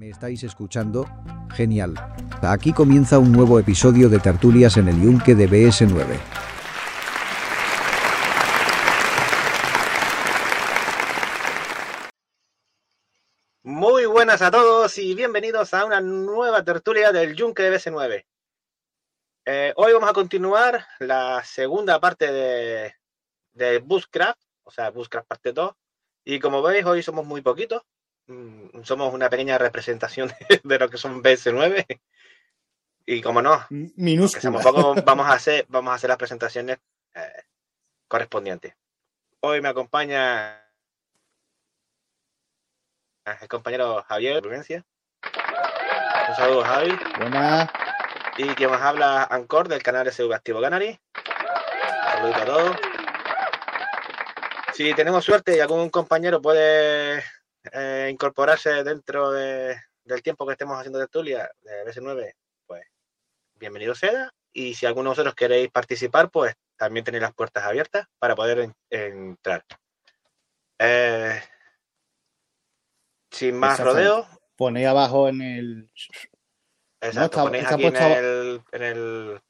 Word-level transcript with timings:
¿Me 0.00 0.08
estáis 0.08 0.42
escuchando? 0.44 1.04
Genial. 1.52 1.92
Aquí 2.40 2.72
comienza 2.72 3.18
un 3.18 3.32
nuevo 3.32 3.58
episodio 3.58 4.08
de 4.08 4.18
Tertulias 4.18 4.78
en 4.78 4.88
el 4.88 4.98
Yunque 4.98 5.34
de 5.34 5.46
BS9. 5.46 6.18
Muy 13.62 14.06
buenas 14.06 14.40
a 14.40 14.50
todos 14.50 14.96
y 14.96 15.14
bienvenidos 15.14 15.74
a 15.74 15.84
una 15.84 16.00
nueva 16.00 16.64
tertulia 16.64 17.12
del 17.12 17.36
Yunque 17.36 17.64
de 17.64 17.76
BS9. 17.76 18.24
Eh, 19.44 19.74
hoy 19.76 19.92
vamos 19.92 20.08
a 20.08 20.14
continuar 20.14 20.86
la 20.98 21.44
segunda 21.44 22.00
parte 22.00 22.32
de, 22.32 22.94
de 23.52 23.84
o 24.62 24.70
sea, 24.70 24.88
Buscraft 24.92 25.28
parte 25.28 25.52
2. 25.52 25.72
Y 26.24 26.40
como 26.40 26.62
veis, 26.62 26.86
hoy 26.86 27.02
somos 27.02 27.26
muy 27.26 27.42
poquitos. 27.42 27.82
Mm, 28.30 28.84
somos 28.84 29.12
una 29.12 29.28
pequeña 29.28 29.58
representación 29.58 30.30
de 30.62 30.78
lo 30.78 30.88
que 30.88 30.96
son 30.96 31.20
BS9. 31.20 31.84
Y 33.06 33.20
como 33.22 33.42
no, 33.42 33.66
Minúscula. 33.70 34.50
vamos 35.04 35.26
a 35.26 35.32
hacer, 35.32 35.66
vamos 35.68 35.90
a 35.90 35.94
hacer 35.96 36.08
las 36.08 36.16
presentaciones 36.16 36.78
eh, 37.14 37.42
correspondientes. 38.06 38.76
Hoy 39.40 39.60
me 39.60 39.68
acompaña 39.68 40.62
el 43.24 43.48
compañero 43.48 44.04
Javier 44.04 44.40
Prudencia. 44.40 44.84
Un 46.28 46.36
saludo, 46.36 46.62
Javi. 46.62 46.96
Buena. 47.18 47.72
Y 48.36 48.54
quien 48.54 48.70
nos 48.70 48.80
habla, 48.80 49.24
Ancor, 49.24 49.66
del 49.66 49.82
canal 49.82 50.06
SV 50.06 50.32
Activo 50.32 50.60
Canary. 50.60 51.00
Saludito 52.04 52.42
a 52.42 52.44
todos. 52.44 52.76
Si 54.74 54.94
tenemos 54.94 55.24
suerte 55.24 55.56
y 55.56 55.60
algún 55.60 55.90
compañero 55.90 56.40
puede 56.40 57.24
eh, 57.72 58.08
incorporarse 58.10 58.82
dentro 58.84 59.30
de- 59.30 59.76
del 60.04 60.22
tiempo 60.22 60.46
que 60.46 60.52
estemos 60.52 60.78
haciendo 60.78 60.98
tertulia 60.98 61.50
de 61.62 61.84
BS9, 61.84 62.34
pues 62.66 62.82
bienvenido 63.54 63.94
sea. 63.94 64.30
Y 64.52 64.74
si 64.74 64.86
alguno 64.86 65.10
de 65.10 65.12
vosotros 65.12 65.34
queréis 65.34 65.70
participar, 65.70 66.30
pues 66.30 66.54
también 66.76 67.04
tenéis 67.04 67.22
las 67.22 67.34
puertas 67.34 67.64
abiertas 67.64 68.06
para 68.18 68.34
poder 68.34 68.58
en- 68.60 68.74
entrar. 68.90 69.64
Eh, 70.78 71.40
sin 73.30 73.56
más 73.56 73.78
rodeo, 73.78 74.26
ahí 74.76 74.84
abajo 74.84 75.28
en 75.28 75.40
el. 75.42 75.90
Exacto, 77.00 77.24
está- 77.38 77.42
ponéis 77.42 77.64
está 77.64 77.74
aquí 77.76 77.84
en 77.84 77.96
el, 78.24 78.62
en 78.72 78.82
el 78.82 79.40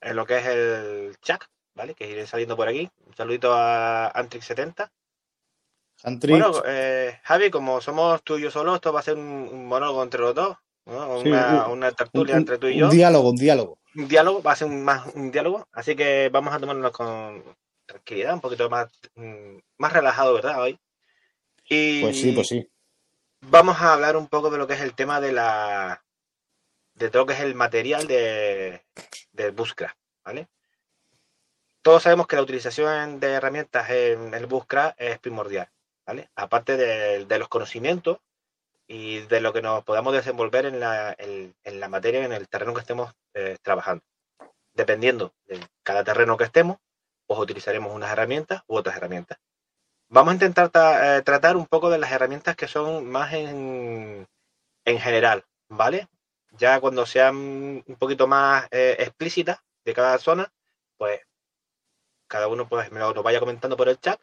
en 0.00 0.16
lo 0.16 0.26
que 0.26 0.38
es 0.38 0.46
el 0.46 1.16
chat, 1.20 1.42
¿vale? 1.74 1.94
Que 1.94 2.08
iré 2.08 2.26
saliendo 2.26 2.56
por 2.56 2.68
aquí. 2.68 2.90
Un 3.06 3.14
saludito 3.14 3.52
a 3.54 4.12
Antrix70. 4.12 4.90
Bueno, 6.28 6.62
eh, 6.66 7.18
Javi, 7.22 7.50
como 7.50 7.80
somos 7.80 8.22
tú 8.22 8.36
y 8.38 8.42
yo 8.42 8.50
solo, 8.50 8.74
esto 8.74 8.92
va 8.92 9.00
a 9.00 9.04
ser 9.04 9.16
un, 9.16 9.48
un 9.50 9.66
monólogo 9.66 10.02
entre 10.02 10.20
los 10.20 10.34
dos, 10.34 10.56
¿no? 10.86 11.20
Sí, 11.20 11.28
una, 11.28 11.66
un- 11.66 11.78
una 11.78 11.88
un, 11.88 11.94
tertulia 11.94 12.34
un- 12.34 12.40
entre 12.40 12.58
tú 12.58 12.66
y 12.68 12.74
un 12.74 12.80
yo. 12.80 12.88
diálogo, 12.90 13.30
un 13.30 13.36
diálogo. 13.36 13.78
Un 13.96 14.08
diálogo, 14.08 14.42
va 14.42 14.52
a 14.52 14.56
ser 14.56 14.68
un, 14.68 14.84
más 14.84 15.06
un 15.14 15.30
diálogo, 15.30 15.66
así 15.72 15.96
que 15.96 16.28
vamos 16.30 16.52
a 16.54 16.58
tomarnos 16.58 16.92
con 16.92 17.42
tranquilidad, 17.86 18.34
un 18.34 18.40
poquito 18.40 18.68
más, 18.68 18.88
mm, 19.14 19.56
más 19.78 19.92
relajado, 19.92 20.34
¿verdad? 20.34 20.60
Hoy. 20.62 20.78
Y 21.68 22.02
Pues 22.02 22.20
sí, 22.20 22.32
pues 22.32 22.48
sí. 22.48 22.68
vamos 23.40 23.80
a 23.80 23.94
hablar 23.94 24.16
un 24.16 24.26
poco 24.28 24.50
de 24.50 24.58
lo 24.58 24.66
que 24.66 24.74
es 24.74 24.80
el 24.82 24.94
tema 24.94 25.20
de 25.20 25.32
la 25.32 26.02
de 26.94 27.08
todo 27.10 27.22
lo 27.22 27.26
que 27.26 27.32
es 27.34 27.40
el 27.40 27.54
material 27.54 28.06
de 28.06 28.84
del 29.32 29.52
Bushcraft, 29.52 29.96
¿vale? 30.24 30.48
Todos 31.82 32.02
sabemos 32.02 32.26
que 32.26 32.36
la 32.36 32.42
utilización 32.42 33.18
de 33.20 33.32
herramientas 33.32 33.88
en 33.90 34.32
el 34.34 34.46
Bushcraft 34.46 35.00
es 35.00 35.18
primordial, 35.18 35.68
Aparte 36.34 36.76
de, 36.76 37.38
los 37.38 37.48
conocimientos 37.48 38.18
y 38.86 39.20
de 39.20 39.40
lo 39.40 39.52
que 39.52 39.62
nos 39.62 39.84
podamos 39.84 40.12
desenvolver 40.12 40.66
en 40.66 40.80
la, 40.80 41.14
en, 41.18 41.54
en 41.64 41.80
la 41.80 41.88
materia, 41.88 42.24
en 42.24 42.32
el 42.32 42.48
terreno 42.48 42.74
que 42.74 42.80
estemos 42.80 43.12
eh, 43.34 43.56
trabajando. 43.62 44.04
Dependiendo 44.74 45.32
de 45.46 45.60
cada 45.82 46.04
terreno 46.04 46.36
que 46.36 46.44
estemos, 46.44 46.78
pues 47.26 47.40
utilizaremos 47.40 47.94
unas 47.94 48.10
herramientas 48.12 48.62
u 48.66 48.76
otras 48.76 48.96
herramientas. 48.96 49.38
Vamos 50.08 50.32
a 50.32 50.34
intentar 50.34 50.68
ta- 50.68 51.16
eh, 51.16 51.22
tratar 51.22 51.56
un 51.56 51.66
poco 51.66 51.90
de 51.90 51.98
las 51.98 52.12
herramientas 52.12 52.56
que 52.56 52.68
son 52.68 53.06
más 53.10 53.32
en, 53.32 54.26
en 54.84 55.00
general, 55.00 55.44
¿vale? 55.68 56.08
Ya 56.52 56.80
cuando 56.80 57.06
sean 57.06 57.36
un 57.36 57.96
poquito 57.98 58.26
más 58.26 58.66
eh, 58.70 58.96
explícitas 58.98 59.58
de 59.84 59.94
cada 59.94 60.18
zona, 60.18 60.52
pues 60.98 61.20
cada 62.28 62.48
uno 62.48 62.68
pues 62.68 62.90
me 62.92 63.00
lo 63.00 63.22
vaya 63.22 63.40
comentando 63.40 63.76
por 63.76 63.88
el 63.88 63.98
chat, 63.98 64.20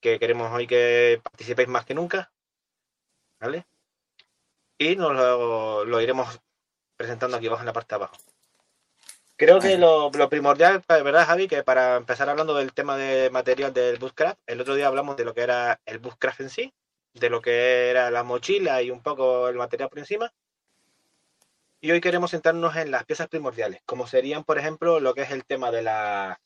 que 0.00 0.18
queremos 0.18 0.50
hoy 0.52 0.66
que 0.66 1.20
participéis 1.22 1.68
más 1.68 1.84
que 1.84 1.94
nunca, 1.94 2.32
¿vale? 3.38 3.66
Y 4.78 4.96
nos 4.96 5.12
lo, 5.12 6.00
iremos 6.00 6.40
presentando 6.96 7.36
aquí 7.36 7.46
abajo 7.46 7.62
en 7.62 7.66
la 7.66 7.72
parte 7.72 7.94
de 7.94 7.96
abajo. 7.96 8.16
Creo 9.36 9.58
que 9.58 9.78
lo, 9.78 10.10
lo 10.10 10.28
primordial, 10.28 10.82
¿verdad, 10.88 11.26
Javi? 11.26 11.48
Que 11.48 11.62
para 11.62 11.96
empezar 11.96 12.28
hablando 12.28 12.54
del 12.54 12.72
tema 12.72 12.96
de 12.96 13.30
material 13.30 13.72
del 13.72 13.98
Bushcraft, 13.98 14.38
el 14.46 14.60
otro 14.60 14.74
día 14.74 14.86
hablamos 14.86 15.16
de 15.16 15.24
lo 15.24 15.34
que 15.34 15.42
era 15.42 15.80
el 15.86 15.98
Bushcraft 15.98 16.40
en 16.40 16.50
sí, 16.50 16.74
de 17.14 17.30
lo 17.30 17.40
que 17.40 17.90
era 17.90 18.10
la 18.10 18.22
mochila 18.22 18.82
y 18.82 18.90
un 18.90 19.02
poco 19.02 19.48
el 19.48 19.56
material 19.56 19.88
por 19.88 19.98
encima. 19.98 20.32
Y 21.80 21.90
hoy 21.90 22.00
queremos 22.00 22.30
centrarnos 22.30 22.76
en 22.76 22.90
las 22.90 23.04
piezas 23.04 23.28
primordiales, 23.28 23.80
como 23.86 24.06
serían, 24.06 24.44
por 24.44 24.58
ejemplo, 24.58 25.00
lo 25.00 25.14
que 25.14 25.22
es 25.22 25.30
el 25.30 25.46
tema 25.46 25.70
de 25.70 25.82
la 25.82 26.40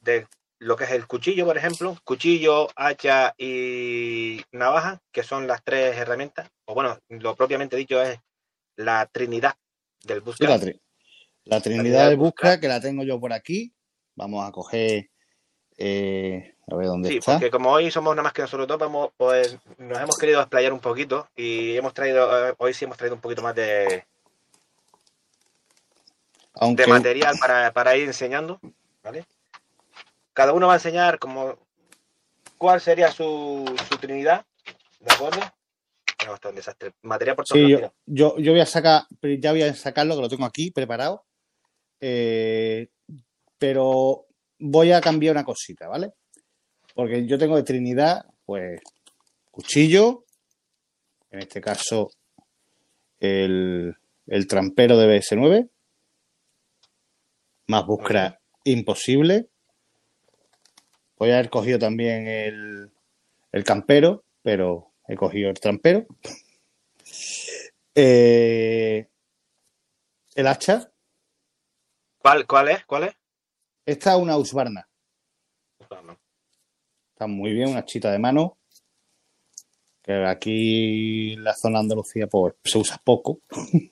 de 0.00 0.26
lo 0.60 0.76
que 0.76 0.84
es 0.84 0.90
el 0.90 1.06
cuchillo, 1.06 1.46
por 1.46 1.56
ejemplo, 1.56 1.96
cuchillo, 2.04 2.68
hacha 2.76 3.34
y 3.38 4.42
navaja, 4.52 5.00
que 5.10 5.22
son 5.22 5.46
las 5.46 5.64
tres 5.64 5.96
herramientas, 5.96 6.48
o 6.66 6.74
bueno, 6.74 6.98
lo 7.08 7.34
propiamente 7.34 7.76
dicho 7.76 8.00
es 8.02 8.18
la 8.76 9.06
trinidad 9.06 9.54
del 10.04 10.18
Sí, 10.18 10.22
la, 10.22 10.24
Bushcraft. 10.24 10.64
tri- 10.64 10.80
la 11.44 11.60
Trinidad 11.60 11.82
Trinidad 11.82 12.04
de 12.04 12.10
de 12.10 12.16
Busca, 12.16 12.46
Busca. 12.48 12.60
que 12.60 12.68
la 12.68 12.80
tengo 12.80 13.02
yo 13.04 13.18
por 13.18 13.32
aquí. 13.32 13.72
Vamos 14.14 14.46
a 14.46 14.52
coger. 14.52 15.08
eh, 15.78 16.54
a 16.70 16.76
ver 16.76 16.86
dónde 16.88 17.08
Sí, 17.08 17.16
está. 17.16 17.32
porque 17.32 17.50
como 17.50 17.70
hoy 17.72 17.90
somos 17.90 18.14
nada 18.14 18.22
más 18.24 18.34
que 18.34 18.42
nosotros 18.42 18.68
dos, 18.68 18.78
vamos, 18.78 19.10
pues 19.16 19.56
nos 19.78 19.98
hemos 19.98 20.18
querido 20.18 20.40
explayar 20.40 20.74
un 20.74 20.80
poquito 20.80 21.26
y 21.34 21.74
hemos 21.74 21.94
traído, 21.94 22.50
eh, 22.50 22.54
hoy 22.58 22.74
sí 22.74 22.84
hemos 22.84 22.98
traído 22.98 23.14
un 23.14 23.22
poquito 23.22 23.40
más 23.40 23.54
de, 23.54 24.04
Aunque 26.54 26.82
de 26.82 26.88
material 26.88 27.38
para, 27.38 27.72
para 27.72 27.96
ir 27.96 28.04
enseñando, 28.06 28.60
¿vale? 29.02 29.24
Cada 30.32 30.52
uno 30.52 30.66
va 30.66 30.74
a 30.74 30.76
enseñar 30.76 31.18
como 31.18 31.58
cuál 32.58 32.80
sería 32.80 33.10
su, 33.10 33.64
su 33.88 33.98
trinidad, 33.98 34.44
¿de 35.00 35.14
acuerdo? 35.14 35.40
No, 36.26 36.34
está 36.34 36.50
un 36.50 36.54
desastre. 36.56 36.92
Material 37.02 37.36
por 37.36 37.46
Sí, 37.46 37.68
yo, 37.68 37.92
yo, 38.06 38.38
yo 38.38 38.52
voy 38.52 38.60
a 38.60 38.66
sacar, 38.66 39.04
ya 39.22 39.52
voy 39.52 39.62
a 39.62 39.74
sacarlo, 39.74 40.14
que 40.14 40.20
lo 40.22 40.28
tengo 40.28 40.44
aquí 40.44 40.70
preparado. 40.70 41.24
Eh, 42.00 42.88
pero 43.58 44.26
voy 44.58 44.92
a 44.92 45.00
cambiar 45.00 45.34
una 45.34 45.44
cosita, 45.44 45.88
¿vale? 45.88 46.12
Porque 46.94 47.26
yo 47.26 47.38
tengo 47.38 47.56
de 47.56 47.62
Trinidad, 47.62 48.24
pues, 48.44 48.80
cuchillo, 49.50 50.24
en 51.30 51.40
este 51.40 51.60
caso, 51.60 52.10
el, 53.18 53.94
el 54.26 54.46
trampero 54.46 54.96
de 54.98 55.18
BS9, 55.18 55.70
más 57.68 57.86
busca 57.86 58.40
imposible. 58.64 59.48
Voy 61.20 61.32
a 61.32 61.34
haber 61.34 61.50
cogido 61.50 61.78
también 61.78 62.26
el, 62.26 62.90
el 63.52 63.64
campero, 63.64 64.24
pero 64.42 64.94
he 65.06 65.16
cogido 65.16 65.50
el 65.50 65.60
trampero. 65.60 66.06
Eh, 67.92 69.08
el 70.36 70.46
hacha. 70.46 70.92
¿Cuál, 72.18 72.46
¿Cuál 72.46 72.68
es? 72.68 72.84
¿Cuál 72.86 73.02
es? 73.02 73.16
Esta 73.84 74.12
es 74.12 74.18
una. 74.20 74.36
Bueno, 75.88 76.16
Está 77.12 77.26
muy 77.26 77.52
bien, 77.52 77.70
una 77.70 77.84
chita 77.84 78.12
de 78.12 78.20
mano. 78.20 78.58
Que 80.02 80.24
aquí 80.24 81.32
en 81.32 81.42
la 81.42 81.54
zona 81.54 81.80
de 81.80 81.82
Andalucía 81.82 82.28
pues, 82.28 82.54
se 82.62 82.78
usa 82.78 83.02
poco. 83.04 83.40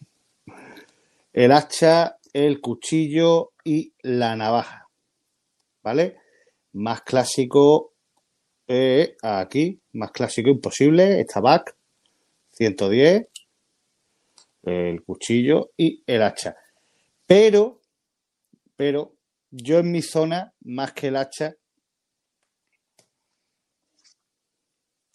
el 1.32 1.52
hacha, 1.52 2.18
el 2.32 2.60
cuchillo 2.60 3.50
y 3.64 3.92
la 4.02 4.36
navaja. 4.36 4.88
¿Vale? 5.82 6.27
Más 6.78 7.02
clásico 7.02 7.92
eh, 8.68 9.16
aquí, 9.20 9.80
más 9.94 10.12
clásico 10.12 10.48
imposible. 10.48 11.20
Esta 11.20 11.40
back 11.40 11.74
110, 12.52 13.26
el 14.62 15.02
cuchillo 15.02 15.72
y 15.76 16.04
el 16.06 16.22
hacha. 16.22 16.54
Pero, 17.26 17.80
pero 18.76 19.16
yo 19.50 19.80
en 19.80 19.90
mi 19.90 20.02
zona, 20.02 20.54
más 20.60 20.92
que 20.92 21.08
el 21.08 21.16
hacha, 21.16 21.56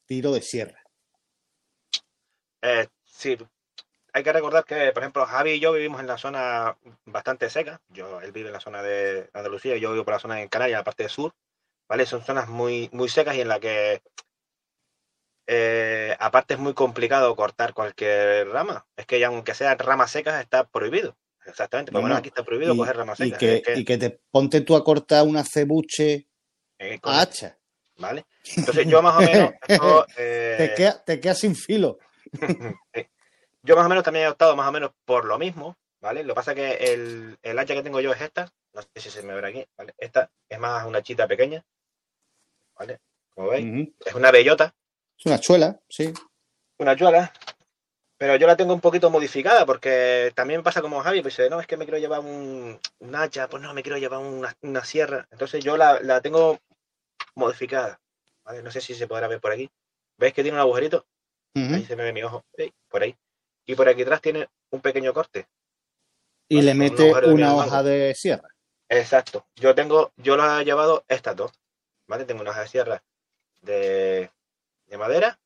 tiro 0.06 0.34
de 0.34 0.42
sierra. 0.42 0.84
Eh, 2.62 2.88
sí, 3.06 3.38
hay 4.12 4.24
que 4.24 4.34
recordar 4.34 4.66
que, 4.66 4.92
por 4.92 5.02
ejemplo, 5.02 5.26
Javi 5.26 5.52
y 5.52 5.60
yo 5.62 5.72
vivimos 5.72 6.02
en 6.02 6.08
la 6.08 6.18
zona 6.18 6.78
bastante 7.06 7.50
seca. 7.50 7.80
Yo, 7.88 8.20
él 8.20 8.34
vive 8.34 8.48
en 8.48 8.54
la 8.54 8.60
zona 8.60 8.84
de 8.84 9.30
Andalucía, 9.32 9.78
yo 9.78 9.94
vivo 9.94 10.04
por 10.04 10.14
la 10.14 10.20
zona 10.20 10.36
de 10.36 10.50
Canarias, 10.50 10.80
la 10.80 10.84
parte 10.84 11.04
del 11.04 11.10
sur, 11.10 11.34
¿vale? 11.94 12.08
Son 12.08 12.24
zonas 12.24 12.50
muy, 12.50 12.90
muy 12.92 13.08
secas 13.08 13.36
y 13.36 13.42
en 13.42 13.48
la 13.48 13.60
que 13.60 14.02
eh, 15.46 16.16
aparte 16.20 16.56
es 16.56 16.60
muy 16.60 16.74
complicado 16.74 17.36
cortar 17.36 17.76
cualquier 17.76 18.48
rama. 18.50 18.88
Es 18.98 19.06
que 19.06 19.20
ya 19.20 19.28
aunque 19.28 19.54
sean 19.54 19.78
ramas 19.78 20.10
secas 20.10 20.42
está 20.42 20.64
prohibido. 20.64 21.16
Exactamente. 21.46 21.92
Por 21.92 22.00
lo 22.00 22.02
Bueno, 22.02 22.16
menos 22.16 22.20
aquí 22.22 22.30
está 22.30 22.44
prohibido 22.44 22.74
y, 22.74 22.78
coger 22.78 22.98
ramas 22.98 23.20
y 23.20 23.26
secas. 23.26 23.38
que, 23.40 23.56
Es 23.58 23.62
que, 23.62 23.76
y 23.76 23.86
que 23.86 24.00
te 24.00 24.10
ponte 24.32 24.62
tú 24.62 24.76
a 24.76 24.84
cortar 24.84 25.24
una 25.28 25.44
cebuche 25.44 26.28
eh, 26.80 27.00
a 27.04 27.22
hacha. 27.22 27.60
¿vale? 27.98 28.26
Entonces 28.58 28.88
yo 28.88 29.00
más 29.04 29.16
o 29.16 29.20
menos, 29.20 29.52
esto, 29.68 30.08
eh, 30.18 30.56
Te 30.58 30.74
queda, 30.74 31.04
te 31.04 31.20
queda 31.20 31.36
sin 31.36 31.56
filo. 31.56 32.00
Yo 33.66 33.78
más 33.78 33.86
o 33.86 33.90
menos 33.90 34.04
también 34.04 34.26
he 34.26 34.30
optado 34.30 34.56
más 34.58 34.68
o 34.68 34.72
menos 34.74 34.92
por 35.06 35.24
lo 35.24 35.38
mismo, 35.38 35.78
¿vale? 36.02 36.24
Lo 36.24 36.34
que 36.34 36.36
pasa 36.36 36.52
es 36.52 36.58
que 36.58 36.94
el, 36.94 37.38
el 37.42 37.60
hacha 37.60 37.74
que 37.74 37.84
tengo 37.84 38.02
yo 38.02 38.12
es 38.12 38.20
esta, 38.20 38.52
no 38.74 38.82
sé 38.82 38.90
si 38.96 39.10
se 39.10 39.24
me 39.24 39.34
verá 39.34 39.48
aquí, 39.48 39.66
¿vale? 39.78 39.94
Esta 39.98 40.30
es 40.50 40.60
más 40.60 40.86
una 40.86 41.02
chita 41.02 41.30
pequeña, 41.30 41.64
¿vale? 42.78 43.00
Como 43.34 43.50
veis, 43.50 43.90
es 44.06 44.14
una 44.16 44.32
bellota, 44.32 44.74
Es 45.18 45.26
una 45.26 45.40
chuela, 45.40 45.80
sí. 45.90 46.14
una 46.80 46.96
chuala, 46.96 47.32
pero 48.18 48.36
yo 48.36 48.46
la 48.48 48.56
tengo 48.56 48.74
un 48.74 48.82
poquito 48.82 49.10
modificada 49.10 49.66
porque 49.66 50.32
también 50.36 50.64
pasa 50.64 50.82
como 50.82 51.02
Javi, 51.02 51.22
pues 51.22 51.36
dice, 51.36 51.50
no, 51.50 51.60
es 51.60 51.68
que 51.68 51.78
me 51.78 51.86
quiero 51.86 51.98
llevar 52.00 52.20
un, 52.22 52.80
un 53.00 53.16
hacha, 53.16 53.48
pues 53.50 53.62
no, 53.64 53.74
me 53.74 53.82
quiero 53.84 53.98
llevar 53.98 54.20
una, 54.20 54.56
una 54.62 54.84
sierra, 54.86 55.28
entonces 55.32 55.64
yo 55.64 55.78
la, 55.78 56.00
la 56.02 56.22
tengo 56.22 56.60
modificada, 57.36 58.00
¿vale? 58.44 58.62
No 58.62 58.72
sé 58.72 58.82
si 58.82 58.94
se 58.94 59.08
podrá 59.08 59.28
ver 59.28 59.40
por 59.42 59.52
aquí. 59.52 59.70
¿Veis 60.18 60.34
que 60.34 60.44
tiene 60.44 60.56
un 60.58 60.62
agujerito? 60.62 61.08
Ujú. 61.56 61.74
Ahí 61.76 61.86
se 61.86 61.96
me 61.96 62.04
ve 62.04 62.14
mi 62.14 62.22
ojo, 62.24 62.46
por 62.88 63.02
ahí. 63.02 63.16
Y 63.66 63.76
por 63.76 63.88
aquí 63.90 64.04
atrás 64.04 64.22
tiene 64.22 64.48
un 64.72 64.82
pequeño 64.82 65.14
corte. 65.14 65.48
Y 66.48 66.58
Vale, 66.58 66.66
le 66.66 66.72
un 66.74 66.78
mete 66.78 67.12
una 67.30 67.56
hoja 67.56 67.66
mango. 67.78 67.84
de 67.90 68.14
sierra. 68.14 68.48
Exacto. 68.90 69.48
Yo 69.56 69.74
tengo, 69.74 70.12
yo 70.18 70.38
las 70.38 70.62
he 70.62 70.66
llevado 70.66 71.04
estas 71.08 71.36
dos, 71.36 71.52
¿vale? 72.14 72.26
Tengo 72.26 72.42
una 72.42 72.52
hoja 72.52 72.62
de 72.62 72.68
sierra 72.68 73.04
de, 73.62 74.30
de 74.86 74.98
madera 75.00 75.40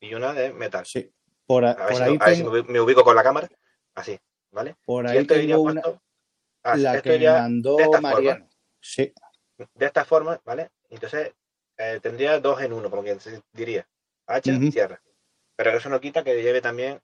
y 0.00 0.12
una 0.14 0.34
de 0.34 0.52
metal. 0.52 0.84
Sí. 0.84 1.10
Por, 1.46 1.64
a- 1.64 1.70
A 1.72 1.74
ver, 1.74 1.88
por 1.88 1.96
si, 1.96 2.02
ahí, 2.02 2.18
a 2.20 2.24
ver 2.26 2.34
si 2.36 2.42
tengo, 2.42 2.52
me 2.52 2.60
ubi- 2.60 2.66
me 2.68 2.80
ubico 2.80 3.02
con 3.04 3.16
la 3.16 3.22
cámara. 3.22 3.48
Así, 3.94 4.18
¿vale? 4.50 4.76
por 4.84 5.06
ahí 5.06 5.18
iría 5.30 5.56
una, 5.58 5.80
puesto- 5.80 6.02
ah, 6.64 6.76
la 6.76 7.00
que 7.00 7.08
me 7.10 7.14
iría 7.16 7.32
mandó. 7.40 7.76
Mariano. 8.02 8.48
Sí. 8.80 9.12
de 9.74 9.86
esta 9.86 10.04
forma, 10.04 10.38
¿vale? 10.44 10.70
Entonces 10.90 11.32
eh, 11.78 12.00
tendría 12.02 12.38
dos 12.40 12.60
en 12.60 12.72
uno, 12.74 12.90
como 12.90 13.02
quien 13.02 13.18
diría. 13.52 13.86
Hacha, 14.26 14.52
Ujú. 14.52 14.70
sierra. 14.70 15.00
Pero 15.56 15.70
eso 15.70 15.88
no 15.88 16.00
quita 16.00 16.22
que 16.24 16.42
lleve 16.42 16.60
también 16.60 17.00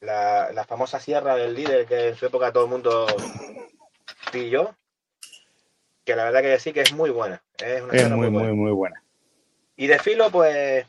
la, 0.00 0.52
la 0.52 0.64
famosa 0.64 1.00
sierra 1.00 1.36
del 1.36 1.54
líder 1.54 1.86
que 1.86 2.08
en 2.08 2.16
su 2.16 2.26
época 2.26 2.52
todo 2.52 2.64
el 2.64 2.70
mundo 2.70 3.06
pilló. 4.32 4.76
Que 6.04 6.16
la 6.16 6.24
verdad 6.24 6.42
que 6.42 6.58
sí 6.58 6.72
que 6.72 6.82
es 6.82 6.92
muy 6.92 7.10
buena. 7.10 7.42
Es 7.58 7.82
una 7.82 7.92
Es 7.94 8.10
muy, 8.10 8.18
muy 8.18 8.30
buena. 8.30 8.48
muy, 8.48 8.56
muy 8.56 8.72
buena. 8.72 9.02
Y 9.76 9.86
de 9.86 9.98
filo, 9.98 10.30
pues, 10.30 10.86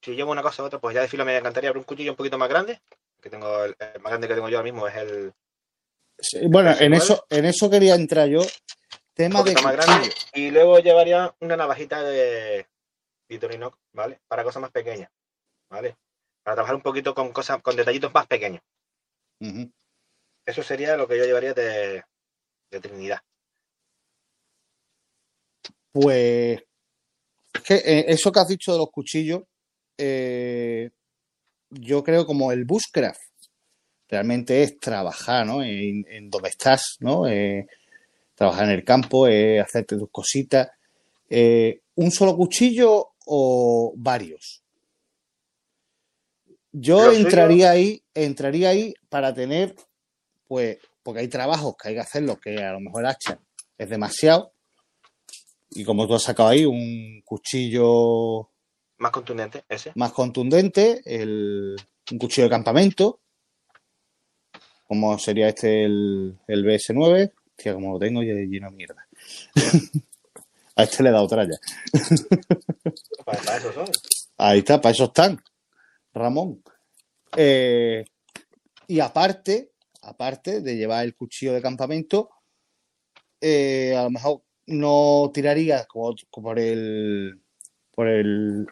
si 0.00 0.14
llevo 0.14 0.32
una 0.32 0.42
cosa 0.42 0.62
u 0.62 0.66
otra, 0.66 0.78
pues 0.78 0.94
ya 0.94 1.02
de 1.02 1.08
filo 1.08 1.24
me 1.24 1.36
encantaría 1.36 1.70
abrir 1.70 1.80
un 1.80 1.84
cuchillo 1.84 2.12
un 2.12 2.16
poquito 2.16 2.38
más 2.38 2.48
grande. 2.48 2.80
Que 3.20 3.30
tengo 3.30 3.64
el, 3.64 3.76
el 3.78 4.00
más 4.00 4.10
grande 4.10 4.28
que 4.28 4.34
tengo 4.34 4.48
yo 4.48 4.58
ahora 4.58 4.70
mismo 4.70 4.86
es 4.86 4.94
el 4.96 5.32
Sí, 6.18 6.46
bueno, 6.46 6.70
¿Ese 6.70 6.84
en 6.84 6.94
eso, 6.94 7.26
en 7.28 7.44
eso 7.44 7.70
quería 7.70 7.94
entrar 7.94 8.28
yo. 8.28 8.40
Tema 9.14 9.42
de 9.42 9.54
más 9.54 9.72
grande. 9.72 10.12
Y 10.32 10.50
luego 10.50 10.78
llevaría 10.78 11.34
una 11.40 11.56
navajita 11.56 12.02
de 12.02 12.66
Victorinox, 13.28 13.76
¿vale? 13.92 14.20
Para 14.28 14.44
cosas 14.44 14.62
más 14.62 14.70
pequeñas, 14.70 15.10
¿vale? 15.68 15.96
Para 16.42 16.56
trabajar 16.56 16.76
un 16.76 16.82
poquito 16.82 17.14
con 17.14 17.32
cosas, 17.32 17.60
con 17.62 17.76
detallitos 17.76 18.12
más 18.12 18.26
pequeños. 18.26 18.62
Eso 20.46 20.62
sería 20.62 20.96
lo 20.96 21.06
que 21.08 21.18
yo 21.18 21.24
llevaría 21.24 21.54
de, 21.54 22.04
de 22.70 22.80
Trinidad. 22.80 23.20
Pues 25.94 26.60
es 27.54 27.62
que 27.62 27.74
eh, 27.74 28.04
eso 28.08 28.32
que 28.32 28.40
has 28.40 28.48
dicho 28.48 28.72
de 28.72 28.78
los 28.78 28.90
cuchillos, 28.90 29.44
eh, 29.96 30.90
yo 31.70 32.02
creo 32.02 32.26
como 32.26 32.50
el 32.50 32.64
bushcraft 32.64 33.20
realmente 34.08 34.64
es 34.64 34.80
trabajar, 34.80 35.46
¿no? 35.46 35.62
En, 35.62 36.04
en 36.08 36.30
donde 36.30 36.48
estás, 36.48 36.96
¿no? 36.98 37.28
Eh, 37.28 37.68
trabajar 38.34 38.64
en 38.64 38.72
el 38.72 38.84
campo, 38.84 39.28
eh, 39.28 39.60
hacerte 39.60 39.96
tus 39.96 40.10
cositas. 40.10 40.68
¿Un 41.30 42.10
solo 42.10 42.36
cuchillo 42.36 43.12
o 43.26 43.94
varios? 43.96 44.64
Yo 46.72 47.12
entraría 47.12 47.70
ahí, 47.70 48.02
entraría 48.14 48.70
ahí 48.70 48.94
para 49.08 49.32
tener, 49.32 49.76
pues, 50.48 50.78
porque 51.04 51.20
hay 51.20 51.28
trabajos 51.28 51.76
que 51.76 51.90
hay 51.90 51.94
que 51.94 52.00
hacerlos 52.00 52.40
que 52.40 52.58
a 52.58 52.72
lo 52.72 52.80
mejor 52.80 53.06
hacha 53.06 53.38
es 53.78 53.88
demasiado. 53.88 54.53
Y 55.74 55.84
como 55.84 56.06
tú 56.06 56.14
has 56.14 56.22
sacado 56.22 56.48
ahí 56.48 56.64
un 56.64 57.20
cuchillo 57.24 58.50
Más 58.98 59.10
contundente, 59.10 59.64
ese. 59.68 59.92
más 59.96 60.12
contundente, 60.12 61.02
el, 61.04 61.76
un 62.10 62.18
cuchillo 62.18 62.44
de 62.44 62.50
campamento, 62.50 63.20
como 64.86 65.18
sería 65.18 65.48
este 65.48 65.84
el, 65.84 66.38
el 66.46 66.64
BS9. 66.64 67.32
Hostia, 67.56 67.74
como 67.74 67.92
lo 67.92 67.98
tengo 67.98 68.22
ya 68.22 68.34
lleno 68.34 68.70
de 68.70 68.76
mierda. 68.76 69.06
A 70.76 70.82
este 70.82 71.02
le 71.02 71.10
he 71.10 71.12
dado 71.12 71.28
tralla. 71.28 71.56
Para, 73.24 73.40
para 73.40 73.56
eso 73.56 73.72
son. 73.72 73.88
Ahí 74.36 74.58
está, 74.58 74.80
para 74.80 74.92
eso 74.92 75.04
están, 75.04 75.38
Ramón. 76.12 76.62
Eh, 77.36 78.04
y 78.88 79.00
aparte, 79.00 79.72
aparte 80.02 80.60
de 80.60 80.76
llevar 80.76 81.04
el 81.04 81.14
cuchillo 81.14 81.54
de 81.54 81.62
campamento, 81.62 82.30
eh, 83.40 83.94
a 83.96 84.02
lo 84.02 84.10
mejor 84.10 84.42
no 84.66 85.30
tiraría 85.32 85.84
como, 85.86 86.14
por 86.30 86.58
el 86.58 87.40
por 87.92 88.08
el 88.08 88.66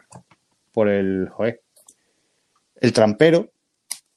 por 0.71 0.89
el 0.89 1.29
joder, 1.29 1.63
el 2.75 2.93
trampero, 2.93 3.51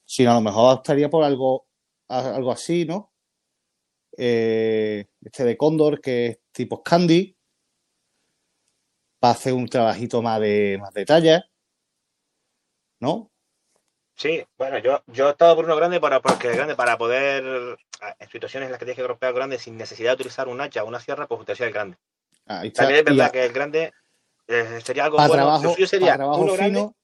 sino 0.04 0.32
a 0.32 0.34
lo 0.34 0.40
mejor 0.40 0.74
optaría 0.78 1.10
por 1.10 1.24
algo 1.24 1.66
algo 2.08 2.52
así, 2.52 2.84
¿no? 2.84 3.12
Eh, 4.16 5.06
este 5.20 5.44
de 5.44 5.56
Cóndor, 5.56 6.00
que 6.00 6.26
es 6.26 6.38
tipo 6.52 6.82
Candy, 6.82 7.36
para 9.18 9.32
hacer 9.32 9.52
un 9.52 9.68
trabajito 9.68 10.22
más 10.22 10.40
de 10.40 10.78
más 10.80 10.94
de 10.94 11.04
talla, 11.04 11.44
¿no? 13.00 13.30
Sí, 14.16 14.42
bueno, 14.56 14.78
yo, 14.78 15.02
yo 15.08 15.28
he 15.28 15.30
estado 15.30 15.54
por 15.54 15.66
uno 15.66 15.76
grande 15.76 16.00
para, 16.00 16.20
porque 16.20 16.50
grande 16.50 16.74
para 16.74 16.96
poder, 16.96 17.76
ah, 18.00 18.16
en 18.18 18.28
situaciones 18.30 18.66
en 18.66 18.72
las 18.72 18.78
que 18.78 18.86
tienes 18.86 18.96
que 18.96 19.06
golpear 19.06 19.34
grande 19.34 19.58
sin 19.58 19.76
necesidad 19.76 20.12
de 20.12 20.14
utilizar 20.14 20.48
un 20.48 20.58
hacha 20.60 20.82
o 20.82 20.88
una 20.88 21.00
sierra, 21.00 21.26
pues 21.26 21.42
utilizaría 21.42 21.68
el 21.68 21.74
grande. 21.74 21.98
Ahí 22.46 22.68
está. 22.68 22.82
También 22.84 23.04
es 23.06 23.12
Y 23.12 23.16
verdad 23.16 23.30
que 23.30 23.44
el 23.44 23.52
grande 23.52 23.92
eh, 24.48 24.80
sería 24.82 25.04
algo 25.04 25.18
bueno. 25.18 25.34
trabajo, 25.34 25.74
suyo 25.74 25.86
sería 25.86 26.14
trabajo 26.14 26.40
uno 26.40 26.52
grande, 26.54 26.78
fino 26.80 26.96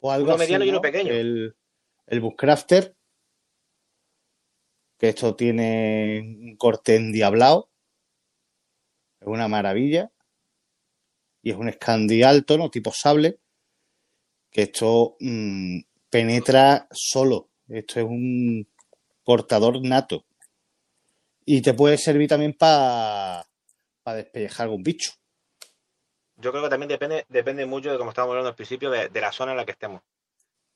o 0.00 0.10
algo 0.10 0.26
uno 0.26 0.34
así, 0.34 0.40
mediano 0.40 0.64
y 0.64 0.68
uno 0.68 0.78
¿no? 0.78 0.82
pequeño. 0.82 1.12
El, 1.12 1.56
el 2.06 2.20
Bushcrafter, 2.20 2.96
que 4.98 5.08
esto 5.10 5.36
tiene 5.36 6.20
un 6.22 6.56
corte 6.56 6.96
endiablado, 6.96 7.70
es 9.20 9.28
una 9.28 9.46
maravilla, 9.46 10.10
y 11.40 11.50
es 11.50 11.56
un 11.56 11.70
Scandi 11.72 12.22
alto, 12.24 12.58
¿no? 12.58 12.68
Tipo 12.70 12.90
sable, 12.90 13.38
que 14.54 14.62
esto 14.62 15.16
mm, 15.18 15.80
penetra 16.08 16.86
solo, 16.92 17.48
esto 17.68 17.98
es 17.98 18.06
un 18.06 18.66
cortador 19.24 19.82
nato, 19.82 20.24
y 21.44 21.60
te 21.60 21.74
puede 21.74 21.98
servir 21.98 22.28
también 22.28 22.54
para 22.54 23.44
despellejar 24.06 24.66
algún 24.66 24.84
bicho. 24.84 25.10
yo 26.36 26.52
creo 26.52 26.62
que 26.62 26.70
también 26.70 26.88
depende, 26.88 27.26
depende 27.28 27.66
mucho 27.66 27.90
de 27.90 27.98
como 27.98 28.10
estábamos 28.10 28.32
hablando 28.32 28.50
al 28.50 28.54
principio, 28.54 28.90
de, 28.90 29.08
de 29.08 29.20
la 29.20 29.32
zona 29.32 29.52
en 29.52 29.56
la 29.56 29.64
que 29.64 29.72
estemos. 29.72 30.02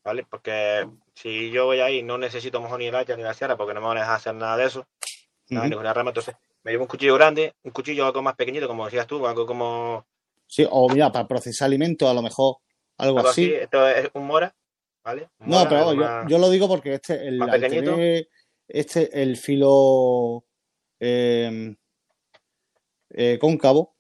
¿Vale? 0.05 0.25
Porque 0.29 0.89
si 1.15 1.51
yo 1.51 1.67
voy 1.67 1.81
ahí 1.81 2.03
no 2.03 2.19
necesito 2.19 2.61
mejor 2.61 2.79
ni 2.79 2.87
el 2.87 2.95
hacha 2.95 3.17
ni 3.17 3.23
la 3.23 3.35
sierra 3.35 3.57
porque 3.57 3.75
no 3.75 3.81
me 3.81 3.89
van 3.89 3.99
a 3.99 4.01
dejar 4.01 4.17
hacer 4.17 4.35
nada 4.35 4.57
de 4.57 4.65
eso, 4.67 4.87
nada, 5.51 5.67
Ujú. 5.67 5.71
ninguna 5.71 5.93
rama, 5.95 6.11
entonces 6.11 6.35
me 6.63 6.73
llevo 6.73 6.85
un 6.85 6.89
cuchillo 6.89 7.15
grande, 7.15 7.55
un 7.63 7.73
cuchillo 7.73 8.07
algo 8.07 8.23
más 8.23 8.35
pequeñito, 8.35 8.67
como 8.67 8.87
decías 8.87 9.07
tú, 9.07 9.25
algo 9.27 9.47
como 9.47 10.07
Sí, 10.49 10.67
o 10.69 10.89
mira, 10.89 11.13
para 11.13 11.29
procesar 11.29 11.67
alimentos, 11.67 12.09
a 12.09 12.15
lo 12.15 12.23
mejor 12.23 12.57
algo 12.99 13.19
algo 13.19 13.31
así. 13.31 13.45
así. 13.47 13.55
Esto 13.55 13.89
es 13.89 14.09
un 14.15 14.27
mora, 14.27 14.55
¿vale? 15.05 15.29
Un 15.41 15.49
No, 15.49 15.59
mora, 15.59 15.69
pero 15.69 15.95
yo, 15.95 16.29
yo 16.29 16.39
lo 16.39 16.51
digo 16.51 16.69
porque 16.69 16.95
este, 16.95 17.27
el, 17.29 17.43
al 17.43 17.61
tener 17.61 18.29
este, 18.69 19.23
el 19.23 19.37
filo 19.37 20.45
eh, 21.01 21.75
eh, 23.11 23.39
cóncavo, 23.41 23.95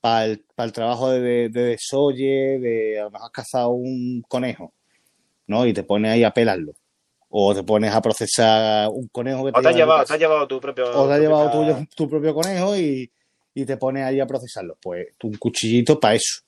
para 0.00 0.26
el, 0.26 0.44
para 0.54 0.66
el 0.66 0.72
trabajo 0.72 1.10
de, 1.10 1.20
de, 1.20 1.48
de 1.48 1.62
desolle, 1.62 2.58
de 2.58 3.00
a 3.00 3.04
lo 3.04 3.10
mejor 3.10 3.26
has 3.26 3.32
cazado 3.32 3.70
un 3.70 4.22
conejo, 4.28 4.74
¿no? 5.46 5.66
Y 5.66 5.72
te 5.72 5.82
pones 5.82 6.12
ahí 6.12 6.24
a 6.24 6.30
pelarlo. 6.32 6.74
O 7.36 7.52
te 7.54 7.64
pones 7.64 7.92
a 7.92 8.00
procesar 8.00 8.88
un 8.90 9.08
conejo 9.08 9.44
que 9.46 9.52
te 9.52 9.58
O 9.58 9.62
te 9.62 9.68
has 9.68 9.74
llevado, 9.74 10.00
casa. 10.02 10.08
te 10.08 10.14
has 10.14 10.20
llevado 10.20 10.46
tu 10.46 10.60
propio. 10.60 10.84
O 10.90 11.06
te 11.06 11.12
has 11.14 11.18
tu 11.18 11.22
llevado 11.24 11.50
tuyo- 11.50 11.88
tu 11.96 12.08
propio 12.08 12.34
conejo 12.34 12.76
y, 12.76 13.10
y 13.54 13.64
te 13.64 13.76
pones 13.76 14.04
ahí 14.04 14.20
a 14.20 14.26
procesarlo. 14.26 14.76
Pues 14.80 15.08
un 15.22 15.36
cuchillito 15.36 15.98
para 15.98 16.14
eso, 16.14 16.42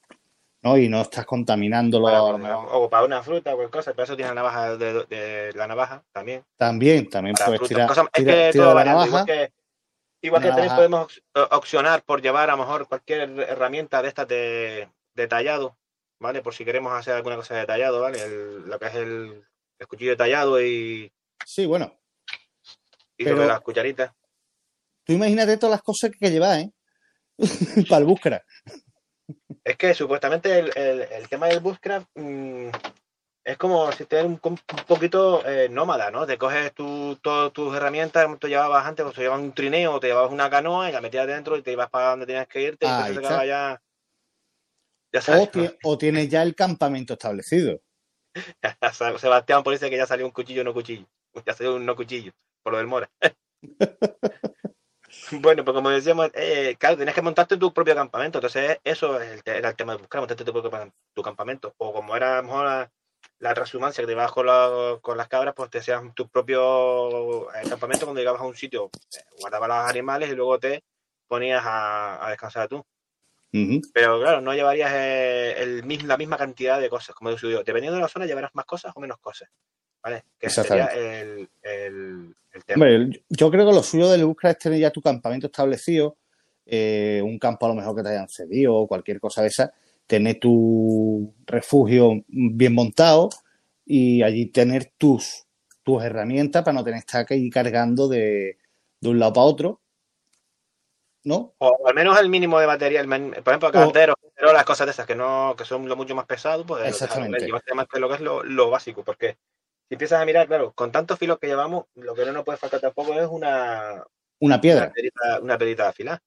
¿no? 0.67 0.77
Y 0.77 0.89
no 0.89 1.01
estás 1.03 1.25
contaminándolo 1.27 2.07
para- 2.07 2.19
a 2.19 2.33
lo 2.33 2.39
mejor. 2.39 2.69
o 2.73 2.91
para 2.91 3.05
una 3.05 3.23
fruta 3.23 3.53
o 3.53 3.57
cualquier 3.57 3.71
cosa, 3.71 3.93
pero 3.93 4.03
eso 4.05 4.17
tiene 4.17 4.31
la 4.31 4.35
navaja 4.35 4.77
de, 4.77 5.05
de 5.05 5.53
la 5.55 5.67
navaja 5.69 6.03
también. 6.13 6.45
También, 6.57 7.09
también 7.09 7.35
Para 7.35 7.47
puedes 7.47 7.61
frutas, 7.61 7.87
tirar, 7.93 8.07
es 8.07 8.11
que 8.25 8.53
tira 8.53 8.65
todo 8.65 8.75
la 8.75 8.85
navaja. 8.85 9.07
igual 9.07 9.27
que, 9.27 9.53
igual 10.23 10.43
que 10.43 10.49
Navaja. 10.49 10.67
también 10.69 10.77
podemos 10.77 11.23
op- 11.35 11.53
opcionar 11.53 12.03
por 12.03 12.21
llevar 12.21 12.51
a 12.51 12.57
lo 12.57 12.59
mejor 12.59 12.89
cualquier 12.89 13.21
herramienta 13.41 14.03
de 14.03 14.09
estas 14.09 14.27
de, 14.27 14.89
detallado, 15.15 15.77
¿vale? 16.19 16.43
Por 16.43 16.53
si 16.55 16.65
queremos 16.65 16.93
hacer 16.93 17.15
alguna 17.15 17.37
cosa 17.37 17.55
detallado, 17.55 18.01
¿vale? 18.01 18.21
El- 18.23 18.69
lo 18.69 18.79
que 18.79 18.87
es 18.87 18.95
el, 18.97 19.45
el 19.79 19.87
cuchillo 19.87 20.11
detallado 20.11 20.61
y, 20.61 21.13
Sí, 21.45 21.65
bueno, 21.67 21.93
y 23.17 23.23
Pero- 23.25 23.37
sobre 23.37 23.49
las 23.49 23.61
cucharitas. 23.61 24.11
tú 25.05 25.13
imagínate 25.13 25.57
todas 25.59 25.71
las 25.77 25.83
cosas 25.83 26.11
que 26.11 26.17
hay 26.17 26.21
que 26.21 26.31
llevar, 26.33 26.59
¿eh? 26.59 26.71
Para 27.89 27.99
el 28.01 28.05
búsqueda. 28.07 28.43
Es 29.67 29.77
que 29.77 29.95
supuestamente 29.95 30.61
el, 30.61 30.71
el- 30.79 31.03
el 31.03 31.29
tema 31.29 31.49
del 31.49 31.59
bushcraft 31.59 32.07
mm, 32.15 32.69
es 33.45 33.57
como 33.59 33.91
si 33.91 34.05
te 34.05 34.23
un, 34.23 34.41
un 34.41 34.59
poquito 34.87 35.45
eh, 35.45 35.69
nómada, 35.69 36.13
¿no? 36.13 36.25
Te 36.25 36.39
coges 36.39 36.73
tu, 36.73 37.17
todas 37.21 37.53
tus 37.53 37.75
herramientas, 37.77 38.23
como 38.25 38.39
tú 38.39 38.47
llevabas 38.47 38.87
antes, 38.87 39.03
pues 39.03 39.17
te 39.17 39.23
llevabas 39.23 39.43
un 39.45 39.53
trineo, 39.53 39.99
te 39.99 40.07
llevabas 40.07 40.31
una 40.31 40.49
canoa 40.49 40.89
y 40.89 40.93
la 40.93 41.01
metías 41.01 41.27
dentro 41.27 41.57
y 41.57 41.63
te 41.63 41.73
ibas 41.73 41.91
para 41.91 42.11
donde 42.11 42.27
tenías 42.27 42.47
que 42.47 42.63
irte 42.63 42.87
y 42.87 42.89
te 42.89 43.11
está. 43.11 43.21
quedaba 43.21 43.45
ya... 43.45 43.83
Ya 45.13 45.21
O, 45.35 45.49
o 45.83 45.99
tienes 45.99 46.29
ya 46.29 46.43
el 46.43 46.55
campamento 46.55 47.15
establecido. 47.15 47.81
Sebastián 49.19 49.65
por 49.65 49.73
dice 49.73 49.91
que 49.91 49.97
ya 49.97 50.07
salió 50.07 50.27
un 50.27 50.33
cuchillo 50.33 50.63
no 50.63 50.75
cuchillo. 50.75 51.07
Ya 51.45 51.55
salió 51.55 51.75
un 51.75 51.85
no 51.85 51.97
cuchillo, 51.97 52.33
por 52.63 52.73
lo 52.73 52.79
del 52.79 52.87
Mora. 52.87 53.11
bueno, 55.33 55.65
pues 55.65 55.75
como 55.75 55.91
decíamos, 55.91 56.31
eh, 56.35 56.77
claro, 56.79 56.97
tienes 56.97 57.15
que 57.15 57.23
montarte 57.23 57.57
tu 57.57 57.73
propio 57.73 57.95
campamento. 57.95 58.39
Entonces, 58.39 58.79
eso 58.85 59.21
es 59.21 59.33
el 59.33 59.43
era 59.55 59.71
el 59.71 59.77
tema 59.77 59.93
de 59.95 59.99
buscar, 59.99 60.21
montarte 60.21 60.45
tu 60.45 60.53
propio 60.53 60.93
tu 61.15 61.23
campamento. 61.23 61.75
O 61.79 61.93
como 61.93 62.17
era 62.17 62.39
a 62.39 62.43
lo 62.43 62.49
mejor 62.49 62.65
la, 62.65 62.91
la 63.41 63.55
transhumancia 63.55 64.03
que 64.03 64.07
te 64.07 64.13
ibas 64.13 64.33
con, 64.33 64.47
la- 64.47 64.99
con 65.01 65.17
las 65.17 65.29
cabras, 65.29 65.55
pues 65.55 65.71
te 65.71 65.79
hacías 65.79 66.03
tu 66.15 66.29
propio 66.29 67.51
eh, 67.55 67.69
campamento 67.69 68.07
cuando 68.07 68.21
llegabas 68.21 68.41
a 68.41 68.47
un 68.47 68.57
sitio, 68.57 68.91
eh, 69.17 69.21
guardabas 69.41 69.69
los 69.69 69.79
animales 69.91 70.31
y 70.31 70.35
luego 70.35 70.59
te 70.59 70.83
ponías 71.29 71.63
a, 71.65 72.27
a 72.27 72.31
descansar 72.31 72.69
tú. 72.69 72.85
Ujú. 73.53 73.81
Pero 73.95 74.21
claro, 74.21 74.41
no 74.41 74.53
llevarías 74.55 74.91
eh, 74.93 75.55
el, 75.63 76.07
la 76.07 76.17
misma 76.17 76.37
cantidad 76.37 76.81
de 76.81 76.91
cosas, 76.91 77.15
como 77.15 77.31
digo 77.31 77.49
yo. 77.49 77.63
Dependiendo 77.65 77.97
de 77.97 78.03
la 78.03 78.09
zona, 78.09 78.27
llevarás 78.27 78.55
más 78.55 78.65
cosas 78.67 78.93
o 78.95 79.01
menos 79.01 79.19
cosas. 79.19 79.49
¿Vale? 80.03 80.25
Que 80.39 80.49
sería 80.51 80.87
el, 80.87 81.49
el, 81.63 82.37
el 82.57 82.65
tema. 82.65 82.85
Hombre, 82.87 83.23
yo 83.29 83.51
creo 83.51 83.67
que 83.67 83.73
lo 83.75 83.83
suyo 83.83 84.11
del 84.11 84.25
búsqueda 84.25 84.53
es 84.53 84.59
tener 84.59 84.81
ya 84.81 84.91
tu 84.91 85.01
campamento 85.01 85.47
establecido, 85.47 86.17
eh, 86.67 87.21
un 87.25 87.39
campo 87.39 87.67
a 87.67 87.69
lo 87.69 87.75
mejor 87.75 87.95
que 87.97 88.03
te 88.03 88.09
hayan 88.09 88.29
cedido 88.29 88.75
o 88.75 88.89
cualquier 88.89 89.21
cosa 89.21 89.43
de 89.43 89.49
esa, 89.49 89.73
tener 90.07 90.39
tu 90.41 91.33
refugio 91.47 92.25
bien 92.29 92.75
montado 92.75 93.29
y 93.85 94.23
allí 94.23 94.47
tener 94.47 94.93
tus, 94.99 95.45
tus 95.83 96.03
herramientas 96.03 96.63
para 96.65 96.75
no 96.75 96.83
tener 96.85 96.99
que 97.01 97.07
estar 97.07 97.27
ahí 97.31 97.49
cargando 97.51 98.09
de, 98.09 98.59
de 99.01 99.09
un 99.09 99.19
lado 99.19 99.33
para 99.33 99.47
otro, 99.47 99.81
¿no? 101.25 101.55
O 101.59 101.89
al 101.89 101.95
menos 101.95 102.19
el 102.21 102.29
mínimo 102.29 102.59
de 102.61 102.67
material. 102.67 103.07
men- 103.07 103.31
Por 103.31 103.49
ejemplo, 103.53 103.71
carteros, 103.73 104.17
las 104.41 104.65
cosas 104.65 104.87
de 104.87 104.91
esas 104.93 105.07
que 105.07 105.15
no 105.15 105.55
que 105.57 105.65
son 105.65 105.89
lo 105.89 105.97
mucho 105.97 106.15
más 106.15 106.27
pesados, 106.27 106.65
pues 106.67 106.87
Exactamente. 106.87 107.45
llevarte 107.47 107.75
más 107.75 107.87
que 107.89 107.99
lo 107.99 108.09
que 108.09 108.15
es 108.17 108.21
lo, 108.21 108.43
lo 108.45 108.71
básico. 108.71 109.03
Porque 109.03 109.37
si 109.89 109.95
empiezas 109.95 110.21
a 110.21 110.25
mirar, 110.25 110.47
claro, 110.47 110.73
con 110.73 110.91
tantos 110.93 111.19
filos 111.19 111.39
que 111.39 111.47
llevamos, 111.47 111.87
lo 111.95 112.15
que 112.15 112.25
no 112.25 112.33
nos 112.33 112.45
puede 112.45 112.59
faltar 112.59 112.81
tampoco 112.81 113.15
es 113.15 113.27
una, 113.29 114.05
Una 114.41 114.57
una 114.57 114.61
piedra, 114.61 114.93
una 115.41 115.57
perita 115.59 115.85
de 115.85 115.89
afilar. 115.91 116.21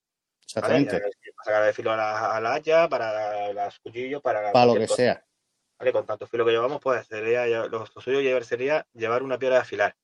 ¿vale? 0.61 0.77
exactamente, 0.81 0.99
Para 1.35 1.43
sacar 1.45 1.67
el 1.67 1.73
filo 1.73 1.91
a 1.91 1.97
la, 1.97 2.35
a 2.35 2.41
la 2.41 2.53
hacha, 2.55 2.87
para 2.89 3.51
los 3.53 3.79
cuchillos, 3.79 4.21
para, 4.21 4.51
para 4.51 4.65
lo 4.65 4.73
que 4.75 4.81
cosa. 4.87 4.95
sea. 4.95 5.25
¿vale? 5.77 5.91
Con 5.93 6.05
tanto 6.05 6.25
filo 6.27 6.45
que 6.45 6.51
llevamos, 6.51 6.79
pues 6.81 7.05
sería 7.07 7.45
lo, 7.67 7.85
suyo 7.85 8.21
llevar, 8.21 8.43
sería 8.45 8.87
llevar 8.93 9.23
una 9.23 9.37
piedra 9.37 9.55
de 9.57 9.61
afilar. 9.61 9.95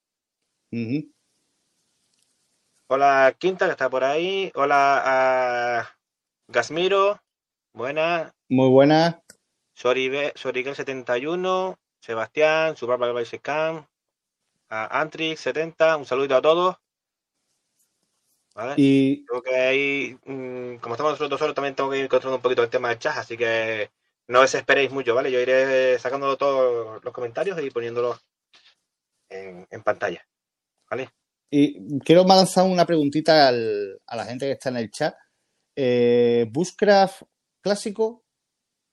Hola 2.87 3.35
Quinta, 3.39 3.65
que 3.65 3.71
está 3.71 3.89
por 3.89 4.03
ahí. 4.03 4.51
Hola 4.55 5.01
a 5.05 5.97
Gasmiro. 6.47 7.19
Buena. 7.73 8.33
Muy 8.49 8.69
buena. 8.69 9.21
Soribe- 9.75 10.33
Sorigel71. 10.35 11.75
Sebastián. 12.05 12.77
Subarba 12.77 13.11
Baisecam. 13.13 13.85
A 14.69 15.01
Antrix 15.01 15.41
70. 15.41 15.97
Un 15.97 16.05
saludo 16.05 16.35
a 16.37 16.41
todos. 16.41 16.75
¿Vale? 18.55 18.73
Y 18.77 19.25
Creo 19.25 19.41
que 19.41 19.55
ahí, 19.55 20.19
mm, 20.25 20.77
como 20.77 20.95
estamos 20.95 21.13
nosotros 21.13 21.39
solos, 21.39 21.55
también 21.55 21.75
tengo 21.75 21.89
que 21.91 21.99
ir 21.99 22.09
controlando 22.09 22.37
un 22.37 22.41
poquito 22.43 22.63
el 22.63 22.69
tema 22.69 22.89
del 22.89 22.99
chat, 22.99 23.17
así 23.17 23.37
que 23.37 23.91
no 24.27 24.41
desesperéis 24.41 24.91
mucho, 24.91 25.15
¿vale? 25.15 25.31
Yo 25.31 25.39
iré 25.39 25.99
sacando 25.99 26.37
todos 26.37 27.03
los 27.03 27.13
comentarios 27.13 27.61
y 27.61 27.69
poniéndolos 27.71 28.19
en, 29.29 29.67
en 29.71 29.83
pantalla. 29.83 30.25
¿Vale? 30.89 31.09
Y 31.51 31.99
quiero 31.99 32.25
lanzar 32.25 32.65
una 32.65 32.85
preguntita 32.85 33.47
al- 33.47 34.01
a 34.07 34.15
la 34.17 34.25
gente 34.25 34.45
que 34.47 34.53
está 34.53 34.69
en 34.69 34.77
el 34.77 34.91
chat. 34.91 35.15
Eh, 35.75 36.47
¿Bushcraft 36.51 37.23
clásico 37.61 38.25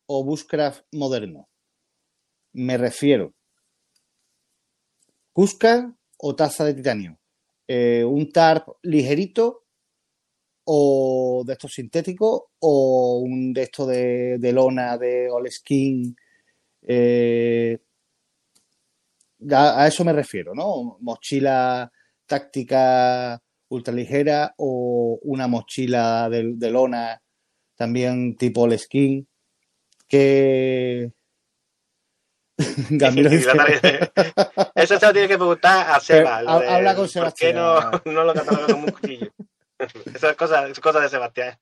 o 0.09 0.25
Bushcraft 0.25 0.85
moderno? 0.93 1.49
Me 2.53 2.77
refiero. 2.77 3.35
¿Cusca 5.33 5.95
o 6.19 6.37
taza 6.37 6.65
de 6.65 6.75
titanio? 6.75 7.19
Eh, 7.67 8.05
¿Un 8.05 8.31
tarp 8.31 8.69
ligerito 8.83 9.65
o 10.65 11.43
de 11.47 11.53
estos 11.55 11.73
sintéticos 11.73 12.43
o 12.61 13.21
un 13.25 13.53
de 13.53 13.63
estos 13.63 13.89
de, 13.89 14.53
lona 14.53 14.99
de 14.99 15.31
Oleskin? 15.31 16.15
Eh, 16.83 17.79
a, 19.51 19.87
eso 19.87 20.05
me 20.05 20.13
refiero, 20.13 20.55
¿no? 20.55 20.99
Mochila 21.01 21.91
táctica 22.27 23.41
ultraligera 23.69 24.55
o 24.59 25.19
una 25.23 25.49
mochila 25.49 26.29
de, 26.29 26.71
lona 26.71 27.21
también 27.77 28.37
tipo 28.37 28.67
el 28.67 28.79
skin 28.79 29.27
Dice- 32.59 34.13
Eso 34.75 34.99
se 34.99 35.07
lo 35.07 35.13
tiene 35.13 35.29
que 35.29 35.37
preguntar 35.37 35.91
a 35.91 36.01
Seba. 36.01 36.39
Pero 36.45 36.59
de 36.61 36.69
habla 36.69 36.95
con 36.95 37.05
¿Por 37.05 37.09
qué 37.09 37.13
Sebastián. 37.13 37.55
no, 37.57 37.91
no 38.05 38.25
lo 38.25 38.35
cataloga 38.35 38.67
como 38.69 38.85
un 38.87 38.93
cuchillo? 38.93 39.31
Eso 40.15 40.31
es 40.31 40.37
cosa, 40.37 40.67
es 40.69 40.79
cosa 40.81 41.01
de 41.01 41.09
Sebastián. 41.09 41.59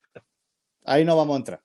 ahí 0.85 1.03
no 1.05 1.15
vamos 1.15 1.35
a 1.35 1.37
entrar 1.37 1.61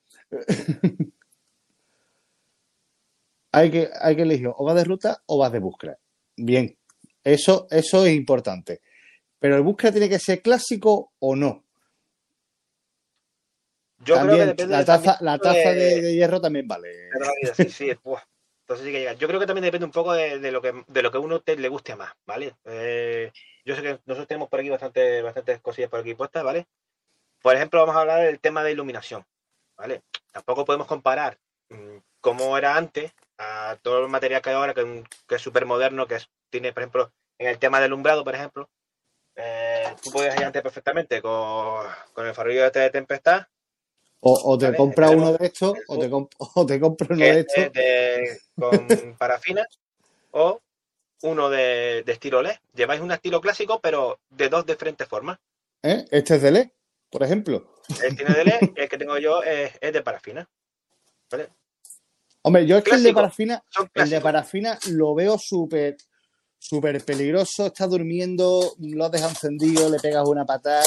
hay 3.53 3.71
que, 3.71 3.89
hay 4.01 4.17
que 4.17 4.23
elegir 4.23 4.49
o 4.55 4.65
vas 4.65 4.75
de 4.77 4.85
ruta 4.85 5.23
o 5.27 5.39
vas 5.39 5.53
de 5.53 5.59
búsqueda 5.59 5.99
bien, 6.37 6.77
eso, 7.25 7.67
eso 7.71 8.05
es 8.07 8.15
importante 8.15 8.81
pero 9.39 9.57
el 9.57 9.63
búsqueda 9.63 9.93
tiene 9.93 10.09
que 10.09 10.19
ser 10.19 10.43
clásico 10.43 11.13
o 11.19 11.37
no 11.37 11.65
Yo 14.05 14.21
creo 14.21 14.37
que 14.37 14.47
depende 14.47 14.77
la 14.77 14.85
taza, 14.85 15.19
también 15.19 15.25
la 15.27 15.39
taza 15.39 15.71
de, 15.71 15.75
de- 15.75 16.03
de 16.03 16.15
hierro 16.15 16.41
también 16.41 16.67
vale 16.69 16.89
de 16.89 17.11
sí, 17.55 17.71
sí. 17.71 17.93
Entonces 18.67 18.85
sí 18.85 18.93
que 18.93 18.99
llega. 18.99 19.13
Yo 19.13 19.29
creo 19.29 19.39
que 19.39 19.47
también 19.47 19.63
depende 19.63 19.85
un 19.85 19.93
poco 19.93 20.13
de, 20.13 20.51
lo 20.51 20.61
que 20.61 20.83
de 20.89 21.03
lo 21.03 21.13
que 21.13 21.19
uno 21.19 21.41
le 21.47 21.69
guste 21.69 21.95
más, 21.95 22.13
¿vale? 22.27 22.57
Eh, 22.65 23.31
yo 23.65 23.77
sé 23.77 23.83
que 23.83 24.01
nosotros 24.07 24.27
tenemos 24.27 24.49
por 24.49 24.59
aquí 24.59 24.69
bastante, 24.69 25.23
bastantes 25.23 25.61
cosillas 25.61 25.89
por 25.89 26.01
aquí 26.01 26.15
puestas, 26.15 26.43
¿vale? 26.43 26.67
Por 27.41 27.55
ejemplo, 27.55 27.79
vamos 27.79 27.95
a 27.95 28.01
hablar 28.01 28.23
del 28.23 28.41
tema 28.41 28.65
de 28.65 28.73
iluminación, 28.73 29.25
¿vale? 29.77 30.03
Tampoco 30.33 30.65
podemos 30.65 30.89
comparar 30.89 31.39
mm, 31.69 31.99
cómo 32.21 32.59
era 32.59 32.77
antes 32.77 33.13
a 33.39 33.77
todo 33.83 34.03
el 34.03 34.09
material 34.09 34.43
que 34.43 34.51
hay 34.51 34.57
ahora, 34.57 34.75
que, 34.75 35.05
es 35.29 35.41
súper 35.41 35.65
moderno, 35.65 36.09
que 36.09 36.19
tiene, 36.51 36.73
por 36.73 36.83
ejemplo, 36.83 37.13
en 37.39 37.47
el 37.47 37.61
tema 37.61 37.79
del 37.79 37.91
alumbrado, 37.93 38.25
por 38.25 38.35
ejemplo, 38.35 38.69
eh, 39.37 39.95
tú 40.03 40.11
podías 40.11 40.37
ir 40.37 40.45
antes 40.45 40.63
perfectamente 40.63 41.23
con, 41.23 41.87
con 42.13 42.27
el 42.27 42.35
farolillo 42.35 42.67
este 42.67 42.81
de 42.81 42.91
tempestad, 42.91 43.47
O, 44.29 44.53
o 44.55 44.59
te 44.59 44.75
compras 44.77 45.11
tenemos 45.11 45.29
uno 45.31 45.39
de 45.39 45.47
estos, 45.47 45.79
o 45.87 45.99
te, 45.99 46.11
comp- 46.11 46.33
o 46.55 46.67
te 46.67 46.81
compras 46.81 47.11
uno 47.11 47.21
de 47.21 47.41
estos. 47.41 47.73
de- 47.73 48.39
con 48.57 48.89
parafina 49.19 49.67
o 50.33 50.61
uno 51.23 51.49
de, 51.49 52.03
de 52.05 52.13
estilo 52.13 52.43
LED. 52.43 52.57
Lleváis 52.75 53.01
un 53.01 53.13
estilo 53.13 53.41
clásico, 53.41 53.81
pero 53.81 54.19
de 54.31 54.49
dos 54.49 54.67
diferentes 54.67 55.07
formas. 55.07 55.39
¿eh? 55.83 56.05
Este 56.11 56.37
es 56.37 56.43
de 56.43 56.51
LED, 56.51 56.69
por 57.11 57.23
ejemplo. 57.23 57.75
El 58.03 58.17
tiene 58.17 58.35
de 58.35 58.45
LED, 58.45 58.61
el 58.75 58.89
que 58.89 58.99
tengo 58.99 59.17
yo 59.19 59.43
es, 59.43 59.73
es 59.81 59.93
de 59.93 60.03
parafina. 60.03 60.49
¿vale? 61.31 61.49
Hombre, 62.43 62.67
yo 62.67 62.79
es 62.79 62.85
que 62.85 62.95
el 62.97 63.03
de 63.03 63.13
parafina, 63.13 63.63
el 63.95 64.11
de 64.11 64.21
parafina 64.21 64.79
lo 64.91 65.15
veo 65.15 65.39
súper, 65.39 65.97
súper 66.59 67.05
peligroso. 67.05 67.67
Está 67.67 67.87
durmiendo, 67.87 68.75
lo 68.81 69.05
has 69.05 69.11
dejado 69.13 69.31
encendido, 69.31 69.89
le 69.89 69.99
pegas 69.99 70.27
una 70.29 70.45
patada, 70.45 70.85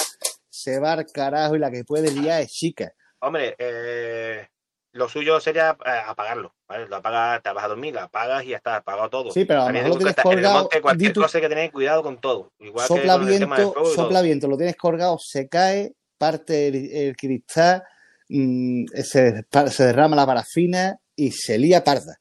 se 0.50 0.80
va 0.80 0.94
al 0.94 1.06
carajo 1.06 1.56
y 1.56 1.60
la 1.60 1.72
que 1.72 1.84
puede 1.84 2.12
liar 2.12 2.42
es 2.42 2.52
chica. 2.52 2.94
Hombre, 3.22 3.56
eh, 3.58 4.48
lo 4.94 5.08
suyo 5.10 5.40
sería 5.40 5.78
eh, 5.86 5.90
apagarlo. 6.06 6.56
¿vale? 6.68 6.88
Lo 6.88 6.98
apagas, 6.98 7.42
te 7.44 7.52
vas 7.52 7.64
a 7.64 7.68
dormir, 7.68 7.94
lo 7.94 8.02
apagas 8.02 8.44
y 8.44 8.50
ya 8.50 8.58
está, 8.58 8.78
apagado 8.78 9.10
todo. 9.10 9.32
Sí, 9.32 9.46
pero 9.46 9.64
a 9.64 9.68
lo 9.68 9.74
mejor 9.74 9.90
lo 9.90 9.98
tienes 9.98 10.12
está- 10.18 10.22
en 10.24 10.28
el 10.30 10.36
colgado, 10.36 10.60
monte, 10.60 10.82
cualquier 10.82 11.14
tú- 11.14 11.22
cosa 11.22 11.38
hay 11.38 11.42
que 11.44 11.50
tener 11.50 11.72
cuidado 11.72 12.04
con 12.04 12.18
todo. 12.20 12.52
Igual 12.60 12.88
Sopla 12.88 13.14
que 13.14 13.20
con 13.20 13.28
el 13.34 13.40
tema 13.40 13.58
del 13.58 13.66
viento, 13.66 13.86
sopla 13.96 14.22
viento, 14.22 14.48
lo 14.48 14.58
tienes 14.58 14.76
colgado, 14.76 15.18
se 15.20 15.48
cae, 15.50 15.94
parte 16.18 16.68
el, 16.68 16.92
el 16.92 17.16
cristal, 17.16 17.84
mm, 18.30 18.86
se, 19.04 19.46
se 19.70 19.84
derrama 19.86 20.16
la 20.16 20.26
parafina 20.26 20.98
y 21.16 21.32
se 21.32 21.58
lía 21.58 21.84
parda. 21.84 22.16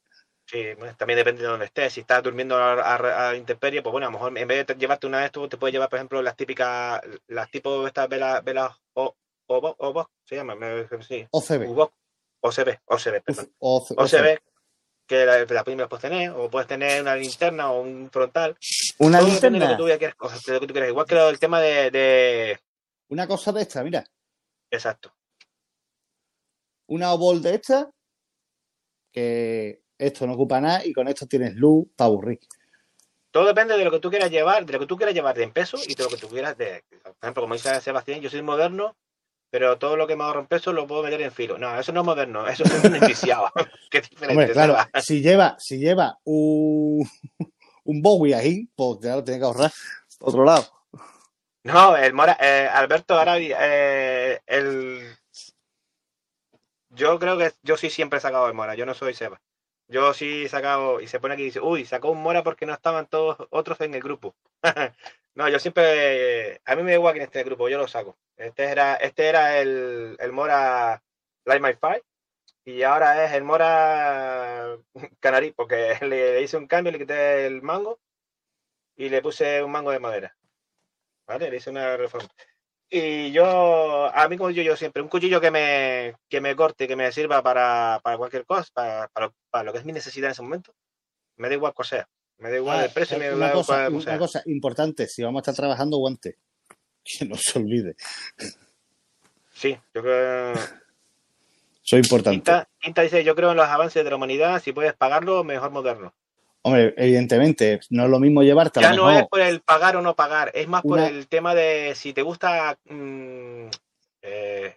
Sí, 0.45 0.63
bueno, 0.79 0.95
también 0.97 1.17
depende 1.17 1.43
de 1.43 1.47
dónde 1.47 1.65
estés. 1.67 1.93
Si 1.93 1.99
estás 2.01 2.23
durmiendo 2.23 2.55
a, 2.57 2.73
a, 2.95 3.29
a 3.29 3.35
intemperie, 3.35 3.83
pues 3.83 3.91
bueno, 3.91 4.07
a 4.07 4.09
lo 4.09 4.17
mejor 4.17 4.35
en 4.35 4.47
vez 4.47 4.65
de 4.65 4.73
llevarte 4.75 5.05
una 5.05 5.19
de 5.19 5.25
estos, 5.27 5.47
te 5.47 5.57
puedes 5.57 5.73
llevar, 5.73 5.89
por 5.89 5.97
ejemplo, 5.99 6.21
las 6.23 6.35
típicas, 6.35 6.99
las 7.27 7.51
tipo 7.51 7.85
estas 7.85 8.09
velas, 8.09 8.43
velas 8.43 8.71
o, 8.93 9.15
o, 9.49 9.75
o, 9.77 10.09
se 10.25 10.35
llama, 10.35 10.55
me- 10.55 10.87
sí, 11.01 11.27
OCB. 11.31 11.67
UVOC, 11.69 11.93
OCB, 12.41 12.79
OCB, 12.85 13.21
perdón. 13.23 13.53
O, 13.59 13.77
OCB, 13.97 14.39
que 15.07 15.25
la, 15.25 15.43
la 15.43 15.63
primera 15.63 15.89
puedes 15.89 16.01
tener, 16.03 16.29
o 16.31 16.49
puedes 16.49 16.67
tener 16.67 17.01
una 17.01 17.15
linterna 17.15 17.71
o 17.71 17.81
un 17.81 18.09
frontal. 18.11 18.55
Una 18.99 19.19
Todo 19.19 19.27
de 19.27 19.33
lo 19.33 19.49
linterna. 19.49 19.69
que 19.69 19.75
tú 19.75 19.85
quieras, 19.85 20.15
lo 20.47 20.59
que 20.59 20.67
tú 20.67 20.73
quieras. 20.73 20.89
Igual 20.89 21.05
que 21.07 21.15
lo 21.15 21.25
del 21.27 21.39
tema 21.39 21.59
de, 21.61 21.89
de- 21.91 22.59
Una 23.09 23.27
cosa 23.27 23.51
de 23.51 23.61
esta, 23.63 23.83
mira. 23.83 24.05
Exacto. 24.71 25.13
Una 26.87 27.13
obol 27.13 27.41
de 27.41 27.55
esta. 27.55 27.89
Que 29.11 29.81
esto 29.97 30.27
no 30.27 30.33
ocupa 30.33 30.61
nada 30.61 30.85
y 30.85 30.93
con 30.93 31.07
esto 31.07 31.25
tienes 31.27 31.55
luz 31.55 31.87
para 31.95 32.07
aburrir. 32.07 32.39
Todo 33.31 33.45
depende 33.45 33.75
de 33.77 33.83
lo 33.83 33.91
que 33.91 33.99
tú 33.99 34.09
quieras 34.09 34.29
llevar, 34.31 34.65
de 34.65 34.73
lo 34.73 34.79
que 34.79 34.85
tú 34.85 34.95
quieras 34.97 35.13
llevar 35.15 35.35
de 35.35 35.43
en 35.43 35.51
peso 35.51 35.77
y 35.87 35.95
de 35.95 36.03
lo 36.03 36.09
que 36.09 36.17
tú 36.17 36.27
quieras 36.29 36.55
de. 36.57 36.83
Por 37.03 37.15
ejemplo, 37.21 37.41
como 37.43 37.53
dice 37.55 37.79
Sebastián, 37.81 38.21
yo 38.21 38.29
soy 38.29 38.41
moderno, 38.43 38.95
pero 39.49 39.77
todo 39.77 39.97
lo 39.97 40.07
que 40.07 40.15
me 40.15 40.23
ahorro 40.23 40.41
en 40.41 40.47
peso 40.47 40.71
lo 40.73 40.85
puedo 40.87 41.03
meter 41.03 41.21
en 41.21 41.31
filo. 41.31 41.57
No, 41.57 41.79
eso 41.79 41.91
no 41.91 42.01
es 42.01 42.05
moderno, 42.05 42.47
eso 42.47 42.63
es 42.63 42.71
un 42.83 42.95
enviciado. 42.95 43.51
Qué 43.89 44.01
diferente. 44.01 44.33
Hombre, 44.33 44.51
claro, 44.51 44.77
si 45.01 45.21
lleva, 45.21 45.55
si 45.59 45.77
lleva 45.77 46.17
un, 46.23 47.09
un 47.83 48.01
Bowie 48.01 48.35
ahí, 48.35 48.67
pues 48.75 48.99
ya 49.01 49.15
lo 49.15 49.23
tiene 49.23 49.39
que 49.39 49.45
ahorrar. 49.45 49.71
Otro 50.19 50.43
lado. 50.43 50.65
No, 51.63 51.97
el 51.97 52.13
Mora, 52.13 52.37
eh, 52.39 52.69
Alberto 52.71 53.17
Arabi, 53.17 53.51
eh, 53.57 54.39
el. 54.45 55.15
Yo 56.91 57.19
creo 57.19 57.37
que 57.37 57.53
yo 57.61 57.77
sí 57.77 57.89
siempre 57.89 58.17
he 58.17 58.21
sacado 58.21 58.47
el 58.47 58.53
Mora, 58.53 58.75
yo 58.75 58.85
no 58.85 58.93
soy 58.93 59.13
Seba. 59.13 59.39
Yo 59.89 60.13
sí 60.13 60.47
sacado, 60.47 61.01
y 61.01 61.07
se 61.07 61.19
pone 61.19 61.33
aquí 61.33 61.43
y 61.43 61.45
dice, 61.45 61.59
uy, 61.61 61.83
sacó 61.85 62.11
un 62.11 62.21
Mora 62.21 62.43
porque 62.43 62.65
no 62.67 62.73
estaban 62.73 63.07
todos 63.07 63.37
otros 63.49 63.81
en 63.81 63.95
el 63.95 64.01
grupo. 64.01 64.35
no, 65.35 65.49
yo 65.49 65.57
siempre, 65.59 66.61
a 66.65 66.75
mí 66.75 66.83
me 66.83 66.91
da 66.91 66.97
igual 66.97 67.15
que 67.15 67.23
en 67.23 67.29
el 67.33 67.43
grupo, 67.43 67.69
yo 67.69 67.79
lo 67.79 67.87
saco. 67.87 68.15
Este 68.37 68.65
era, 68.65 68.95
este 68.95 69.27
era 69.27 69.59
el, 69.59 70.15
el 70.19 70.31
Mora 70.31 71.01
Light 71.45 71.61
My 71.63 71.73
Fire, 71.73 72.03
y 72.65 72.83
ahora 72.83 73.25
es 73.25 73.33
el 73.33 73.43
Mora 73.43 74.77
Canarí, 75.19 75.51
porque 75.53 75.97
le, 76.01 76.33
le 76.35 76.41
hice 76.43 76.57
un 76.57 76.67
cambio, 76.67 76.91
le 76.91 76.99
quité 76.99 77.47
el 77.47 77.61
mango 77.63 77.99
y 78.95 79.09
le 79.09 79.21
puse 79.21 79.63
un 79.63 79.71
mango 79.71 79.91
de 79.91 79.99
madera. 79.99 80.37
¿Vale? 81.27 81.49
Le 81.49 81.57
hice 81.57 81.69
una 81.69 81.95
reforma. 81.97 82.29
Y 82.89 83.31
yo, 83.31 84.09
a 84.13 84.27
mí 84.27 84.37
como 84.37 84.49
yo, 84.49 84.63
yo 84.63 84.75
siempre, 84.75 85.01
un 85.03 85.09
cuchillo 85.09 85.39
que 85.39 85.51
me, 85.51 86.15
que 86.27 86.41
me 86.41 86.55
corte, 86.55 86.87
que 86.87 86.95
me 86.95 87.11
sirva 87.11 87.43
para, 87.43 87.99
para 88.03 88.17
cualquier 88.17 88.45
cosa, 88.45 88.67
para, 88.73 89.07
para, 89.09 89.31
para 89.51 89.63
lo 89.65 89.71
que 89.71 89.79
es 89.79 89.85
mi 89.85 89.91
necesidad 89.93 90.29
en 90.29 90.31
ese 90.31 90.41
momento, 90.41 90.73
me 91.37 91.49
da 91.49 91.53
igual 91.55 91.73
cuál 91.73 91.87
sea. 91.87 92.09
Me 92.39 92.49
da 92.49 92.55
igual 92.57 92.79
Ah, 92.79 92.85
el 92.85 92.91
precio, 92.91 93.17
me 93.19 93.27
da 93.27 93.35
igual 93.35 93.51
cosa, 93.51 93.73
cuál 93.75 93.93
una 93.93 94.01
sea. 94.03 94.17
cosa 94.17 94.43
importante, 94.47 95.07
si 95.07 95.21
vamos 95.23 95.39
a 95.39 95.41
estar 95.41 95.55
trabajando, 95.55 95.97
guantes. 95.97 96.35
Que 97.03 97.25
no 97.25 97.35
se 97.35 97.57
olvide. 97.59 97.95
Sí, 99.51 99.77
yo 99.93 100.01
creo. 100.01 100.53
Es 100.53 101.93
importante. 101.93 102.35
Quinta, 102.37 102.69
Quinta 102.79 103.01
dice, 103.01 103.23
yo 103.23 103.35
creo 103.35 103.51
en 103.51 103.57
los 103.57 103.67
avances 103.67 104.03
de 104.03 104.09
la 104.09 104.15
humanidad, 104.15 104.61
si 104.61 104.73
puedes 104.73 104.93
pagarlo, 104.93 105.43
mejor 105.43 105.71
moderno. 105.71 106.13
Hombre, 106.61 106.93
evidentemente, 106.97 107.79
no 107.89 108.03
es 108.05 108.09
lo 108.09 108.19
mismo 108.19 108.43
llevarte 108.43 108.79
a 108.79 108.83
Ya 108.83 108.89
lo 108.93 109.03
no 109.03 109.11
es 109.11 109.27
por 109.27 109.39
el 109.41 109.61
pagar 109.61 109.95
o 109.95 110.01
no 110.01 110.15
pagar, 110.15 110.51
es 110.53 110.67
más 110.67 110.81
por 110.81 110.99
Una- 110.99 111.07
el 111.07 111.27
tema 111.27 111.55
de 111.55 111.93
si 111.95 112.13
te 112.13 112.21
gusta. 112.21 112.77
mm, 112.85 113.67
eh, 114.21 114.75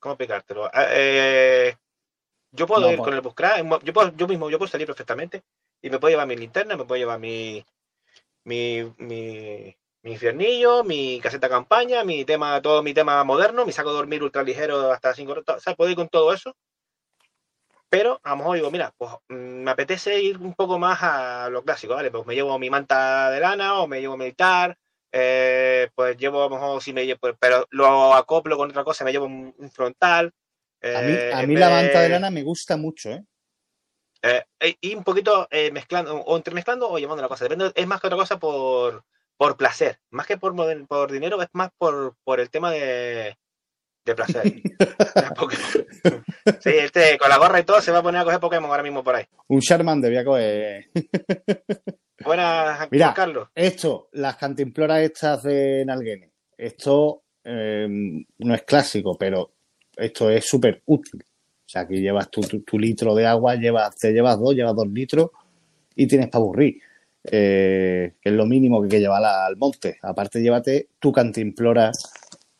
¿Cómo 0.00 0.14
explicártelo? 0.14 0.64
Ah, 0.72 0.86
eh, 0.90 1.76
yo 2.52 2.66
puedo 2.66 2.82
No, 2.82 2.90
ir 2.90 2.96
pues- 2.96 3.04
con 3.04 3.14
el 3.14 3.20
Buscra, 3.20 3.58
yo, 3.82 3.92
puedo, 3.92 4.12
yo 4.16 4.26
mismo 4.26 4.50
yo 4.50 4.58
puedo 4.58 4.70
salir 4.70 4.86
perfectamente 4.86 5.42
y 5.82 5.90
me 5.90 5.98
puedo 5.98 6.10
llevar 6.10 6.26
mi 6.26 6.36
linterna, 6.36 6.76
me 6.76 6.84
puedo 6.84 6.98
llevar 6.98 7.20
mi, 7.20 7.64
mi, 8.44 8.82
mi, 8.96 9.76
mi 10.02 10.12
infiernillo, 10.12 10.82
mi 10.84 11.20
caseta 11.20 11.48
campaña, 11.48 12.02
mi 12.02 12.24
tema, 12.24 12.60
todo 12.62 12.82
mi 12.82 12.94
tema 12.94 13.22
moderno, 13.24 13.64
mi 13.66 13.72
saco 13.72 13.90
de 13.90 13.96
dormir 13.96 14.22
ultra 14.22 14.42
ligero 14.42 14.90
hasta 14.90 15.14
5 15.14 15.32
horas, 15.32 15.44
o 15.48 15.60
sea, 15.60 15.74
puedo 15.74 15.90
ir 15.90 15.96
con 15.96 16.08
todo 16.08 16.32
eso. 16.32 16.56
Pero 17.90 18.20
a 18.22 18.30
lo 18.30 18.36
mejor 18.36 18.54
digo, 18.54 18.70
mira, 18.70 18.94
pues 18.96 19.10
mm, 19.28 19.34
me 19.34 19.70
apetece 19.72 20.22
ir 20.22 20.38
un 20.38 20.54
poco 20.54 20.78
más 20.78 21.00
a 21.02 21.48
lo 21.50 21.64
clásico, 21.64 21.94
¿vale? 21.94 22.10
Pues 22.10 22.24
me 22.24 22.36
llevo 22.36 22.56
mi 22.58 22.70
manta 22.70 23.30
de 23.30 23.40
lana 23.40 23.80
o 23.80 23.88
me 23.88 24.00
llevo 24.00 24.16
militar, 24.16 24.78
eh, 25.12 25.90
pues 25.96 26.16
llevo 26.16 26.44
a 26.44 26.48
lo 26.48 26.54
mejor 26.54 26.82
si 26.82 26.92
me 26.92 27.04
llevo, 27.04 27.18
pues, 27.18 27.34
pero 27.40 27.66
lo 27.70 28.14
acoplo 28.14 28.56
con 28.56 28.70
otra 28.70 28.84
cosa, 28.84 29.04
me 29.04 29.10
llevo 29.10 29.26
un, 29.26 29.52
un 29.58 29.70
frontal. 29.70 30.32
A 30.82 31.02
mí, 31.02 31.12
eh, 31.12 31.32
a 31.34 31.42
mí 31.42 31.56
la 31.56 31.68
manta 31.68 32.00
de 32.00 32.08
lana 32.10 32.30
me 32.30 32.44
gusta 32.44 32.76
mucho, 32.76 33.10
¿eh? 33.10 33.24
eh, 34.22 34.44
eh, 34.60 34.76
y 34.80 34.94
un 34.94 35.02
poquito 35.02 35.48
mezclando, 35.72 36.14
o 36.14 36.36
entremezclando 36.36 36.88
o 36.88 36.98
llevando 36.98 37.22
la 37.22 37.28
cosa. 37.28 37.44
Depende, 37.44 37.72
es 37.74 37.86
más 37.88 38.00
que 38.00 38.06
otra 38.06 38.18
cosa 38.18 38.38
por, 38.38 39.04
por 39.36 39.56
placer. 39.56 39.98
Más 40.10 40.28
que 40.28 40.38
por, 40.38 40.54
por 40.86 41.10
dinero, 41.10 41.42
es 41.42 41.48
más 41.54 41.70
por, 41.76 42.14
por 42.22 42.38
el 42.38 42.50
tema 42.50 42.70
de, 42.70 43.36
de 44.04 44.14
placer. 44.14 44.42
Sí, 46.60 46.70
este 46.70 47.18
con 47.18 47.28
la 47.28 47.38
gorra 47.38 47.60
y 47.60 47.64
todo 47.64 47.80
se 47.80 47.92
va 47.92 47.98
a 47.98 48.02
poner 48.02 48.20
a 48.20 48.24
coger 48.24 48.40
Pokémon 48.40 48.70
ahora 48.70 48.82
mismo 48.82 49.04
por 49.04 49.14
ahí. 49.14 49.24
Un 49.48 49.60
Charmander, 49.60 50.10
voy 50.10 50.18
a 50.18 50.24
coger. 50.24 50.90
Buenas, 52.24 52.88
Mira. 52.90 53.06
Juan 53.06 53.14
Carlos. 53.14 53.48
Esto, 53.54 54.08
las 54.12 54.36
cantimploras 54.36 55.00
estas 55.00 55.42
de 55.42 55.84
Nalguene. 55.86 56.30
Esto 56.56 57.22
eh, 57.44 57.86
no 58.38 58.54
es 58.54 58.62
clásico, 58.62 59.16
pero 59.18 59.52
esto 59.96 60.28
es 60.30 60.46
súper 60.46 60.82
útil. 60.86 61.22
O 61.22 61.68
sea, 61.68 61.82
aquí 61.82 62.00
llevas 62.00 62.30
tu, 62.30 62.40
tu- 62.42 62.62
tu 62.62 62.78
litro 62.78 63.14
de 63.14 63.26
agua, 63.26 63.54
llevas, 63.54 63.94
te 63.96 64.12
llevas 64.12 64.38
dos, 64.38 64.54
llevas 64.54 64.74
dos 64.74 64.88
litros 64.88 65.30
y 65.94 66.06
tienes 66.06 66.28
para 66.28 66.42
aburrir. 66.42 66.80
Eh, 67.22 68.14
que 68.20 68.28
es 68.30 68.34
lo 68.34 68.46
mínimo 68.46 68.80
que 68.80 68.86
hay 68.86 68.90
que 68.90 69.00
llevar 69.00 69.22
al 69.24 69.56
monte. 69.56 69.98
Aparte, 70.02 70.40
llévate 70.40 70.88
tu 70.98 71.12
cantimplora 71.12 71.90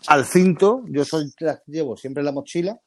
al 0.07 0.25
cinto. 0.25 0.83
Yo 0.89 1.05
soy, 1.05 1.33
llevo 1.67 1.97
siempre 1.97 2.23
la 2.23 2.33
mochila 2.33 2.81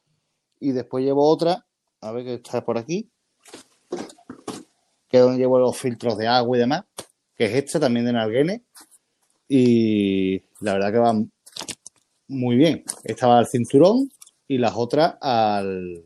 y 0.60 0.72
después 0.72 1.04
llevo 1.04 1.28
otra. 1.28 1.66
A 2.00 2.12
ver 2.12 2.24
que 2.24 2.34
está 2.34 2.64
por 2.64 2.78
aquí. 2.78 3.10
Que 5.08 5.18
es 5.18 5.22
donde 5.22 5.38
llevo 5.38 5.58
los 5.58 5.76
filtros 5.76 6.16
de 6.18 6.26
agua 6.26 6.56
y 6.56 6.60
demás. 6.60 6.84
Que 7.36 7.46
es 7.46 7.54
esta 7.54 7.80
también 7.80 8.06
de 8.06 8.12
Nalguene. 8.12 8.64
Y 9.48 10.42
la 10.60 10.74
verdad 10.74 10.92
que 10.92 10.98
va 10.98 11.14
muy 12.28 12.56
bien. 12.56 12.84
Esta 13.04 13.26
va 13.26 13.38
al 13.38 13.46
cinturón 13.46 14.10
y 14.48 14.58
las 14.58 14.74
otras 14.74 15.16
al. 15.20 16.04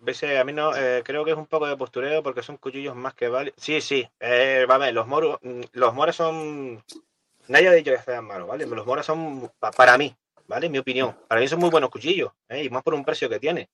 Veces 0.00 0.38
a 0.38 0.44
mí 0.44 0.52
no, 0.52 0.76
eh, 0.76 1.02
creo 1.02 1.24
que 1.24 1.30
es 1.30 1.36
un 1.36 1.46
poco 1.46 1.66
de 1.66 1.78
postureo 1.78 2.22
porque 2.22 2.42
son 2.42 2.58
cuchillos 2.58 2.94
más 2.94 3.14
que 3.14 3.28
vale. 3.28 3.54
Sí, 3.56 3.80
sí, 3.80 4.06
eh, 4.20 4.66
vale, 4.68 4.92
los 4.92 5.06
moros, 5.06 5.38
mm, 5.42 5.62
los 5.72 5.94
moros 5.94 6.16
son. 6.16 6.84
Nadie 7.48 7.68
ha 7.68 7.72
dicho 7.72 7.90
que 7.92 7.98
sean 8.02 8.24
malos, 8.24 8.48
¿vale? 8.48 8.66
Los 8.66 8.86
moros 8.86 9.04
son, 9.04 9.50
pa- 9.58 9.70
para 9.70 9.96
mí, 9.98 10.14
¿vale? 10.46 10.68
Mi 10.68 10.78
opinión. 10.78 11.16
Para 11.28 11.40
mí 11.40 11.48
son 11.48 11.60
muy 11.60 11.70
buenos 11.70 11.90
cuchillos, 11.90 12.32
¿eh? 12.48 12.64
Y 12.64 12.70
más 12.70 12.82
por 12.82 12.94
un 12.94 13.04
precio 13.04 13.28
que 13.28 13.38
tiene. 13.38 13.68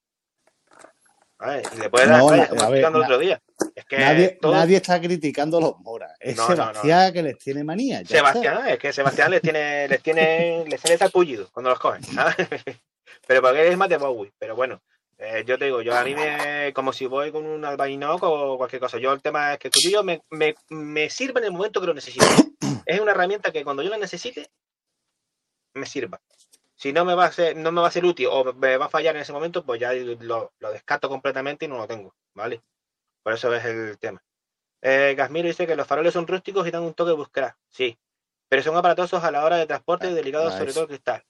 ¿Vale? 1.38 1.62
Y 1.74 1.78
le 1.78 1.88
puedes 1.88 2.08
dar 2.08 2.18
No, 2.20 2.28
a 2.28 2.68
ver, 2.68 2.84
el 2.84 2.96
otro 2.96 3.18
día. 3.18 3.40
Es 3.74 3.84
que 3.86 3.98
nadie, 3.98 4.38
todo- 4.40 4.52
nadie 4.52 4.76
está 4.76 5.00
criticando 5.00 5.56
a 5.58 5.60
los 5.62 5.78
moras. 5.80 6.12
Es 6.20 6.36
No, 6.36 6.48
no, 6.50 6.54
no. 6.54 6.64
Sebastián 6.74 7.12
que 7.14 7.22
les 7.22 7.38
tiene 7.38 7.64
manía. 7.64 8.04
Sebastián, 8.04 8.68
es 8.68 8.78
que 8.78 8.92
Sebastián 8.92 9.30
les 9.30 9.40
tiene, 9.40 9.88
les 9.88 10.02
tiene, 10.02 10.64
les 10.66 10.80
sale 10.80 10.98
tapullido 10.98 11.48
cuando 11.52 11.70
los 11.70 11.78
cogen, 11.78 12.02
¿sabes? 12.04 12.36
Pero 13.26 13.40
porque 13.42 13.68
es 13.68 13.76
más 13.76 13.88
de 13.88 13.96
Bowie, 13.96 14.32
pero 14.38 14.56
bueno, 14.56 14.82
eh, 15.22 15.44
yo 15.46 15.58
te 15.58 15.66
digo, 15.66 15.82
yo 15.82 15.94
a 15.94 16.02
mí 16.02 16.14
me, 16.14 16.72
como 16.72 16.94
si 16.94 17.04
voy 17.04 17.30
con 17.30 17.44
un 17.44 17.62
albainoc 17.62 18.22
o 18.22 18.56
cualquier 18.56 18.80
cosa, 18.80 18.96
yo 18.96 19.12
el 19.12 19.20
tema 19.20 19.52
es 19.52 19.58
que 19.58 19.68
el 19.68 19.72
cuchillo 19.72 20.02
me, 20.02 20.22
me, 20.30 20.54
me 20.70 21.10
sirve 21.10 21.40
en 21.40 21.46
el 21.46 21.52
momento 21.52 21.78
que 21.78 21.86
lo 21.86 21.94
necesito. 21.94 22.24
Es 22.86 23.00
una 23.00 23.12
herramienta 23.12 23.52
que 23.52 23.62
cuando 23.62 23.82
yo 23.82 23.90
la 23.90 23.98
necesite, 23.98 24.50
me 25.74 25.84
sirva. 25.84 26.20
Si 26.74 26.94
no 26.94 27.04
me 27.04 27.14
va 27.14 27.26
a 27.26 27.32
ser, 27.32 27.54
no 27.54 27.70
me 27.70 27.82
va 27.82 27.88
a 27.88 27.90
ser 27.90 28.06
útil 28.06 28.28
o 28.30 28.54
me 28.54 28.78
va 28.78 28.86
a 28.86 28.88
fallar 28.88 29.14
en 29.14 29.20
ese 29.20 29.34
momento, 29.34 29.62
pues 29.62 29.78
ya 29.78 29.92
lo, 29.92 30.52
lo 30.58 30.72
descarto 30.72 31.10
completamente 31.10 31.66
y 31.66 31.68
no 31.68 31.76
lo 31.76 31.86
tengo, 31.86 32.14
¿vale? 32.32 32.62
Por 33.22 33.34
eso 33.34 33.54
es 33.54 33.64
el 33.66 33.98
tema. 33.98 34.22
Eh, 34.80 35.14
Gasmiro 35.16 35.48
dice 35.48 35.66
que 35.66 35.76
los 35.76 35.86
faroles 35.86 36.14
son 36.14 36.26
rústicos 36.26 36.66
y 36.66 36.70
dan 36.70 36.82
un 36.82 36.94
toque 36.94 37.10
de 37.10 37.16
búsqueda. 37.16 37.58
Sí, 37.68 37.98
pero 38.48 38.62
son 38.62 38.76
aparatosos 38.76 39.22
a 39.22 39.30
la 39.30 39.44
hora 39.44 39.58
de 39.58 39.66
transporte 39.66 40.10
y 40.10 40.14
delicados 40.14 40.54
ah, 40.54 40.58
sobre 40.58 40.70
eso. 40.70 40.80
todo 40.80 40.84
el 40.84 40.88
cristal. 40.88 41.24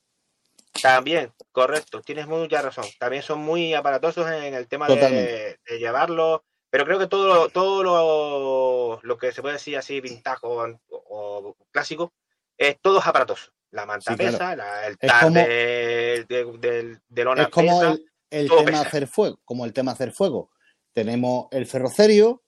También, 0.83 1.33
correcto, 1.53 2.01
tienes 2.01 2.27
mucha 2.27 2.63
razón. 2.63 2.85
También 2.99 3.23
son 3.23 3.41
muy 3.41 3.75
aparatosos 3.75 4.31
en 4.31 4.55
el 4.55 4.69
tema 4.69 4.87
de, 4.89 5.59
de 5.69 5.79
llevarlo. 5.79 6.45
Pero 6.71 6.85
creo 6.85 6.99
que 7.01 7.09
todo, 7.09 7.27
lo- 7.27 7.49
todo 7.49 7.83
lo, 7.83 9.01
lo 9.03 9.19
que 9.19 9.33
se 9.33 9.43
puede 9.43 9.55
decir 9.55 9.77
así, 9.77 10.01
vintage 10.01 10.39
o, 10.43 10.67
o 10.89 11.57
clásico, 11.73 12.13
es 12.57 12.79
todo 12.81 13.01
es 13.01 13.07
aparatoso. 13.07 13.51
La 13.73 13.87
manta 13.87 14.13
Sí, 14.13 14.17
claro. 14.19 14.33
pesa, 14.33 14.57
la- 14.57 14.87
el 14.87 14.97
como- 15.21 15.35
de, 15.35 16.99
de, 17.09 17.25
lona 17.25 17.43
Es 17.43 17.49
como 17.49 17.81
pesa, 17.81 17.97
el, 18.31 18.49
tema 18.49 18.65
pesa. 18.65 18.81
hacer 18.83 19.07
fuego, 19.09 19.41
como 19.45 19.65
el 19.65 19.73
tema 19.73 19.93
hacer 19.93 20.13
fuego. 20.13 20.51
Tenemos 20.93 21.47
el 21.51 21.67
ferrocerio, 21.67 22.43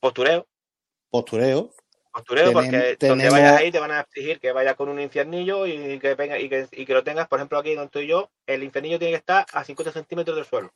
postureo. 0.00 0.48
postureo, 1.10 1.72
Postureo, 2.12 2.52
porque 2.52 2.70
donde 2.70 2.96
tenemos- 2.96 3.32
vayas 3.32 3.60
ahí 3.60 3.70
te 3.70 3.78
van 3.78 3.92
a 3.92 4.00
exigir 4.00 4.40
que 4.40 4.50
vayas 4.52 4.74
con 4.74 4.88
un 4.88 5.00
infiernillo 5.00 5.66
y 5.66 5.98
que, 6.00 6.14
venga, 6.14 6.38
y, 6.38 6.48
que, 6.48 6.66
y 6.72 6.84
que 6.84 6.92
lo 6.92 7.04
tengas, 7.04 7.28
por 7.28 7.38
ejemplo, 7.38 7.56
aquí 7.58 7.70
donde 7.74 7.86
estoy 7.86 8.06
yo, 8.08 8.30
el 8.46 8.64
infiernillo 8.64 8.98
tiene 8.98 9.12
que 9.12 9.18
estar 9.18 9.46
a 9.52 9.62
50 9.64 9.92
centímetros 9.92 10.36
del 10.36 10.44
suelo. 10.44 10.72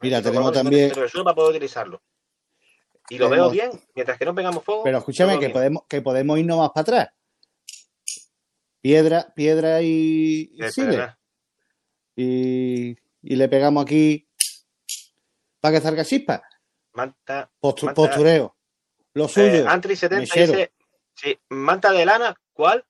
Mira, 0.00 0.18
tenemos 0.22 0.44
colgado 0.52 0.60
50 0.60 0.62
también- 0.62 0.88
del 1.02 1.10
suelo 1.10 1.24
para 1.24 1.34
poder 1.34 1.50
utilizarlo. 1.56 2.00
Y 3.10 3.18
lo 3.18 3.28
veo 3.30 3.50
bien, 3.50 3.70
mientras 3.94 4.16
que 4.18 4.24
no 4.26 4.34
pegamos 4.34 4.62
fuego. 4.62 4.84
Pero 4.84 4.98
escúchame, 4.98 5.40
que 5.40 5.48
podemos, 5.50 5.82
que 5.88 6.02
podemos 6.02 6.38
irnos 6.38 6.58
más 6.58 6.70
para 6.70 6.82
atrás. 6.82 7.08
Piedra, 8.80 9.32
piedra 9.34 9.82
y, 9.82 10.50
y 10.52 10.62
y, 12.16 12.96
y 13.22 13.36
le 13.36 13.48
pegamos 13.48 13.82
aquí 13.84 14.28
para 15.60 15.76
que 15.76 15.80
salga 15.82 16.04
chispa. 16.04 16.42
Manta. 16.92 17.50
Postu- 17.60 17.86
Manta- 17.86 17.94
postureo. 17.94 18.56
Lo 19.14 19.24
Eh, 19.24 19.28
suyo. 19.28 19.66
Antri70 19.66 20.18
mechero. 20.18 20.52
dice, 20.52 20.72
sí, 21.14 21.38
manta 21.48 21.92
de 21.92 22.04
lana, 22.06 22.34
¿cuál? 22.52 22.84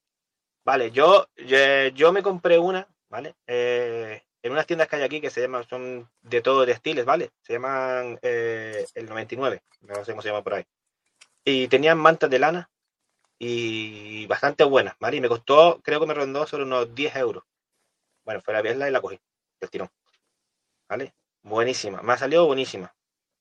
Vale, 0.65 0.91
yo, 0.91 1.27
yo, 1.37 1.57
yo 1.95 2.13
me 2.13 2.23
compré 2.23 2.59
una, 2.59 2.87
¿vale? 3.09 3.35
Eh, 3.47 4.23
en 4.43 4.53
unas 4.53 4.67
tiendas 4.67 4.87
que 4.89 4.97
hay 4.97 5.03
aquí 5.03 5.21
que 5.21 5.31
se 5.31 5.41
llaman, 5.41 5.67
son 5.69 6.11
de 6.21 6.41
todo 6.43 6.67
textiles, 6.67 7.05
¿vale? 7.05 7.31
Se 7.41 7.55
llaman 7.55 8.19
eh, 8.23 8.87
el 8.95 9.07
99, 9.07 9.63
no 9.81 10.05
sé 10.05 10.13
cómo 10.13 10.23
se 10.23 10.29
llama 10.29 10.43
por 10.45 10.55
ahí. 10.55 10.65
Y 11.45 11.69
tenían 11.69 11.99
mantas 11.99 12.29
de 12.29 12.39
lana 12.39 12.71
y 13.39 14.27
bastante 14.27 14.65
buenas, 14.65 14.95
¿vale? 15.01 15.17
Y 15.17 15.21
me 15.21 15.29
costó, 15.29 15.81
creo 15.83 16.01
que 16.01 16.07
me 16.07 16.15
rondó 16.15 16.47
sobre 16.47 16.65
unos 16.65 16.95
10 16.95 17.17
euros. 17.17 17.45
Bueno, 18.25 18.43
fue 18.43 18.53
la 18.53 18.63
verla 18.63 18.89
y 18.89 18.93
la 18.93 19.01
cogí, 19.01 19.19
del 19.61 19.71
tirón. 19.71 19.91
¿Vale? 20.89 21.15
Buenísima, 21.43 22.03
me 22.03 22.13
ha 22.13 22.19
salido 22.19 22.47
buenísima. 22.47 22.95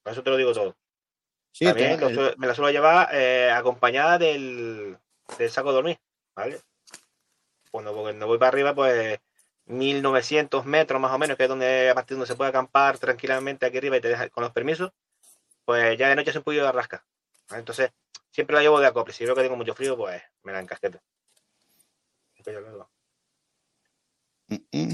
Por 0.04 0.14
eso 0.14 0.24
te 0.24 0.30
lo 0.30 0.38
digo 0.38 0.54
todo. 0.54 0.78
Sí, 1.58 1.66
También 1.66 1.96
te- 2.00 2.02
lo 2.02 2.10
suelo- 2.12 2.34
me 2.38 2.46
la 2.46 2.54
suelo 2.54 2.70
llevar 2.70 3.10
eh, 3.14 3.50
acompañada 3.50 4.20
del, 4.20 4.96
del 5.40 5.50
saco 5.50 5.70
de 5.70 5.76
dormir, 5.76 6.00
¿vale? 6.36 6.60
Cuando, 7.72 7.94
cuando 7.94 8.28
voy 8.28 8.38
para 8.38 8.50
arriba, 8.50 8.76
pues 8.76 9.20
1900 9.66 10.66
metros 10.68 11.02
más 11.02 11.12
o 11.12 11.18
menos, 11.18 11.36
que 11.36 11.44
es 11.44 11.50
donde 11.50 11.90
a 11.90 11.96
partir 11.96 12.10
de 12.10 12.20
donde 12.20 12.28
se 12.28 12.36
puede 12.36 12.50
acampar 12.52 13.00
tranquilamente 13.00 13.66
aquí 13.66 13.80
arriba 13.80 13.98
y 13.98 14.02
te 14.02 14.10
deja 14.10 14.30
con 14.30 14.44
los 14.44 14.54
permisos, 14.54 14.92
pues 15.66 15.98
ya 15.98 16.10
de 16.10 16.16
noche 16.16 16.30
es 16.30 16.36
un 16.36 16.44
poquillo 16.44 16.64
de 16.64 16.72
rasca. 16.72 17.04
¿vale? 17.50 17.62
Entonces, 17.62 17.92
siempre 18.30 18.56
la 18.56 18.62
llevo 18.62 18.80
de 18.80 18.86
acople. 18.86 19.12
Si 19.14 19.26
veo 19.26 19.34
que 19.34 19.42
tengo 19.42 19.56
mucho 19.56 19.74
frío, 19.74 19.98
pues 19.98 20.22
me 20.44 20.52
la 20.52 20.60
encasqueto. 20.60 21.00
Mm, 24.48 24.56
mm. 24.72 24.94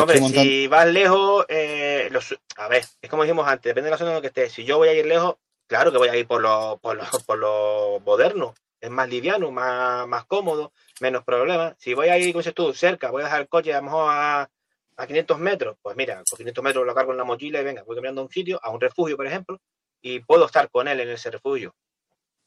Hombre, 0.00 0.20
montando. 0.20 0.42
si 0.42 0.66
vas 0.68 0.86
lejos, 0.86 1.46
eh, 1.48 2.10
a 2.56 2.68
ver, 2.68 2.84
es 3.00 3.08
como 3.10 3.22
dijimos 3.22 3.48
antes, 3.48 3.70
depende 3.70 3.86
de 3.86 3.90
la 3.92 3.96
zona 3.98 4.10
en 4.10 4.16
la 4.16 4.20
que 4.20 4.26
estés. 4.28 4.52
Si 4.52 4.64
yo 4.64 4.76
voy 4.76 4.88
a 4.88 4.92
ir 4.92 5.06
lejos, 5.06 5.36
claro 5.72 5.90
que 5.90 5.96
voy 5.96 6.08
a 6.08 6.16
ir 6.16 6.26
por 6.26 6.42
lo, 6.42 6.78
por 6.82 6.96
lo, 6.96 7.02
por 7.26 7.38
lo 7.38 8.00
moderno. 8.04 8.54
Es 8.78 8.90
más 8.90 9.08
liviano, 9.08 9.50
más, 9.50 10.06
más 10.06 10.26
cómodo, 10.26 10.72
menos 11.00 11.24
problemas. 11.24 11.74
Si 11.78 11.94
voy 11.94 12.08
a 12.08 12.18
ir, 12.18 12.32
como 12.32 12.40
dices 12.40 12.54
tú, 12.54 12.74
cerca, 12.74 13.10
voy 13.10 13.22
a 13.22 13.26
dejar 13.26 13.40
el 13.42 13.48
coche 13.48 13.72
a 13.72 13.78
lo 13.78 13.84
mejor 13.84 14.10
a, 14.10 14.50
a 14.96 15.06
500 15.06 15.38
metros, 15.38 15.76
pues 15.80 15.96
mira, 15.96 16.22
con 16.28 16.36
500 16.36 16.64
metros 16.64 16.84
lo 16.84 16.94
cargo 16.94 17.12
en 17.12 17.18
la 17.18 17.24
mochila 17.24 17.60
y 17.60 17.64
venga, 17.64 17.84
voy 17.84 17.96
caminando 17.96 18.20
a 18.20 18.24
un 18.24 18.30
sitio, 18.30 18.60
a 18.62 18.70
un 18.70 18.80
refugio, 18.80 19.16
por 19.16 19.26
ejemplo, 19.26 19.60
y 20.02 20.20
puedo 20.20 20.44
estar 20.44 20.68
con 20.68 20.88
él 20.88 21.00
en 21.00 21.10
ese 21.10 21.30
refugio. 21.30 21.74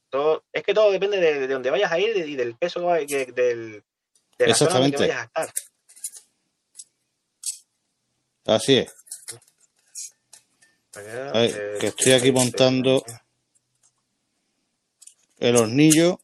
Todo, 0.10 0.44
es 0.52 0.62
que 0.62 0.74
todo 0.74 0.92
depende 0.92 1.18
de, 1.20 1.40
de 1.40 1.48
dónde 1.48 1.72
vayas 1.72 1.92
a 1.92 2.00
ir 2.00 2.16
y 2.18 2.36
del 2.36 2.56
peso 2.56 2.86
que, 3.08 3.28
del, 3.28 3.84
de 4.38 4.48
la 4.48 4.56
zona 4.56 4.86
en 4.86 4.92
que 4.92 4.98
vayas 4.98 5.18
a 5.18 5.24
estar. 5.24 5.50
Así 8.46 8.78
es. 8.80 9.05
Que 11.80 11.88
estoy 11.88 12.14
aquí 12.14 12.32
montando 12.32 13.04
el 15.40 15.56
hornillo. 15.56 16.20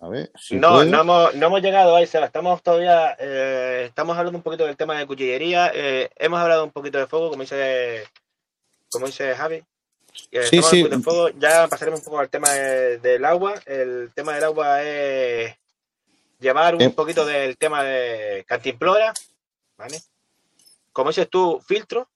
A 0.00 0.08
ver, 0.08 0.32
si 0.36 0.56
no, 0.56 0.84
no 0.84 1.00
hemos, 1.02 1.34
no 1.36 1.46
hemos 1.46 1.62
llegado 1.62 1.94
ahí, 1.94 2.06
Seba. 2.08 2.26
Estamos 2.26 2.60
todavía, 2.62 3.16
eh, 3.20 3.84
estamos 3.88 4.16
hablando 4.18 4.36
un 4.36 4.42
poquito 4.42 4.66
del 4.66 4.76
tema 4.76 4.98
de 4.98 5.06
cuchillería. 5.06 5.70
eh, 5.72 6.10
hemos 6.16 6.40
hablado 6.40 6.64
un 6.64 6.72
poquito 6.72 6.98
de 6.98 7.06
fuego, 7.06 7.30
como 7.30 7.42
dice, 7.42 8.04
como 8.90 9.06
dice 9.06 9.32
Javi. 9.36 9.62
Eh, 10.32 10.42
Sí, 10.46 10.60
sí. 10.62 10.82
de 10.88 10.98
fuego. 10.98 11.28
Ya 11.38 11.68
pasaremos 11.68 12.00
un 12.00 12.04
poco 12.04 12.18
al 12.18 12.28
tema 12.28 12.50
de- 12.52 12.98
del 12.98 13.24
agua. 13.24 13.54
El 13.64 14.10
tema 14.14 14.34
del 14.34 14.44
agua 14.44 14.82
es 14.82 15.54
llevar 16.40 16.74
un 16.74 16.92
poquito 16.94 17.24
del 17.24 17.56
tema 17.56 17.84
de 17.84 18.44
cantimplora, 18.48 19.14
¿vale? 19.76 20.00
Como 20.92 21.10
dices 21.10 21.28
tú, 21.30 21.60
filtros. 21.66 22.06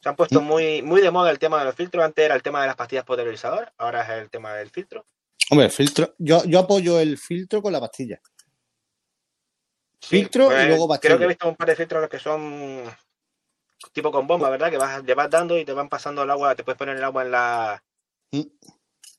Se 0.00 0.08
han 0.08 0.16
puesto 0.16 0.40
Mm. 0.40 0.44
muy, 0.44 0.82
muy 0.82 1.00
de 1.00 1.10
moda 1.10 1.30
el 1.30 1.38
tema 1.38 1.58
de 1.58 1.64
los 1.66 1.74
filtros. 1.74 2.04
Antes 2.04 2.24
era 2.24 2.34
el 2.34 2.42
tema 2.42 2.60
de 2.60 2.68
las 2.68 2.76
pastillas 2.76 3.04
potabilizadoras, 3.04 3.72
ahora 3.78 4.02
es 4.02 4.22
el 4.22 4.30
tema 4.30 4.54
del 4.54 4.70
filtro. 4.70 5.04
Hombre, 5.50 5.66
el 5.66 5.72
filtro. 5.72 6.14
Yo, 6.18 6.44
yo 6.44 6.58
apoyo 6.60 6.98
el 7.00 7.18
filtro 7.18 7.60
con 7.62 7.72
la 7.72 7.80
pastilla. 7.80 8.20
Filtro 10.00 10.44
y 10.44 10.48
pues, 10.48 10.66
luego 10.68 10.86
Creo 10.86 10.88
pastilla. 10.88 11.18
que 11.18 11.24
he 11.24 11.28
visto 11.28 11.48
un 11.48 11.56
par 11.56 11.68
de 11.68 11.76
filtros 11.76 12.08
que 12.08 12.18
son 12.18 12.84
tipo 13.92 14.10
con 14.12 14.26
bomba, 14.26 14.50
¿verdad? 14.50 14.70
Que 14.70 14.78
vas, 14.78 15.02
le 15.04 15.14
vas 15.14 15.30
dando 15.30 15.58
y 15.58 15.64
te 15.64 15.72
van 15.72 15.88
pasando 15.88 16.22
el 16.22 16.30
agua, 16.30 16.54
te 16.54 16.62
puedes 16.64 16.78
poner 16.78 16.96
el 16.96 17.04
agua 17.04 17.22
en 17.22 17.30
la 17.30 17.82
Mm. 18.32 18.42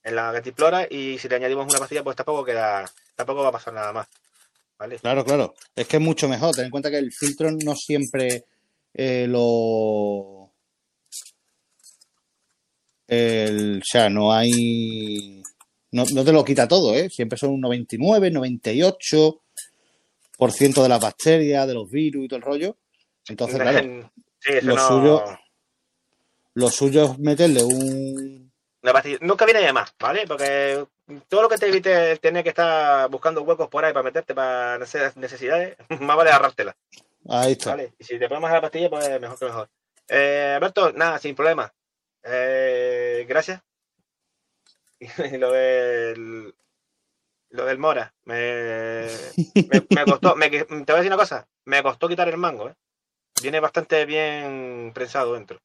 en 0.04 0.15
la 0.15 0.32
cantimplora 0.34 0.86
y 0.89 1.17
si 1.17 1.28
le 1.30 1.36
añadimos 1.36 1.65
una 1.67 1.80
pastilla, 1.80 2.04
pues 2.04 2.15
tampoco 2.15 2.43
queda, 2.46 2.86
tampoco 3.15 3.41
va 3.43 3.50
a 3.50 3.54
pasar 3.54 3.74
nada 3.74 3.91
más. 3.93 4.08
¿Vale? 4.79 4.97
Claro, 4.99 5.25
claro. 5.25 5.55
Es 5.75 5.87
que 5.87 5.97
es 5.97 6.01
mucho 6.03 6.27
mejor. 6.29 6.53
Ten 6.55 6.65
en 6.65 6.71
cuenta 6.71 6.91
que 6.91 6.97
el 6.99 7.11
filtro 7.11 7.49
no 7.51 7.75
siempre 7.75 8.45
eh, 8.93 9.25
lo. 9.27 10.51
El, 13.07 13.79
o 13.79 13.85
sea, 13.85 14.09
no 14.09 14.33
hay. 14.33 15.41
No, 15.91 16.03
no 16.13 16.23
te 16.25 16.31
lo 16.33 16.43
quita 16.43 16.67
todo, 16.67 16.93
¿eh? 16.93 17.09
Siempre 17.09 17.37
son 17.37 17.51
un 17.51 17.61
99, 17.61 18.31
98% 18.31 19.39
de 20.83 20.89
las 20.89 21.01
bacterias, 21.01 21.67
de 21.67 21.73
los 21.73 21.89
virus 21.89 22.25
y 22.25 22.27
todo 22.27 22.37
el 22.37 22.43
rollo. 22.43 22.77
Entonces, 23.27 23.59
claro, 23.59 24.11
Sí, 24.39 24.53
lo 24.61 24.75
no- 24.75 24.87
suyo- 24.87 25.23
lo 26.53 26.69
suyo 26.69 27.05
es 27.13 27.19
meterle 27.19 27.63
un. 27.63 28.51
una 28.83 28.93
pastilla. 28.93 29.17
Nunca 29.21 29.45
viene 29.45 29.61
de 29.61 29.73
más, 29.73 29.93
¿vale? 29.99 30.25
Porque 30.27 30.85
todo 31.28 31.41
lo 31.43 31.50
que 31.50 31.58
te 31.58 31.67
evite 31.67 32.17
tener 32.17 32.43
que 32.43 32.50
estar 32.50 33.10
buscando 33.10 33.41
huecos 33.43 33.70
por 33.70 33.84
ahí 33.86 33.93
para 33.93 34.04
meterte 34.04 34.36
para 34.36 34.78
nece- 34.80 35.15
necesidades, 35.15 35.78
más 36.02 36.17
vale 36.17 36.30
agarrártela. 36.30 36.76
Ahí 37.30 37.54
está. 37.54 37.72
Vale, 37.72 37.93
y 37.98 38.04
si 38.04 38.20
te 38.20 38.28
pones 38.30 38.50
la 38.52 38.62
pastilla, 38.62 38.89
pues 38.89 39.20
mejor 39.20 39.39
que 39.39 39.46
mejor. 39.46 39.70
Eh, 40.10 40.54
Alberto, 40.56 40.91
nada, 40.93 41.17
sin 41.20 41.36
problema. 41.36 41.74
Eh, 42.24 43.26
gracias. 43.28 43.62
Y 45.32 45.38
lo 45.38 45.52
del 45.52 46.54
lo 47.50 47.65
del 47.65 47.78
Mora, 47.78 48.13
me, 48.26 49.08
me, 49.70 49.86
me 49.89 50.06
costó, 50.06 50.36
me- 50.36 50.50
te 50.50 50.63
voy 50.65 50.86
a 50.88 50.96
decir 50.96 51.08
una 51.12 51.17
cosa, 51.17 51.48
me 51.65 51.82
costó 51.84 52.08
quitar 52.10 52.28
el 52.28 52.38
mango, 52.38 52.67
¿eh? 52.70 52.76
Viene 53.41 53.60
bastante 53.60 54.06
bien 54.06 54.91
prensado 54.93 55.34
dentro. 55.36 55.60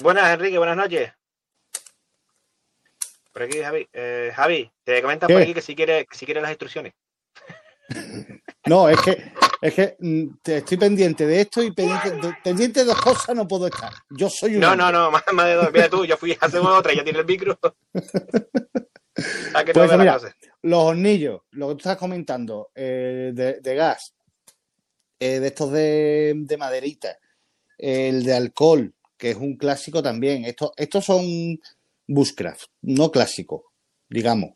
Buenas, 0.00 0.32
Enrique, 0.32 0.56
buenas 0.58 0.76
noches. 0.76 1.12
Por 3.34 3.42
aquí, 3.42 3.58
Javi. 3.58 3.88
Eh, 3.92 4.30
Javi, 4.32 4.70
te 4.84 5.02
comentan 5.02 5.28
por 5.28 5.42
aquí 5.42 5.52
que 5.52 5.60
si 5.60 5.74
quieres 5.74 6.06
que 6.08 6.16
si 6.16 6.24
quieres 6.24 6.40
las 6.42 6.52
instrucciones. 6.52 6.94
No, 8.66 8.88
es 8.88 8.98
que, 9.02 9.30
es 9.60 9.74
que 9.74 9.96
mm, 9.98 10.26
estoy 10.42 10.78
pendiente 10.78 11.26
de 11.26 11.42
esto 11.42 11.62
y 11.62 11.70
pendiente 11.70 12.12
de, 12.12 12.34
pendiente 12.42 12.80
de 12.80 12.86
dos 12.86 12.98
cosas 12.98 13.36
no 13.36 13.46
puedo 13.46 13.66
estar. 13.66 13.92
Yo 14.08 14.30
soy 14.30 14.54
un. 14.54 14.60
No, 14.60 14.70
hombre. 14.70 14.86
no, 14.86 14.92
no, 14.92 15.10
más, 15.10 15.22
más 15.34 15.44
de 15.44 15.52
dos. 15.52 15.70
Mira 15.70 15.90
tú, 15.90 16.06
yo 16.06 16.16
fui 16.16 16.32
a 16.32 16.46
hacer 16.46 16.60
otra 16.60 16.94
y 16.94 16.96
ya 16.96 17.04
tiene 17.04 17.18
el 17.18 17.26
micro. 17.26 17.58
¿A 19.52 19.64
que 19.66 19.74
Pues 19.74 19.98
mira? 19.98 20.18
Los 20.62 20.82
hornillos, 20.82 21.42
lo 21.50 21.68
que 21.68 21.74
tú 21.74 21.78
estás 21.80 21.98
comentando, 21.98 22.70
eh, 22.74 23.32
de, 23.34 23.60
de 23.60 23.74
gas, 23.74 24.14
eh, 25.20 25.40
de 25.40 25.46
estos 25.48 25.70
de, 25.70 26.32
de 26.34 26.56
maderita, 26.56 27.18
el 27.76 28.24
de 28.24 28.32
alcohol, 28.32 28.94
que 29.18 29.32
es 29.32 29.36
un 29.36 29.58
clásico 29.58 30.02
también. 30.02 30.46
Estos, 30.46 30.70
estos 30.78 31.04
son 31.04 31.60
bushcraft, 32.06 32.66
no 32.82 33.10
clásicos, 33.10 33.62
digamos. 34.08 34.50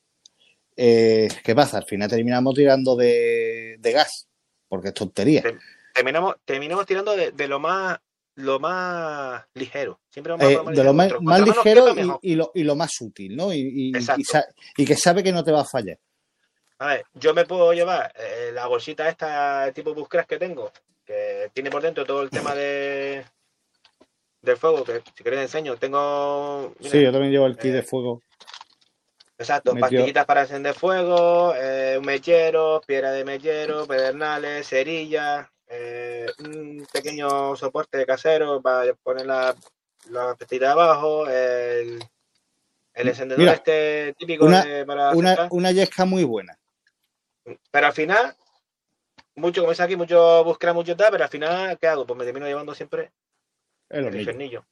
Eh, 0.76 1.28
¿Qué 1.42 1.54
pasa? 1.54 1.78
Al 1.78 1.84
final 1.84 2.08
terminamos 2.08 2.54
tirando 2.54 2.94
de, 2.94 3.76
de 3.78 3.92
gas, 3.92 4.28
porque 4.68 4.88
es 4.88 4.94
tontería. 4.94 5.42
Terminamos, 5.94 6.36
terminamos 6.44 6.86
tirando 6.86 7.16
de, 7.16 7.32
de 7.32 7.48
lo 7.48 7.58
más 7.58 7.98
lo 8.36 8.60
más 8.60 9.44
ligero. 9.54 9.98
Siempre 10.08 10.32
vamos 10.32 10.46
a 10.46 10.50
Eh, 10.50 10.58
por 10.62 10.72
de 10.72 10.84
lo 10.84 10.92
más, 10.94 11.12
más 11.20 11.40
ligero 11.40 12.18
y, 12.22 12.32
y 12.32 12.34
lo, 12.36 12.52
y 12.54 12.62
lo 12.62 12.76
más 12.76 13.00
útil, 13.00 13.34
¿no? 13.34 13.52
Y, 13.52 13.92
y- 14.76 14.84
que 14.86 14.94
sabe 14.94 15.24
que 15.24 15.32
no 15.32 15.42
te 15.42 15.50
va 15.50 15.62
a 15.62 15.64
fallar. 15.64 15.98
A 16.78 16.86
ver, 16.86 17.04
yo 17.14 17.34
me 17.34 17.44
puedo 17.44 17.72
llevar 17.72 18.12
eh, 18.16 18.52
la 18.54 18.68
bolsita 18.68 19.08
esta 19.08 19.72
tipo 19.74 19.92
Bushcraft 19.92 20.28
que 20.28 20.38
tengo, 20.38 20.70
que 21.04 21.50
tiene 21.52 21.68
por 21.68 21.82
dentro 21.82 22.04
todo 22.06 22.22
el 22.22 22.30
tema 22.30 22.54
de 22.54 23.24
del 24.42 24.56
fuego, 24.56 24.84
que 24.84 25.02
si 25.16 25.24
queréis 25.24 25.42
enseño, 25.42 25.76
tengo 25.76 26.74
mira, 26.78 26.90
Sí, 26.90 27.02
yo 27.02 27.12
también 27.12 27.32
llevo 27.32 27.46
el 27.46 27.56
kit 27.56 27.66
eh, 27.66 27.72
de 27.72 27.82
fuego. 27.82 28.22
exacto, 29.38 29.72
metió- 29.74 29.80
pastillitas 29.80 30.24
para 30.26 30.42
encender 30.42 30.74
fuego, 30.74 31.54
eh, 31.56 31.96
un 31.98 32.04
mechero, 32.06 32.80
piedra 32.86 33.10
de 33.12 33.24
mechero, 33.24 33.86
pedernales, 33.86 34.68
cerillas, 34.68 35.48
eh, 35.66 36.26
un 36.38 36.86
pequeño 36.92 37.56
soporte 37.56 38.04
casero 38.06 38.60
para 38.62 38.94
poner 38.94 39.26
la, 39.26 39.54
la 40.10 40.34
pastilla 40.34 40.66
de 40.68 40.72
abajo, 40.72 41.26
el, 41.28 41.98
el 42.94 43.08
encendedor 43.08 43.40
Mira, 43.40 43.52
este 43.54 44.14
típico 44.18 44.44
una- 44.44 44.64
de- 44.64 44.86
para 44.86 45.12
Una, 45.14 45.48
una 45.50 45.72
yesca 45.72 46.04
muy 46.04 46.24
buena. 46.24 46.56
Pero 47.70 47.86
al 47.86 47.92
final, 47.92 48.34
mucho, 49.34 49.62
como 49.62 49.70
dice 49.72 49.82
aquí, 49.82 49.96
mucho 49.96 50.44
buscar 50.44 50.74
mucho 50.74 50.96
tal, 50.96 51.10
pero 51.12 51.24
al 51.24 51.30
final, 51.30 51.78
¿qué 51.78 51.86
hago? 51.88 52.06
Pues 52.06 52.18
me 52.18 52.24
termino 52.24 52.46
llevando 52.46 52.74
siempre 52.74 53.10
El 53.90 54.06
el 54.06 54.28
hornillo. 54.28 54.66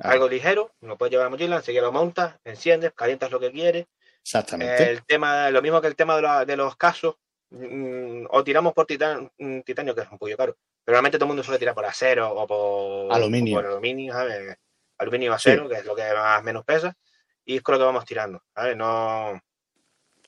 Ah. 0.00 0.10
Algo 0.10 0.28
ligero, 0.28 0.72
lo 0.80 0.96
puedes 0.96 1.10
llevar 1.10 1.26
la 1.26 1.30
mochila, 1.30 1.56
enseguida 1.56 1.82
lo 1.82 1.92
montas, 1.92 2.36
enciendes, 2.44 2.92
calientas 2.94 3.30
lo 3.30 3.38
que 3.40 3.50
quieres, 3.52 3.86
Exactamente. 4.22 4.88
El 4.90 5.04
tema, 5.04 5.50
lo 5.50 5.60
mismo 5.60 5.80
que 5.80 5.88
el 5.88 5.96
tema 5.96 6.14
de, 6.16 6.22
la- 6.22 6.44
de 6.44 6.56
los 6.56 6.76
casos, 6.76 7.16
mm, 7.50 8.26
o 8.30 8.44
tiramos 8.44 8.72
por 8.72 8.86
titan- 8.86 9.30
mm, 9.36 9.60
titanio, 9.60 9.94
que 9.94 10.02
es 10.02 10.10
un 10.10 10.18
poquito 10.18 10.36
caro, 10.38 10.56
pero 10.84 10.94
realmente 10.94 11.18
todo 11.18 11.24
el 11.26 11.28
mundo 11.28 11.42
suele 11.42 11.58
tirar 11.58 11.74
por 11.74 11.84
acero 11.84 12.32
o 12.32 12.46
por 12.46 13.12
Aluminio. 13.12 13.58
o 13.58 13.60
por 13.62 13.70
aluminio, 13.70 14.12
¿sabes? 14.12 14.56
Aluminio 14.98 15.32
o 15.32 15.34
acero, 15.34 15.68
que 15.68 15.74
es 15.76 15.84
lo 15.84 15.96
que 15.96 16.02
más 16.14 16.42
menos 16.44 16.64
pesa, 16.64 16.96
y 17.44 17.56
es 17.56 17.62
con 17.62 17.72
lo 17.74 17.78
que 17.80 17.84
vamos 17.84 18.04
tirando, 18.04 18.42
¿sabes? 18.54 18.76
No, 18.76 19.40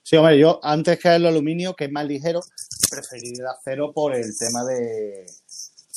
Sí, 0.02 0.16
hombre, 0.16 0.38
yo 0.38 0.61
antes 0.62 0.98
que 0.98 1.14
el 1.14 1.24
aluminio, 1.24 1.74
que 1.74 1.85
es 1.85 1.90
más 1.92 2.04
ligero, 2.04 2.40
preferiría 2.90 3.42
el 3.44 3.46
acero 3.46 3.90
por 3.92 4.14
el 4.14 4.37
tema 4.37 4.62
de, 4.64 5.24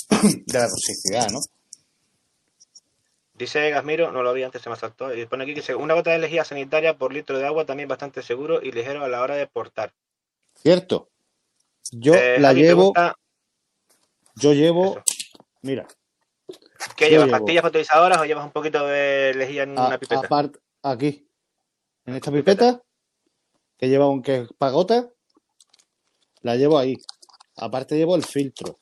de 0.45 0.59
la 0.59 0.69
toxicidad, 0.69 1.29
¿no? 1.31 1.41
Dice 3.37 3.69
Gasmiro, 3.69 4.11
no 4.11 4.23
lo 4.23 4.33
vi 4.33 4.41
antes, 4.43 4.63
se 4.63 4.69
me 4.69 4.75
saltó, 4.75 5.13
y 5.13 5.25
pone 5.27 5.43
aquí 5.43 5.53
que 5.53 5.61
se- 5.61 5.75
una 5.75 5.93
gota 5.93 6.09
de 6.09 6.17
lejía 6.17 6.43
sanitaria 6.43 6.97
por 6.97 7.13
litro 7.13 7.37
de 7.37 7.45
agua 7.45 7.65
también 7.65 7.87
bastante 7.87 8.23
seguro 8.23 8.61
y 8.63 8.71
ligero 8.71 9.03
a 9.03 9.07
la 9.07 9.21
hora 9.21 9.35
de 9.35 9.45
portar. 9.45 9.93
¿Cierto? 10.55 11.09
Yo 11.91 12.15
Eh, 12.15 12.37
la 12.39 12.51
llevo, 12.53 12.93
yo 14.35 14.53
llevo, 14.53 14.91
Eso. 14.91 15.03
mira, 15.61 15.87
¿Qué 16.95 17.09
llevas? 17.11 17.27
llevo- 17.27 17.37
¿Pastillas 17.37 17.61
potabilizadoras 17.61 18.19
o 18.21 18.25
llevas 18.25 18.45
un 18.45 18.51
poquito 18.51 18.85
de 18.87 19.33
lejía 19.35 19.63
en 19.63 19.77
a- 19.77 19.85
una 19.87 19.97
pipeta? 19.99 20.25
aparte, 20.25 20.59
aquí, 20.81 21.29
en 22.05 22.15
esta 22.15 22.31
pipeta, 22.31 22.81
que 23.77 23.87
lleva 23.87 24.07
un 24.09 24.23
que 24.23 24.37
es 24.41 24.49
pagota, 24.57 25.09
la 26.41 26.55
llevo 26.55 26.79
ahí. 26.79 26.97
Aparte 27.55 27.95
llevo 27.95 28.15
el 28.15 28.23
filtro. 28.23 28.79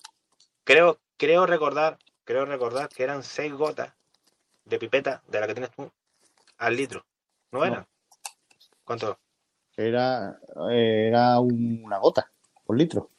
Creo, 0.63 0.99
creo 1.17 1.45
recordar, 1.45 1.97
creo 2.23 2.45
recordar 2.45 2.87
que 2.87 3.03
eran 3.03 3.21
seis 3.21 3.51
gotas 3.53 3.93
de 4.65 4.79
pipeta 4.79 5.21
de 5.27 5.39
la 5.39 5.47
que 5.47 5.53
tienes 5.53 5.71
tú 5.71 5.91
al 6.57 6.75
litro. 6.75 7.05
¿No 7.51 7.59
No. 7.59 7.65
eran? 7.65 7.87
¿Cuánto? 8.83 9.17
Era, 9.77 10.37
era 10.71 11.39
una 11.39 11.97
gota 11.97 12.29
por 12.65 12.77
litro. 12.77 13.09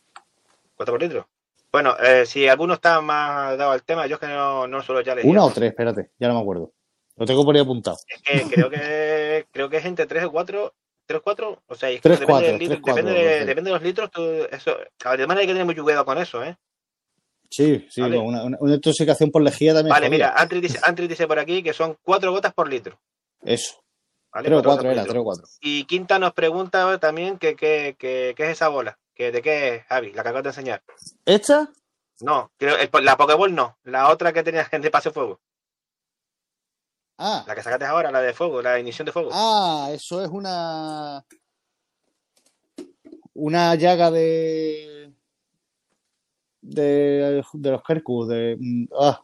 ¿Cuánto 0.75 0.93
por 0.93 1.01
litro? 1.03 1.29
Bueno, 1.73 1.97
eh, 1.99 2.25
si 2.27 2.49
alguno 2.49 2.75
está 2.75 3.01
más 3.01 3.57
dado 3.59 3.73
al 3.73 3.83
tema, 3.83 4.07
yo 4.07 4.15
es 4.15 4.21
que 4.21 4.27
no, 4.29 4.67
no 4.67 4.83
suelo 4.83 5.01
ya 5.03 5.15
lejía. 5.15 5.31
Una 5.31 5.45
o 5.45 5.51
tres, 5.51 5.71
espérate, 5.71 6.11
ya 6.19 6.29
no 6.29 6.35
me 6.35 6.41
acuerdo. 6.41 6.73
Lo 7.17 7.27
tengo 7.27 7.45
por 7.45 7.55
ahí 7.55 7.61
apuntado. 7.63 7.97
Es 8.09 8.23
que 8.23 8.43
creo 8.55 8.71
que 8.71 9.47
creo 9.53 9.69
que 9.69 9.77
es 9.79 9.85
entre 9.85 10.07
tres 10.07 10.25
o 10.25 10.31
cuatro. 10.33 10.75
¿Tres 11.07 11.21
o 11.21 11.23
cuatro? 11.23 11.63
O 11.67 11.75
sea, 11.77 11.89
es 11.91 11.97
que 11.97 12.03
Tres, 12.03 12.19
depende, 12.21 12.33
cuatro, 12.33 12.49
del 12.49 12.59
litro- 12.59 12.75
tres, 12.75 12.83
cuatro, 12.83 13.05
depende, 13.05 13.29
de, 13.39 13.45
depende 13.45 13.71
los 13.71 13.83
litros. 13.83 14.11
Tú, 14.11 14.23
eso, 14.51 14.77
además 15.05 15.37
hay 15.39 15.47
que 15.47 15.53
tener 15.53 15.65
mucho 15.67 15.83
cuidado 15.85 16.05
con 16.05 16.19
eso, 16.19 16.43
¿eh? 16.43 16.57
Sí, 17.51 17.87
sí, 17.91 18.01
Vale. 18.01 18.19
una, 18.19 18.43
una- 18.45 18.57
una 18.61 18.75
intoxicación 18.75 19.31
por 19.31 19.43
lejía 19.43 19.73
también. 19.75 19.93
Vale, 19.93 20.11
mira, 20.11 20.35
Antri 20.37 20.61
dice, 21.09 21.27
por 21.27 21.39
aquí 21.39 21.63
que 21.63 21.73
son 21.73 21.97
cuatro 22.03 22.33
gotas 22.33 22.53
por 22.55 22.69
litro. 22.69 22.99
Eso. 23.43 23.83
¿vale? 24.33 24.49
Tres 24.49 24.59
o 24.59 24.63
Cuatro 24.63 24.91
era, 24.91 25.05
tres 25.05 25.17
o 25.17 25.25
cuatro. 25.25 25.45
Y 25.61 25.85
Quinta 25.85 26.19
nos 26.19 26.33
pregunta 26.35 26.99
también 26.99 27.39
que 27.39 27.55
qué 27.57 27.97
que, 27.99 28.35
que 28.37 28.45
es 28.45 28.51
esa 28.51 28.69
bola. 28.69 28.99
Que, 29.15 29.33
¿De 29.33 29.41
qué 29.41 29.77
es, 29.77 29.85
Javi? 29.87 30.09
La 30.13 30.23
que 30.23 30.29
acabas 30.29 30.43
de 30.43 30.49
enseñar. 30.51 30.83
¿Esta? 31.25 31.71
No, 32.21 32.51
creo, 32.59 32.77
el- 32.77 32.91
la 33.05 33.17
Pokéball 33.17 33.55
no. 33.55 33.79
La 33.85 34.11
otra 34.11 34.33
que 34.33 34.43
tenía 34.43 34.65
gente 34.67 34.91
pase 34.91 35.11
fuego. 35.11 35.41
Ah, 37.19 37.45
La 37.47 37.55
que 37.55 37.63
sacaste 37.63 37.87
ahora, 37.87 38.11
la 38.11 38.21
de 38.21 38.35
fuego, 38.35 38.61
la 38.61 38.73
de 38.73 38.81
ignición 38.81 39.07
de 39.07 39.13
fuego. 39.13 39.31
ah, 39.33 39.89
eso 39.93 40.23
es 40.23 40.29
una. 40.29 41.25
Una 43.35 43.75
llaga 43.75 44.11
de. 44.11 45.13
De, 46.69 47.43
de 47.53 47.71
los 47.71 47.83
Kerkus, 47.85 48.29
de. 48.29 48.57
mm, 48.59 48.87
Ah, 48.99 49.23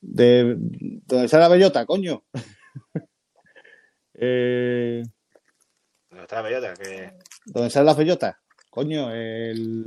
de. 0.00 0.54
Donde 0.58 1.24
está 1.24 1.38
la 1.38 1.48
bellota, 1.48 1.84
coño. 1.86 2.22
eh, 4.14 5.02
No, 6.10 6.22
está 6.22 6.36
la 6.36 6.42
bellota, 6.42 6.74
que... 6.74 7.12
donde 7.46 7.70
salen 7.70 7.86
las 7.86 7.96
bellotas. 7.96 8.36
Coño, 8.70 9.12
el. 9.12 9.86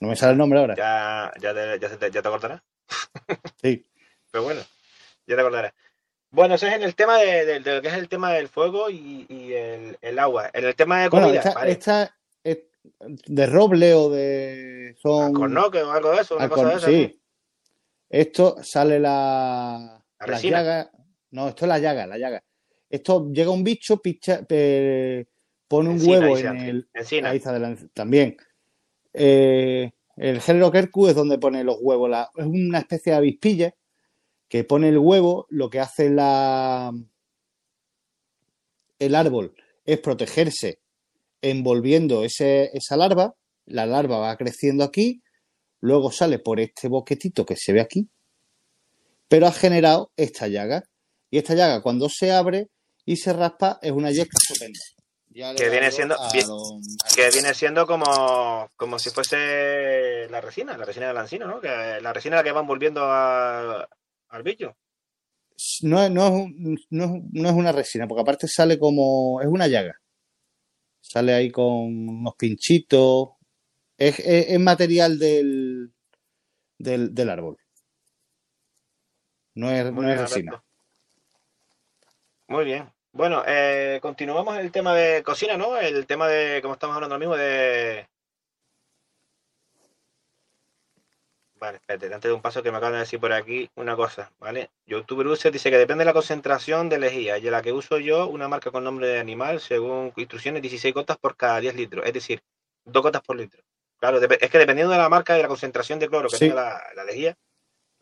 No 0.00 0.08
me 0.08 0.16
sale 0.16 0.32
el 0.32 0.38
nombre 0.38 0.58
ahora. 0.60 0.74
Ya, 0.76 1.32
ya, 1.40 1.54
te, 1.54 1.78
ya, 1.78 1.96
te, 1.98 2.10
ya 2.10 2.22
te 2.22 2.28
acordarás. 2.28 2.62
Sí. 3.62 3.86
Pero 4.30 4.44
bueno, 4.44 4.60
ya 5.26 5.34
te 5.36 5.40
acordarás. 5.40 5.72
Bueno, 6.30 6.54
eso 6.54 6.66
es 6.66 6.72
en 6.74 6.82
el 6.82 6.94
tema 6.94 7.18
de, 7.18 7.44
de- 7.44 7.60
de 7.60 7.74
lo 7.76 7.82
que 7.82 7.88
es 7.88 7.94
el 7.94 8.08
tema 8.08 8.32
del 8.32 8.48
fuego 8.48 8.88
y, 8.90 9.26
y 9.28 9.52
el, 9.52 9.98
el 10.00 10.18
agua. 10.18 10.50
En 10.52 10.64
el 10.64 10.74
tema 10.74 11.00
de 11.02 11.10
comida, 11.10 11.26
Bueno, 11.26 11.38
esta, 11.40 11.54
vale. 11.54 11.72
esta 11.72 12.02
es 12.04 12.10
de 12.44 13.46
roble 13.46 13.94
o 13.94 14.10
de. 14.10 14.96
Son. 15.00 15.26
Alcornoque 15.26 15.82
o 15.82 15.90
algo 15.92 16.10
de 16.10 16.20
eso, 16.20 16.36
una 16.36 16.48
cosa 16.48 16.68
de 16.68 16.74
esa. 16.76 16.86
sí. 16.88 17.18
Esto 18.10 18.56
sale 18.62 19.00
la, 19.00 20.04
La 20.20 20.26
la 20.26 20.38
llaga. 20.40 20.90
No, 21.30 21.48
esto 21.48 21.64
es 21.64 21.68
la 21.68 21.78
llaga, 21.78 22.06
la 22.06 22.18
llaga. 22.18 22.44
Esto 22.90 23.30
llega 23.32 23.50
un 23.50 23.64
bicho, 23.64 24.02
picha, 24.02 24.40
pone 24.46 25.88
un 25.88 25.94
Encina, 25.94 26.18
huevo 26.18 26.36
en 26.38 26.56
el. 26.58 26.88
Encina. 26.92 27.32
Está 27.32 27.50
adelante, 27.50 27.88
también. 27.94 28.36
Eh, 29.14 29.90
el 30.16 30.40
género 30.42 30.70
Kerku 30.70 31.06
es 31.08 31.14
donde 31.14 31.38
pone 31.38 31.64
los 31.64 31.78
huevos. 31.80 32.10
La- 32.10 32.30
es 32.36 32.44
una 32.44 32.80
especie 32.80 33.12
de 33.12 33.18
avispilla 33.18 33.74
que 34.46 34.64
pone 34.64 34.90
el 34.90 34.98
huevo. 34.98 35.46
Lo 35.48 35.70
que 35.70 35.80
hace 35.80 36.10
la, 36.10 36.92
el 38.98 39.14
árbol 39.14 39.54
es 39.86 39.98
protegerse 40.00 40.81
envolviendo 41.42 42.24
ese, 42.24 42.70
esa 42.72 42.96
larva. 42.96 43.34
La 43.66 43.86
larva 43.86 44.18
va 44.18 44.36
creciendo 44.36 44.82
aquí, 44.84 45.22
luego 45.80 46.10
sale 46.10 46.38
por 46.38 46.58
este 46.60 46.88
boquetito 46.88 47.44
que 47.46 47.56
se 47.56 47.72
ve 47.72 47.80
aquí, 47.80 48.08
pero 49.28 49.46
ha 49.46 49.52
generado 49.52 50.10
esta 50.16 50.48
llaga. 50.48 50.82
Y 51.30 51.38
esta 51.38 51.54
llaga 51.54 51.80
cuando 51.82 52.08
se 52.08 52.32
abre 52.32 52.68
y 53.04 53.16
se 53.16 53.32
raspa 53.32 53.78
es 53.82 53.92
una 53.92 54.10
yesca 54.10 54.36
estupenda. 54.40 54.78
Que 55.56 55.70
viene 55.70 55.90
siendo- 55.90 56.16
don- 56.46 56.82
Que 57.16 57.30
viene 57.30 57.54
siendo 57.54 57.86
como, 57.86 58.68
como 58.76 58.98
si 58.98 59.08
fuese 59.10 60.28
la 60.28 60.40
resina, 60.42 60.76
la 60.76 60.84
resina 60.84 61.06
del 61.06 61.14
lancino, 61.14 61.46
¿no? 61.46 61.58
Que 61.60 61.68
la 62.02 62.12
resina 62.12 62.36
la 62.36 62.44
que 62.44 62.52
van 62.52 62.66
volviendo 62.66 63.00
a- 63.04 63.88
al 64.28 64.42
bicho. 64.42 64.76
no, 65.82 66.08
no, 66.10 66.48
no, 66.90 67.22
no 67.32 67.48
es 67.48 67.54
una 67.54 67.72
resina, 67.72 68.06
porque 68.08 68.22
aparte 68.22 68.48
sale 68.48 68.78
como. 68.78 69.40
Es 69.40 69.46
una 69.46 69.68
llaga. 69.68 69.94
Sale 71.12 71.34
ahí 71.34 71.50
con 71.50 72.08
unos 72.08 72.34
pinchitos. 72.36 73.28
Es, 73.98 74.18
es- 74.20 74.48
es 74.48 74.58
material 74.60 75.18
del, 75.18 75.92
del, 76.78 77.14
del 77.14 77.28
árbol. 77.28 77.58
No 79.54 79.70
es, 79.70 79.92
Muy 79.92 80.06
no 80.06 80.10
es 80.10 80.18
resina. 80.22 80.52
Alberto. 80.52 80.66
Muy 82.48 82.64
bien. 82.64 82.90
Bueno, 83.12 83.42
eh, 83.46 83.98
continuamos 84.00 84.56
el 84.56 84.72
tema 84.72 84.94
de 84.94 85.22
cocina, 85.22 85.58
¿no? 85.58 85.76
El 85.76 86.06
tema 86.06 86.28
de, 86.28 86.62
como 86.62 86.72
estamos 86.72 86.96
hablando 86.96 87.14
ahora 87.16 87.26
mismo, 87.26 87.36
de... 87.36 88.08
Vale, 91.62 91.76
espérate, 91.76 92.06
antes 92.12 92.28
de 92.28 92.32
un 92.32 92.42
paso 92.42 92.60
que 92.60 92.72
me 92.72 92.78
acaban 92.78 92.94
de 92.94 92.98
decir 92.98 93.20
por 93.20 93.32
aquí 93.32 93.70
una 93.76 93.94
cosa, 93.94 94.32
¿vale? 94.40 94.70
YouTuber 94.86 95.28
User 95.28 95.52
dice 95.52 95.70
que 95.70 95.78
depende 95.78 96.02
de 96.02 96.06
la 96.06 96.12
concentración 96.12 96.88
de 96.88 96.98
lejía 96.98 97.38
y 97.38 97.42
la 97.42 97.62
que 97.62 97.72
uso 97.72 97.98
yo, 97.98 98.26
una 98.26 98.48
marca 98.48 98.72
con 98.72 98.82
nombre 98.82 99.06
de 99.06 99.20
animal, 99.20 99.60
según 99.60 100.12
instrucciones, 100.16 100.60
16 100.60 100.92
gotas 100.92 101.18
por 101.18 101.36
cada 101.36 101.60
10 101.60 101.76
litros, 101.76 102.04
es 102.04 102.12
decir, 102.12 102.42
2 102.84 103.00
gotas 103.00 103.22
por 103.22 103.36
litro. 103.36 103.62
Claro, 104.00 104.18
es 104.20 104.50
que 104.50 104.58
dependiendo 104.58 104.90
de 104.90 104.98
la 104.98 105.08
marca 105.08 105.34
y 105.34 105.36
de 105.36 105.42
la 105.42 105.48
concentración 105.48 106.00
de 106.00 106.08
cloro 106.08 106.28
que 106.28 106.36
Sí. 106.36 106.48
tenga 106.48 106.60
la, 106.64 106.82
la 106.96 107.04
lejía, 107.04 107.36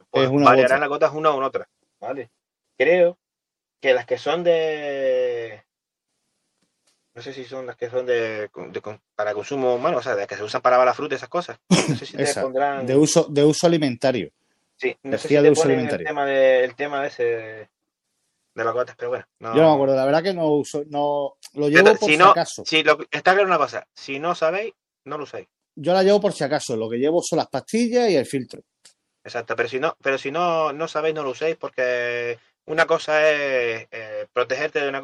pues 0.09 0.31
variarán 0.31 0.57
gota. 0.57 0.79
las 0.79 0.89
gotas 0.89 1.13
una 1.13 1.29
en 1.29 1.43
otra, 1.43 1.69
¿vale? 2.01 2.31
Creo 2.79 3.19
que 3.79 3.93
las 3.93 4.07
que 4.07 4.17
son 4.17 4.43
de 4.43 5.40
no 7.21 7.25
sé 7.25 7.35
si 7.35 7.45
son 7.45 7.67
las 7.67 7.77
que 7.77 7.91
son 7.91 8.07
de, 8.07 8.49
de 8.49 8.99
para 9.15 9.35
consumo 9.35 9.75
humano, 9.75 9.99
o 9.99 10.03
sea, 10.03 10.15
las 10.15 10.27
que 10.27 10.37
se 10.37 10.43
usan 10.43 10.63
para 10.63 10.77
lavar 10.77 10.87
la 10.87 10.95
fruta, 10.95 11.17
esas 11.17 11.29
cosas. 11.29 11.59
No 11.69 11.95
sé 11.95 12.07
si 12.07 12.17
te 12.17 12.25
pondrán. 12.41 12.87
de 12.87 12.97
uso, 12.97 13.27
de 13.29 13.45
uso 13.45 13.67
alimentario. 13.67 14.31
sí, 14.75 14.97
no 15.03 15.19
sé 15.19 15.29
si 15.29 15.35
decía 15.35 15.41
te 15.41 15.45
de 15.45 15.51
uso 15.51 15.63
ponen 15.65 15.81
el 15.81 15.85
alimentario. 15.85 16.07
tema, 16.07 16.25
de, 16.25 16.65
el 16.65 16.75
tema 16.75 17.07
ese 17.07 17.25
de, 17.25 17.69
de 18.55 18.65
las 18.65 18.73
gotas, 18.73 18.97
pero 18.97 19.11
bueno. 19.11 19.27
No, 19.39 19.55
Yo 19.55 19.61
no 19.61 19.69
me 19.69 19.75
acuerdo, 19.75 19.97
la 19.97 20.07
verdad 20.07 20.23
que 20.23 20.33
no 20.33 20.47
uso, 20.47 20.83
no 20.89 21.35
lo 21.53 21.69
llevo 21.69 21.95
por 21.95 22.09
si 22.09 22.15
acaso. 22.23 22.63
si 22.65 22.83
lo, 22.83 22.99
está 23.11 23.33
claro 23.35 23.49
una 23.49 23.59
cosa, 23.59 23.87
si 23.95 24.19
no 24.19 24.35
sabéis, 24.35 24.73
no 25.05 25.19
lo 25.19 25.25
usáis. 25.25 25.47
Yo 25.77 25.93
la 25.93 26.03
llevo 26.03 26.23
por 26.23 26.33
si 26.33 26.43
acaso. 26.43 26.75
Lo 26.75 26.89
que 26.89 26.97
llevo 26.97 27.21
son 27.23 27.37
las 27.37 27.49
pastillas 27.49 28.09
y 28.09 28.17
el 28.17 28.25
filtro. 28.25 28.63
Exacto, 29.23 29.55
pero 29.55 29.69
si 29.69 29.79
no, 29.79 29.95
pero 30.03 30.17
si 30.17 30.31
no, 30.31 30.73
no 30.73 30.89
sabéis, 30.89 31.15
no 31.15 31.23
lo 31.23 31.33
uséis, 31.33 31.57
porque 31.57 32.39
una 32.71 32.87
cosa 32.87 33.29
es 33.31 33.87
eh, 33.91 34.27
protegerte 34.33 34.81
de 34.81 34.89
una 34.89 35.03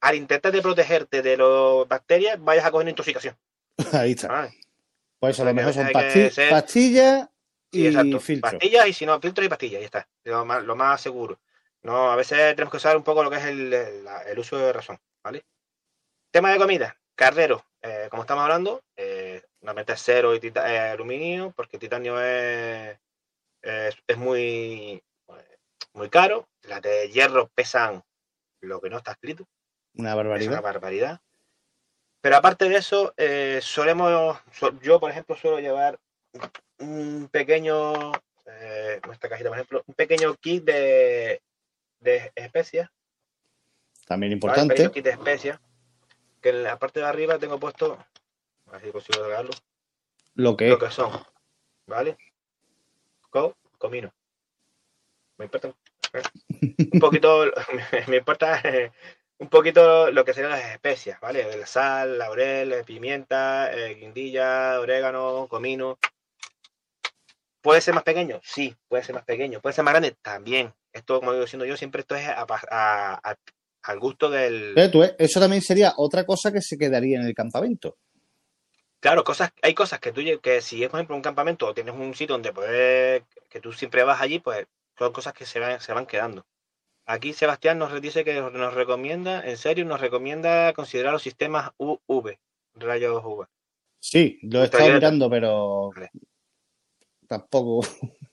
al 0.00 0.14
intentar 0.14 0.52
de 0.52 0.62
protegerte 0.62 1.22
de 1.22 1.36
las 1.36 1.88
bacterias, 1.88 2.42
vayas 2.42 2.64
a 2.64 2.70
coger 2.70 2.84
una 2.84 2.90
intoxicación. 2.90 3.36
Ahí 3.92 4.12
está. 4.12 4.28
¿vale? 4.28 4.48
Eso 4.48 4.62
O 5.28 5.32
sea, 5.32 5.44
lo 5.46 5.54
mejor 5.54 5.72
son 5.72 5.86
hay 5.86 5.92
que 5.92 5.98
pasti- 5.98 6.30
ser- 6.30 6.50
pastillas 6.50 7.28
Sí, 7.72 7.80
y 7.80 7.86
exacto. 7.86 8.20
filtro. 8.20 8.50
Pastillas 8.50 8.86
y 8.88 8.92
si 8.92 9.06
no, 9.06 9.18
filtros 9.20 9.46
y 9.46 9.48
pastillas, 9.48 9.80
ya 9.80 9.86
está. 9.86 10.08
Lo 10.24 10.44
más, 10.44 10.62
lo 10.62 10.76
más 10.76 11.00
seguro. 11.00 11.40
No, 11.82 12.12
a 12.12 12.16
veces 12.16 12.54
tenemos 12.54 12.70
que 12.70 12.76
usar 12.76 12.96
un 12.96 13.02
poco 13.02 13.22
lo 13.24 13.30
que 13.30 13.36
es 13.38 13.44
el, 13.46 13.72
el- 13.72 14.38
uso 14.38 14.58
de 14.58 14.72
razón, 14.72 14.98
¿vale? 15.24 15.42
Tema 16.30 16.52
de 16.52 16.58
comida, 16.58 16.96
cardero, 17.14 17.64
eh, 17.80 18.08
como 18.10 18.22
estamos 18.24 18.42
hablando, 18.42 18.82
eh, 18.96 19.42
normalmente 19.62 19.94
es 19.94 20.02
cero 20.04 20.34
y 20.34 20.40
tita- 20.40 20.70
eh, 20.72 20.78
aluminio, 20.90 21.52
porque 21.56 21.78
titanio 21.78 22.20
es, 22.20 22.98
es, 23.62 23.96
es 24.06 24.16
muy, 24.18 25.02
muy 25.94 26.08
caro. 26.08 26.48
Las 26.62 26.80
de 26.82 27.08
hierro 27.10 27.48
pesan 27.54 28.02
lo 28.60 28.80
que 28.80 28.90
no 28.90 28.98
está 28.98 29.12
escrito. 29.12 29.44
Una 29.94 30.10
Es 30.10 30.14
una 30.14 30.14
barbaridad. 30.14 30.62
barbaridad. 30.62 31.20
Pero 32.20 32.36
aparte 32.36 32.68
de 32.68 32.76
eso, 32.76 33.12
eh, 33.16 33.58
solemos, 33.62 34.38
so- 34.52 34.78
yo 34.80 35.00
por 35.00 35.10
ejemplo 35.10 35.34
suelo 35.36 35.58
llevar 35.58 35.98
un 36.78 37.28
pequeño, 37.30 38.12
eh, 38.46 39.00
en 39.02 39.12
esta 39.12 39.28
cajita 39.28 39.48
por 39.48 39.58
ejemplo, 39.58 39.82
un 39.86 39.94
pequeño 39.94 40.34
kit 40.36 40.64
de, 40.64 41.42
de 42.00 42.32
especias, 42.36 42.88
También 44.06 44.30
¿vale? 44.30 44.34
Un 44.34 44.36
importante. 44.36 44.74
pequeño 44.74 44.92
kit 44.92 45.04
de 45.04 45.10
especias, 45.10 45.60
que 46.40 46.50
en 46.50 46.62
la 46.62 46.78
parte 46.78 47.00
de 47.00 47.06
arriba 47.06 47.38
tengo 47.38 47.58
puesto, 47.58 47.98
a 48.66 48.72
ver 48.72 48.82
si 48.82 48.92
consigo 48.92 49.24
sacarlo, 49.24 49.50
Lo 50.34 50.56
que 50.56 50.68
lo 50.68 50.78
que 50.78 50.90
son, 50.90 51.10
¿vale? 51.86 52.16
Co, 53.30 53.56
comino. 53.78 54.12
Me 55.42 55.46
importa 55.46 55.68
un 56.92 57.00
poquito, 57.00 57.44
me, 58.06 58.16
importa 58.16 58.62
un 59.38 59.48
poquito 59.48 60.08
lo 60.12 60.24
que 60.24 60.32
serían 60.34 60.52
las 60.52 60.64
especias, 60.70 61.18
¿vale? 61.20 61.56
La 61.56 61.66
sal, 61.66 62.16
laurel, 62.16 62.84
pimienta, 62.84 63.72
eh, 63.72 63.94
guindilla, 63.96 64.78
orégano, 64.78 65.48
comino. 65.48 65.98
¿Puede 67.60 67.80
ser 67.80 67.92
más 67.94 68.04
pequeño? 68.04 68.40
Sí, 68.44 68.72
puede 68.88 69.02
ser 69.02 69.16
más 69.16 69.24
pequeño. 69.24 69.60
¿Puede 69.60 69.72
ser 69.74 69.84
más 69.84 69.94
grande? 69.94 70.16
También. 70.22 70.72
Esto, 70.92 71.18
como 71.18 71.32
digo 71.32 71.44
diciendo 71.44 71.64
yo, 71.64 71.76
siempre 71.76 72.02
esto 72.02 72.14
es 72.14 72.28
a 72.28 72.46
pa- 72.46 72.62
a- 72.70 73.30
a- 73.30 73.36
al 73.82 73.98
gusto 73.98 74.30
del... 74.30 74.74
Eh, 74.78 74.88
tú, 74.90 75.02
eh, 75.02 75.16
Eso 75.18 75.40
también 75.40 75.62
sería 75.62 75.94
otra 75.96 76.24
cosa 76.24 76.52
que 76.52 76.60
se 76.62 76.78
quedaría 76.78 77.18
en 77.18 77.26
el 77.26 77.34
campamento. 77.34 77.96
Claro, 79.00 79.24
cosas, 79.24 79.50
hay 79.60 79.74
cosas 79.74 79.98
que 79.98 80.12
tú, 80.12 80.20
que 80.40 80.60
si 80.60 80.84
es, 80.84 80.88
por 80.88 81.00
ejemplo, 81.00 81.16
un 81.16 81.22
campamento 81.22 81.66
o 81.66 81.74
tienes 81.74 81.92
un 81.94 82.14
sitio 82.14 82.34
donde 82.34 82.52
poder, 82.52 83.24
que 83.48 83.60
tú 83.60 83.72
siempre 83.72 84.04
vas 84.04 84.20
allí, 84.20 84.38
pues 84.38 84.66
son 85.02 85.12
cosas 85.12 85.32
que 85.32 85.44
se 85.46 85.58
van, 85.58 85.80
se 85.80 85.92
van 85.92 86.06
quedando. 86.06 86.46
Aquí 87.06 87.32
Sebastián 87.32 87.78
nos 87.78 88.00
dice 88.00 88.24
que 88.24 88.40
nos 88.40 88.74
recomienda, 88.74 89.44
en 89.44 89.56
serio, 89.56 89.84
nos 89.84 90.00
recomienda 90.00 90.72
considerar 90.72 91.12
los 91.12 91.22
sistemas 91.22 91.72
UV, 91.78 92.38
rayos 92.74 93.24
UV. 93.24 93.46
Sí, 93.98 94.38
lo 94.42 94.62
he 94.62 94.64
estado 94.66 94.88
mirando, 94.88 95.28
pero 95.28 95.90
Vale. 95.94 96.10
tampoco. 97.26 97.80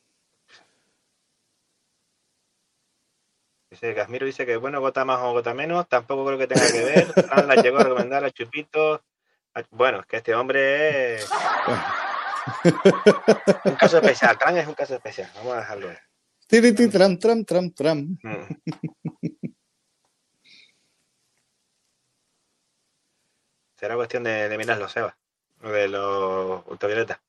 Dice 3.71 3.93
Casmiro 3.93 4.25
dice 4.25 4.47
que 4.47 4.57
bueno, 4.57 4.81
gota 4.81 5.05
más 5.05 5.19
o 5.21 5.31
gota 5.31 5.53
menos, 5.53 5.87
tampoco 5.87 6.25
creo 6.25 6.39
que 6.39 6.47
tenga 6.47 6.71
que 6.71 6.83
ver. 6.83 7.05
Fran 7.13 7.47
la 7.47 7.55
llegó 7.55 7.77
a 7.77 7.83
recomendar 7.83 8.23
a 8.25 8.31
Chupito. 8.31 9.03
A- 9.53 9.63
Bueno, 9.69 9.99
es 9.99 10.05
que 10.07 10.17
este 10.17 10.33
hombre 10.33 11.17
es 11.17 11.29
un 13.65 13.75
caso 13.75 13.97
especial. 13.97 14.35
Fran 14.39 14.57
es 14.57 14.67
un 14.67 14.73
caso 14.73 14.95
especial. 14.95 15.29
Vamos 15.35 15.53
a 15.53 15.57
dejarlo. 15.59 15.89
ahí. 15.89 15.97
Tiriti, 16.49 16.89
tram, 16.89 17.15
tram, 17.19 17.43
tram, 17.45 17.69
tram. 17.69 18.17
Mm. 18.23 18.47
Será 23.77 23.95
cuestión 23.95 24.23
de, 24.23 24.49
de 24.49 24.57
mirarlo, 24.57 24.89
Seba. 24.89 25.15
De 25.61 25.87
los 25.87 26.65
ultravioletas. 26.65 27.19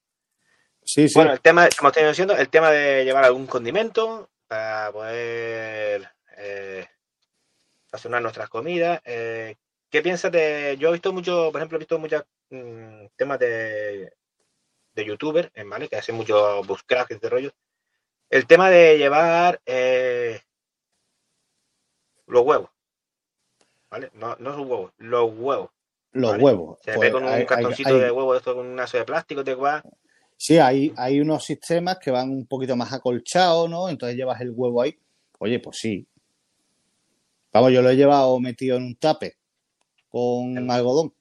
Sí, 0.83 1.07
sí. 1.07 1.15
Bueno, 1.15 1.35
el 1.35 1.41
tema, 1.41 1.69
como 1.79 1.91
estoy 1.91 2.07
diciendo, 2.07 2.35
el 2.35 2.49
tema 2.49 2.71
de 2.71 3.05
llevar 3.05 3.25
algún 3.25 3.47
condimento 3.47 4.31
para 4.49 4.91
poder 4.91 6.09
eh, 6.39 6.87
sazonar 7.91 8.23
nuestras 8.23 8.49
comidas. 8.49 9.03
Eh, 9.05 9.57
¿Qué 9.91 10.01
piensas 10.01 10.33
de.? 10.33 10.79
Yo 10.79 10.89
he 10.89 10.93
visto 10.93 11.13
mucho, 11.13 11.51
por 11.53 11.61
ejemplo, 11.61 11.77
he 11.77 11.81
visto 11.81 11.99
muchos 11.99 12.25
mm, 12.49 13.05
temas 13.17 13.39
de, 13.39 14.15
de 14.95 15.05
youtuber, 15.05 15.53
¿vale? 15.67 15.91
Que 15.91 15.97
hacen 15.97 16.15
mucho 16.15 16.65
buscraft 16.65 17.11
y 17.11 17.15
este 17.15 17.29
rollo. 17.29 17.53
El 18.31 18.47
tema 18.47 18.71
de 18.71 18.97
llevar 18.97 19.61
eh, 19.67 20.41
los 22.27 22.43
huevos. 22.45 22.71
¿Vale? 23.91 24.11
No, 24.15 24.37
no 24.39 24.55
sus 24.55 24.67
huevos, 24.67 24.93
los 24.99 25.33
huevos. 25.37 25.71
los 26.13 26.31
vale. 26.33 26.43
huevos. 26.45 26.79
Se 26.83 26.93
Pues 26.95 27.01
ve 27.09 27.13
con 27.13 27.25
un 27.25 27.29
hay- 27.29 27.47
cartoncito 27.47 27.89
hay- 27.91 28.01
de 28.01 28.11
huevo 28.11 28.35
esto 28.37 28.55
con 28.55 28.67
un 28.67 28.79
aso 28.79 28.97
de 28.99 29.05
plástico, 29.05 29.43
te 29.45 29.55
va. 29.55 29.83
Sí, 30.37 30.59
hay, 30.59 30.93
hay 30.97 31.21
unos 31.21 31.45
sistemas 31.45 31.99
que 31.99 32.11
van 32.11 32.31
un 32.31 32.47
poquito 32.47 32.75
más 32.77 32.93
acolchados, 32.93 33.69
¿no? 33.69 33.89
Entonces 33.89 34.17
llevas 34.17 34.41
el 34.41 34.51
huevo 34.51 34.81
ahí. 34.81 34.97
Oye, 35.39 35.59
pues 35.59 35.79
sí. 35.79 36.07
Vamos, 37.53 37.73
yo 37.73 37.83
lo 37.83 37.91
he 37.91 37.97
llevado 37.97 38.39
metido 38.41 38.77
en 38.77 38.85
un 38.85 38.97
tape 38.97 39.37
con 40.09 40.57
El- 40.57 40.71
algodón. 40.71 41.13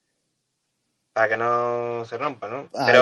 Para 1.19 1.27
que 1.31 1.35
no 1.37 2.05
se 2.05 2.17
rompa, 2.17 2.47
¿no? 2.47 2.69
Ahí 2.75 2.95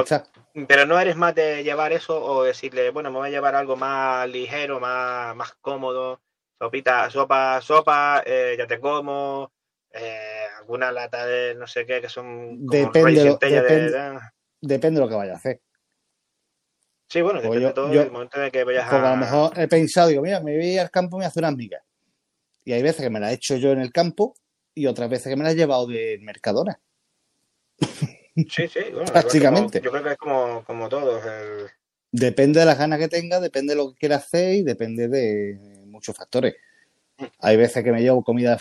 Pero, 0.68 0.88
no 0.88 1.00
eres 1.00 1.16
más 1.16 1.36
de 1.36 1.64
llevar 1.64 1.94
eso 1.94 2.20
o 2.20 2.44
decirle, 2.44 2.90
bueno, 2.90 3.12
me 3.12 3.20
voy 3.20 3.28
a 3.28 3.32
llevar 3.32 3.54
algo 3.54 3.76
más 3.76 4.28
ligero, 4.28 4.80
más, 4.80 5.36
más 5.36 5.54
cómodo, 5.62 6.20
sopita, 6.58 7.12
sopa, 7.12 7.62
sopa, 7.62 8.24
eh, 8.26 8.56
ya 8.58 8.66
te 8.66 8.80
como, 8.80 9.52
eh, 9.94 10.48
alguna 10.58 10.92
lata 10.92 11.28
de 11.28 11.54
no 11.54 11.68
sé 11.68 11.86
qué, 11.86 12.02
que 12.02 12.10
son 12.10 12.66
como 12.66 12.72
Depende 12.72 13.24
lo- 13.24 13.32
centella 13.34 13.62
de- 13.62 13.70
depende- 13.70 13.92
de- 13.92 14.20
Depende 14.62 15.00
de 15.00 15.06
lo 15.06 15.10
que 15.10 15.16
vayas 15.16 15.36
a 15.36 15.38
hacer. 15.38 15.62
Sí, 17.10 17.22
bueno, 17.22 17.40
Pues 17.40 17.52
depende 17.52 17.62
yo- 17.62 17.68
de 17.68 17.74
todo 17.76 17.94
yo- 17.94 18.02
el 18.02 18.12
momento 18.12 18.38
en 18.40 18.46
el 18.46 18.52
que 18.52 18.64
vayas 18.64 18.92
a 18.92 18.98
a... 19.12 19.12
lo 19.12 19.18
mejor 19.18 19.60
he 19.60 19.68
pensado, 19.68 20.08
digo, 20.08 20.24
mira, 20.24 20.40
me 20.40 20.58
voy 20.58 20.80
al 20.80 20.90
campo 20.90 21.18
y 21.18 21.20
me 21.20 21.26
hacer 21.28 21.44
unas 21.44 21.56
migas. 21.56 21.84
Y 22.66 22.74
hay 22.74 22.82
veces 22.82 23.04
que 23.04 23.12
me 23.12 23.20
las 23.20 23.30
he 23.30 23.36
hecho 23.36 23.58
yo 23.58 23.74
en 23.74 23.80
el 23.82 23.92
campo 23.94 24.34
y 24.74 24.88
otras 24.88 25.08
veces 25.08 25.28
que 25.30 25.36
me 25.36 25.44
las 25.44 25.54
he 25.54 25.58
llevado 25.58 25.86
de 25.86 26.18
Mercadona. 26.24 26.82
Sí, 28.36 28.68
sí, 28.68 28.80
bueno, 28.94 29.12
Prácticamente. 29.12 29.82
yo 29.82 29.90
creo 29.92 30.04
que 30.04 30.12
es 30.12 30.18
como, 30.18 30.64
como 30.66 30.88
todos. 30.90 31.26
el- 31.26 31.68
Depende 32.12 32.60
de 32.60 32.66
las 32.66 32.78
ganas 32.78 33.00
que 33.00 33.08
tenga, 33.08 33.40
depende 33.40 33.74
de 33.74 33.78
lo 33.78 33.92
que 33.92 33.98
quiera 34.00 34.18
hacer 34.18 34.54
y 34.56 34.64
depende 34.64 35.08
de 35.08 35.58
muchos 35.88 36.16
factores. 36.16 36.56
Hay 37.40 37.58
veces 37.58 37.84
que 37.84 37.92
me 37.92 38.02
llevo 38.02 38.24
comida 38.24 38.58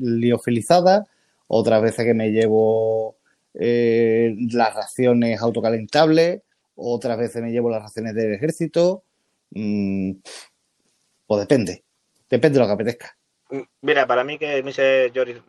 liofilizada, 0.00 1.06
otras 1.46 1.80
veces 1.80 2.04
que 2.04 2.14
me 2.14 2.30
llevo 2.30 3.16
eh, 3.54 4.34
las 4.52 4.74
raciones 4.74 5.40
autocalentables, 5.40 6.42
otras 6.74 7.16
veces 7.18 7.40
me 7.42 7.52
llevo 7.52 7.70
las 7.70 7.82
raciones 7.82 8.14
del 8.14 8.34
ejército. 8.34 9.04
Mm, 9.50 10.12
pues 11.26 11.40
depende. 11.40 11.84
Depende 12.28 12.58
de 12.58 12.60
lo 12.60 12.66
que 12.66 12.72
apetezca. 12.74 13.16
Mira, 13.80 14.06
para 14.06 14.24
mí 14.24 14.38
que 14.38 14.62
me 14.62 14.70
dice 14.70 15.10
Jordi 15.14 15.40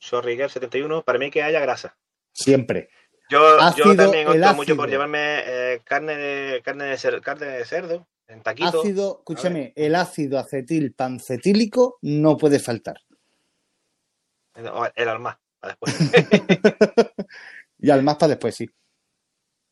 Sorriguer71, 0.00 1.04
para 1.04 1.18
mí 1.18 1.30
que 1.30 1.42
haya 1.42 1.60
grasa. 1.60 1.96
Siempre. 2.44 2.88
Yo, 3.28 3.60
Ácido, 3.60 3.86
yo 3.86 3.96
también 3.96 4.28
el 4.28 4.42
opto 4.42 4.56
mucho 4.56 4.76
por 4.76 4.88
llevarme 4.90 5.40
eh, 5.46 5.80
carne 5.84 6.16
de 6.16 6.62
carne 6.62 6.84
de, 6.86 6.94
cer- 6.96 7.20
carne 7.20 7.46
de 7.46 7.64
cerdo 7.64 8.08
en 8.26 8.42
taquito. 8.42 8.80
Ácido, 8.80 9.18
escúchame, 9.18 9.72
el 9.76 9.94
ácido 9.94 10.38
acetil 10.38 10.92
pancetílico 10.94 11.98
no 12.02 12.36
puede 12.36 12.58
faltar. 12.58 12.96
o 14.56 14.86
El 14.94 15.08
alma, 15.08 15.40
para 15.60 15.74
después. 15.80 15.96
Y 17.82 17.88
al 17.90 18.02
más 18.02 18.16
para 18.16 18.30
después, 18.30 18.54
sí. 18.56 18.68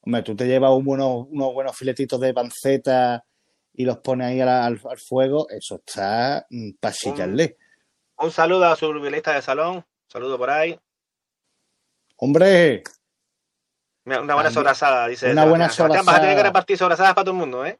Hombre, 0.01 0.23
tú 0.23 0.35
te 0.35 0.47
llevas 0.47 0.71
un 0.73 0.85
bueno- 0.85 1.27
unos 1.31 1.53
buenos 1.53 1.77
filetitos 1.77 2.19
de 2.21 2.33
panceta 2.33 3.23
y 3.75 3.85
los 3.85 3.99
pones 3.99 4.29
ahí 4.29 4.41
al, 4.41 4.49
al- 4.49 4.81
al 4.89 4.99
fuego, 4.99 5.47
eso 5.51 5.77
está 5.77 6.47
para 6.81 6.95
chillarle. 6.95 7.57
Un 8.19 8.31
saludo 8.31 8.65
a 8.65 8.77
su 8.77 8.87
de 9.35 9.43
salón. 9.43 9.85
Saludo 10.07 10.39
por 10.39 10.49
ahí. 10.51 10.79
Hombre, 12.21 12.83
Una 14.05 14.35
buena 14.35 14.51
sobrasada, 14.51 15.07
dice. 15.07 15.31
Una 15.31 15.45
buena. 15.47 15.69
Sebastián, 15.71 16.05
vas 16.05 16.17
a 16.17 16.21
tener 16.21 16.35
que 16.35 16.39
sobrasada. 16.41 16.49
repartir 16.49 16.77
sobrasadas 16.79 17.15
para 17.15 17.25
todo 17.25 17.33
el 17.35 17.39
mundo, 17.41 17.65
¿eh? 17.65 17.79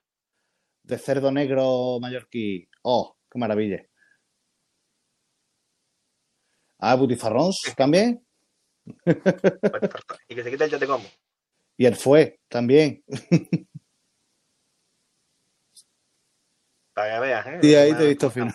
de 0.85 0.97
cerdo 0.99 1.31
negro 1.31 1.99
mallorquí. 2.01 2.67
Oh, 2.83 3.15
qué 3.31 3.39
maravilla. 3.39 3.85
Ah, 6.79 6.95
butifarrons 6.95 7.61
también. 7.77 8.25
Y 10.29 10.35
que 10.35 10.43
se 10.43 10.51
quite 10.51 10.65
el 10.65 10.71
yo 10.71 10.79
te 10.79 10.87
como. 10.87 11.05
Y 11.77 11.85
el 11.87 11.97
fue 11.97 12.41
también. 12.49 13.03
Para 16.95 17.15
que 17.15 17.21
veas, 17.21 17.47
¿eh? 17.47 17.61
Y 17.63 17.75
ahí 17.75 17.95
te 17.95 18.05
he 18.05 18.09
visto 18.09 18.31
fino. 18.31 18.53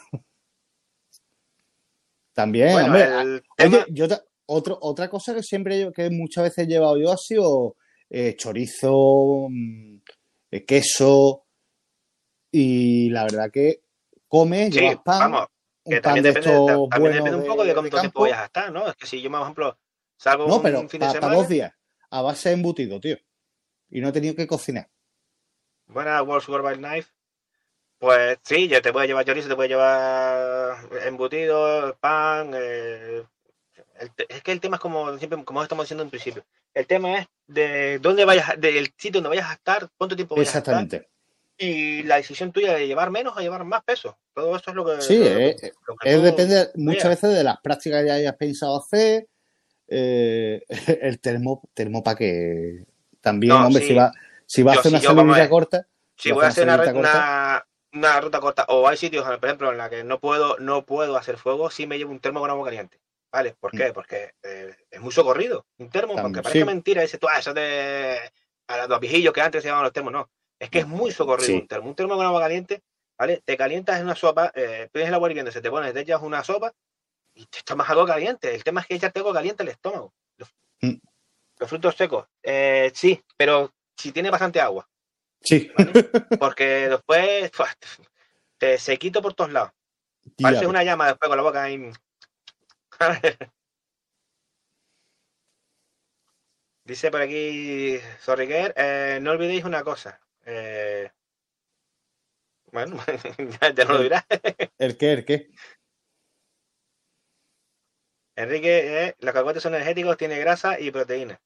También, 2.34 2.72
Bueno, 2.72 2.88
hombre. 2.88 3.04
el 3.22 3.44
tema- 3.56 3.78
Oye, 3.78 3.86
yo 3.90 4.08
ta- 4.08 4.24
otro, 4.46 4.78
otra 4.82 5.10
cosa 5.10 5.34
que 5.34 5.44
siempre 5.44 5.80
yo- 5.80 5.92
que 5.92 6.10
muchas 6.10 6.46
veces 6.46 6.66
he 6.66 6.68
llevado 6.68 6.98
yo 6.98 7.12
ha 7.12 7.18
sido 7.18 7.76
eh, 8.10 8.36
chorizo, 8.36 9.48
mm, 9.50 9.96
eh, 10.52 10.66
queso 10.66 11.46
y 12.52 13.10
la 13.10 13.24
verdad 13.24 13.50
que 13.52 13.82
comes, 14.28 14.70
Sí, 14.72 14.82
llevas 14.82 14.98
pan, 15.04 15.32
vamos, 15.32 15.48
que 15.86 15.96
un 15.96 16.02
también 16.02 16.24
de 16.24 16.32
depende, 16.32 16.88
también 16.90 17.14
depende 17.14 17.38
un 17.38 17.46
poco 17.46 17.64
de, 17.64 17.74
cuánto 17.74 18.00
tiempo 18.00 18.22
vayas 18.22 18.40
a 18.40 18.46
estar, 18.46 18.72
¿no? 18.72 18.88
Es 18.88 18.96
que 18.96 19.08
si 19.08 19.22
yo, 19.22 19.32
por 19.32 19.42
ejemplo, 19.42 19.78
salgo 20.18 20.48
No, 20.48 20.58
un 20.58 20.64
pero 20.64 20.88
fin 20.90 21.00
de 21.02 21.10
semana, 21.10 21.36
dos 21.36 21.50
días, 21.50 21.74
a 22.12 22.22
base 22.22 22.50
de 22.50 22.56
embutido, 22.56 23.00
tío. 23.00 23.18
Y 23.90 24.02
no 24.02 24.10
he 24.10 24.12
tenido 24.12 24.36
que 24.36 24.48
cocinar. 24.48 24.90
buena 25.88 26.22
World 26.24 26.44
Survival 26.44 26.78
Knife, 26.78 27.12
pues 28.00 28.38
sí, 28.44 28.68
ya 28.68 28.82
te 28.82 28.92
puede 28.94 29.08
llevar 29.08 29.26
chorizo, 29.26 29.50
te 29.50 29.56
puede 29.56 29.70
llevar 29.70 30.78
embutido, 31.06 31.96
pan. 32.00 32.52
eh, 32.56 33.24
el 34.04 34.26
es 34.30 34.42
que 34.44 34.52
el 34.52 34.60
tema 34.60 34.78
es 34.78 34.82
como 34.82 35.18
siempre, 35.18 35.44
como 35.44 35.62
estamos 35.64 35.86
diciendo 35.86 36.04
en 36.04 36.10
principio. 36.10 36.44
El 36.74 36.86
tema 36.88 37.20
es 37.20 37.28
de 37.48 38.00
dónde 38.00 38.26
vayas, 38.26 38.54
del 38.60 38.86
sitio 38.98 39.14
donde 39.22 39.30
vayas 39.30 39.50
a 39.50 39.54
estar, 39.54 39.90
cuánto 39.98 40.16
tiempo 40.16 40.36
vayas 40.36 40.56
a 40.56 40.60
estar 40.60 40.74
Exactamente. 40.74 41.10
y 41.58 42.04
la 42.04 42.16
decisión 42.18 42.52
tuya 42.52 42.74
de 42.74 42.88
llevar 42.88 43.10
menos 43.12 43.36
o 43.38 43.40
llevar 43.40 43.64
más 43.64 43.84
peso. 43.84 44.18
Todo 44.34 44.56
eso 44.56 44.70
es 44.72 44.76
lo 44.76 44.86
que. 44.86 45.02
Sí, 45.02 45.18
lo, 45.20 45.26
eh, 45.26 45.56
lo 45.88 45.96
que 45.98 46.10
Es 46.14 46.22
depende 46.24 46.70
muchas 46.76 47.10
veces 47.10 47.34
de 47.36 47.44
las 47.44 47.58
prácticas 47.62 48.04
que 48.04 48.12
hayas 48.12 48.36
pensado 48.36 48.78
hacer. 48.80 49.28
eh, 49.88 50.62
el 51.02 51.20
termo, 51.20 51.62
termo 51.74 52.04
para 52.04 52.18
que 52.18 52.86
también, 53.22 53.50
No, 53.50 53.68
hombre, 53.68 53.82
sí. 53.82 53.90
si 53.90 53.94
va, 53.94 54.12
si 54.46 54.64
va 54.64 54.72
a 54.74 54.76
hacer 54.76 54.90
si 54.92 54.96
una 54.96 55.00
yo, 55.04 55.10
vamos 55.16 55.20
a 55.20 55.24
saludita 55.24 55.42
ver. 55.42 55.50
corta, 55.50 55.88
Si 56.18 56.32
voy 56.32 56.44
a 56.46 56.48
hacer 56.48 56.64
una, 56.66 56.78
salidita 56.78 57.00
una, 57.00 57.66
una 57.94 58.22
ruta 58.22 58.40
corta, 58.40 58.66
o 58.70 58.88
hay 58.88 58.98
sitios, 58.98 59.24
por 59.24 59.46
ejemplo, 59.46 59.72
en 59.72 59.78
la 59.78 59.90
que 59.90 60.04
no 60.04 60.20
puedo, 60.20 60.58
no 60.60 60.84
puedo 60.86 61.16
hacer 61.18 61.38
fuego, 61.38 61.70
sí 61.70 61.86
me 61.88 61.98
llevo 61.98 62.12
un 62.12 62.20
termo 62.20 62.40
con 62.40 62.50
agua 62.50 62.66
caliente. 62.66 62.98
¿Vale? 63.34 63.56
¿Por 63.60 63.72
qué? 63.72 63.92
Porque 63.92 64.36
eh, 64.44 64.76
es 64.92 65.02
muy 65.02 65.12
socorrido. 65.12 65.66
Un 65.80 65.90
termo, 65.90 66.14
Mm. 66.14 66.18
También, 66.18 66.26
aunque 66.26 66.42
parezca 66.44 66.60
sí. 66.60 66.66
mentira, 66.66 67.02
dices 67.02 67.20
tú, 67.20 67.28
ah, 67.28 67.40
eso 67.40 67.52
de 67.54 68.20
a 68.68 68.88
los 68.88 69.00
viejillos 69.00 69.34
que 69.34 69.42
antes 69.42 69.64
se 69.64 69.68
llamaban 69.70 69.86
los 69.86 69.94
termos, 69.94 70.14
no. 70.14 70.30
Es 70.60 70.70
que 70.70 70.80
es 70.80 70.88
muy 70.88 71.12
socorrido 71.12 71.48
Sí. 71.48 71.54
un 71.56 71.68
termo. 71.68 71.90
Un 71.90 71.96
termo 71.96 72.16
con 72.16 72.26
agua 72.28 72.40
caliente, 72.42 72.84
¿vale? 73.18 73.42
Te 73.44 73.58
calientas 73.58 73.98
en 73.98 74.04
una 74.06 74.16
sopa, 74.16 74.52
eh, 74.54 74.88
tienes 74.94 75.10
el 75.10 75.16
agua 75.16 75.30
hirviendo, 75.30 75.52
se 75.52 75.62
te 75.62 75.72
pone, 75.72 75.92
te 75.92 76.02
echas 76.02 76.22
una 76.22 76.44
sopa 76.44 76.72
y 77.34 77.48
te 77.48 77.64
tomas 77.66 77.90
algo 77.90 78.06
caliente. 78.06 78.54
El 78.54 78.64
tema 78.64 78.82
es 78.82 78.88
que 78.88 78.96
echarte 78.96 79.20
algo 79.20 79.34
caliente 79.34 79.64
al 79.64 79.70
estómago. 79.70 80.14
Los, 80.38 80.54
Mm. 80.82 80.98
los 81.58 81.70
frutos 81.70 81.96
secos, 81.96 82.28
eh, 82.44 82.92
sí, 82.94 83.20
pero 83.36 83.74
si 83.98 84.12
tiene 84.12 84.30
bastante 84.30 84.62
agua 84.62 84.88
sí. 85.42 85.72
porque 86.40 86.88
después 86.90 87.50
¡fua! 87.52 87.68
te 88.60 88.78
se 88.78 88.98
quito 88.98 89.22
por 89.24 89.34
todos 89.34 89.52
lados. 89.52 89.72
Tía, 90.36 90.48
Pareces 90.48 90.68
una 90.68 90.84
llama 90.84 91.08
después 91.08 91.28
con 91.30 91.38
la 91.38 91.44
boca 91.44 91.64
ahí. 91.64 91.92
Dice 96.86 97.12
por 97.12 97.22
aquí 97.22 97.98
Zorriguer, 98.20 98.74
eh, 98.76 99.20
no 99.22 99.32
olvidéis 99.32 99.64
una 99.64 99.84
cosa. 99.84 100.20
eh, 100.46 101.10
bueno, 102.72 102.98
ya, 103.62 103.74
ya 103.74 103.86
no 103.86 103.94
lo 103.94 104.02
dirás. 104.04 104.26
¿El 104.78 104.98
qué? 104.98 105.14
¿El 105.14 105.26
qué? 105.26 105.50
Enrique, 108.36 109.04
eh, 109.06 109.16
los 109.20 109.32
cacahuetes 109.32 109.62
son 109.62 109.76
energéticos, 109.76 110.18
tiene 110.18 110.40
grasa 110.40 110.80
y 110.80 110.90
proteína. 110.92 111.40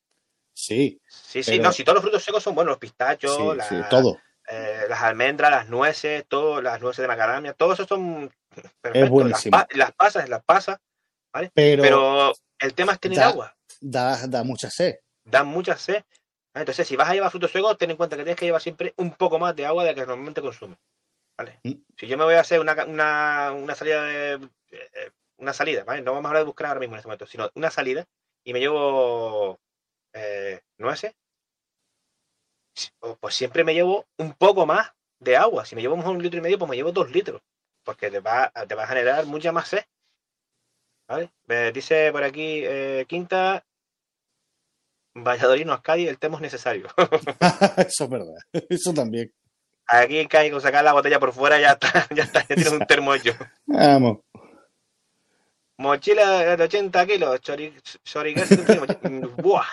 Sí, 0.53 1.01
Sí, 1.05 1.43
sí, 1.43 1.51
Pero- 1.51 1.63
no, 1.63 1.71
si 1.73 1.83
todos 1.83 1.95
los 1.95 2.03
frutos 2.03 2.23
secos 2.23 2.41
son 2.41 2.55
buenos, 2.55 2.71
los 2.71 2.79
pistachos, 2.79 3.35
sí, 3.37 3.57
la- 3.57 3.63
sí, 3.69 3.75
todo. 3.89 4.19
eh, 4.49 4.85
las 4.89 5.01
almendras, 5.03 5.51
las 5.51 5.67
nueces, 5.69 6.25
todo, 6.27 6.61
las 6.61 6.79
nueces 6.81 7.03
de 7.03 7.07
macadamia, 7.09 7.53
todo 7.53 7.73
eso 7.73 7.85
son 7.85 8.33
perfectos. 8.81 9.01
Las, 9.01 9.09
buenísimo. 9.09 9.57
las 9.75 9.91
pasas, 9.91 10.29
las 10.29 10.43
pasas, 10.45 10.79
Pero, 11.53 11.83
pero 11.83 12.33
el 12.59 12.73
tema 12.73 12.93
es 12.93 12.99
tener 12.99 13.19
da- 13.19 13.27
agua. 13.29 13.55
da, 13.81 14.27
da 14.27 14.43
mucha 14.43 14.69
sed. 14.69 14.95
dan 15.23 15.47
mucha 15.47 15.77
sed. 15.77 16.03
Entonces, 16.53 16.87
si 16.87 16.95
vas 16.95 17.09
a 17.09 17.13
llevar 17.13 17.29
frutos 17.29 17.51
secos, 17.51 17.77
ten 17.77 17.91
en 17.91 17.97
cuenta 17.97 18.15
que 18.17 18.23
tienes 18.23 18.39
que 18.39 18.45
llevar 18.45 18.61
siempre 18.61 18.93
un 18.97 19.11
poco 19.11 19.37
más 19.37 19.55
de 19.55 19.65
agua 19.65 19.83
de 19.83 19.91
la 19.91 19.95
que 19.95 20.05
normalmente 20.07 20.41
consumes. 20.41 20.77
¿vale? 21.37 21.59
Mm. 21.63 21.73
Si 21.97 22.07
yo 22.07 22.17
me 22.17 22.23
voy 22.23 22.33
a 22.33 22.39
hacer 22.39 22.59
una, 22.59 22.73
una, 22.85 23.51
una 23.53 23.75
salida 23.75 24.03
de. 24.03 24.49
eh, 24.71 25.11
una 25.37 25.53
salida, 25.53 25.83
¿vale? 25.83 26.01
No 26.01 26.13
vamos 26.13 26.25
a 26.25 26.29
hablar 26.29 26.41
de 26.41 26.47
buscar 26.47 26.67
ahora 26.67 26.79
mismo 26.79 26.95
en 26.95 26.97
este 26.99 27.07
momento, 27.07 27.27
sino 27.27 27.51
una 27.53 27.69
salida 27.69 28.05
y 28.43 28.53
me 28.53 28.59
llevo 28.59 29.59
eh, 30.13 30.61
nueces, 30.79 31.13
pues 33.19 33.35
siempre 33.35 33.63
me 33.63 33.73
llevo 33.75 34.05
un 34.17 34.33
poco 34.33 34.65
más 34.65 34.91
de 35.19 35.37
agua. 35.37 35.65
Si 35.65 35.75
me 35.75 35.81
llevo 35.81 35.95
un 35.95 36.21
litro 36.23 36.39
y 36.39 36.41
medio, 36.41 36.57
pues 36.57 36.69
me 36.69 36.75
llevo 36.75 36.91
dos 36.91 37.11
litros. 37.11 37.41
Porque 37.83 38.09
te 38.11 38.19
va, 38.19 38.51
te 38.67 38.75
va 38.75 38.83
a 38.83 38.87
generar 38.87 39.25
mucha 39.25 39.51
más 39.51 39.67
sed. 39.67 39.83
¿Vale? 41.07 41.31
Me 41.45 41.71
dice 41.71 42.11
por 42.11 42.23
aquí 42.23 42.61
eh, 42.65 43.05
Quinta, 43.07 43.63
Valladolid 45.15 45.65
no 45.65 45.81
Cádiz, 45.81 46.09
el 46.09 46.19
tema 46.19 46.35
es 46.35 46.41
necesario. 46.41 46.87
Eso 47.77 48.03
es 48.03 48.09
verdad. 48.09 48.35
Eso 48.69 48.93
también. 48.93 49.31
Aquí 49.87 50.27
Cádiz 50.27 50.51
con 50.51 50.61
sacar 50.61 50.83
la 50.83 50.93
botella 50.93 51.19
por 51.19 51.31
fuera 51.33 51.59
ya 51.59 51.71
está, 51.71 52.07
ya 52.15 52.23
está, 52.23 52.41
ya 52.41 52.55
tienes 52.55 52.71
un 52.71 52.85
termo 52.85 53.13
hecho. 53.13 53.33
Vamos. 53.65 54.19
Mochila 55.79 56.55
de 56.57 56.63
80 56.63 57.05
kilos, 57.05 57.39
chori, 57.41 57.73
chorigués, 58.03 58.49
Buah. 59.37 59.63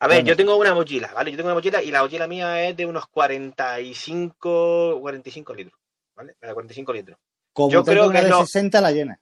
A 0.00 0.06
ver, 0.06 0.18
Bueno. 0.18 0.28
yo 0.28 0.36
tengo 0.36 0.56
una 0.56 0.74
mochila, 0.74 1.10
¿vale? 1.14 1.30
Yo 1.30 1.36
tengo 1.38 1.48
una 1.48 1.54
mochila 1.54 1.82
y 1.82 1.90
la 1.90 2.02
mochila 2.02 2.26
mía 2.28 2.68
es 2.68 2.76
de 2.76 2.84
unos 2.84 3.06
45, 3.06 4.98
45 5.00 5.54
litros, 5.54 5.80
¿vale? 6.14 6.36
La 6.40 6.48
de 6.48 6.54
45 6.54 6.92
litros. 6.92 7.18
Como 7.54 7.70
Yo 7.70 7.82
tengo 7.82 7.92
creo 8.00 8.10
una 8.10 8.18
que 8.20 8.24
de 8.26 8.30
no. 8.30 8.40
60 8.44 8.80
la 8.82 8.90
llena. 8.92 9.18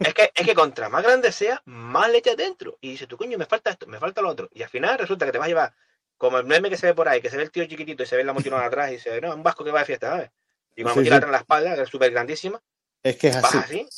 Es 0.00 0.14
que, 0.14 0.30
es 0.34 0.46
que 0.46 0.54
contra 0.54 0.88
más 0.88 1.02
grande 1.02 1.32
sea, 1.32 1.60
más 1.64 2.10
le 2.10 2.18
echas 2.18 2.36
dentro. 2.36 2.78
Y 2.80 2.90
dices, 2.92 3.08
tú 3.08 3.16
coño, 3.16 3.36
me 3.38 3.46
falta 3.46 3.70
esto, 3.70 3.86
me 3.86 3.98
falta 3.98 4.22
lo 4.22 4.28
otro. 4.28 4.48
Y 4.52 4.62
al 4.62 4.68
final 4.68 4.98
resulta 4.98 5.26
que 5.26 5.32
te 5.32 5.38
vas 5.38 5.46
a 5.46 5.48
llevar, 5.48 5.74
como 6.16 6.38
el 6.38 6.44
meme 6.44 6.70
que 6.70 6.76
se 6.76 6.86
ve 6.86 6.94
por 6.94 7.08
ahí, 7.08 7.20
que 7.20 7.30
se 7.30 7.36
ve 7.36 7.42
el 7.44 7.50
tío 7.50 7.64
chiquitito 7.66 8.02
y 8.02 8.06
se 8.06 8.16
ve 8.16 8.24
la 8.24 8.32
mochila 8.32 8.64
atrás 8.64 8.92
y 8.92 8.98
se 8.98 9.10
ve, 9.10 9.20
no, 9.20 9.34
un 9.34 9.42
vasco 9.42 9.64
que 9.64 9.70
va 9.72 9.80
de 9.80 9.84
fiesta, 9.86 10.10
¿sabes? 10.10 10.30
Y 10.74 10.82
con 10.82 10.90
la 10.90 10.94
Sí, 10.94 10.98
mochila 11.00 11.14
sí. 11.14 11.18
atrás 11.18 11.28
en 11.28 11.32
la 11.32 11.38
espalda, 11.38 11.74
que 11.74 11.82
es 11.82 11.88
súper 11.88 12.10
grandísima, 12.10 12.62
Es 13.02 13.16
que 13.16 13.28
es 13.28 13.36
así. 13.36 13.58
así, 13.58 13.88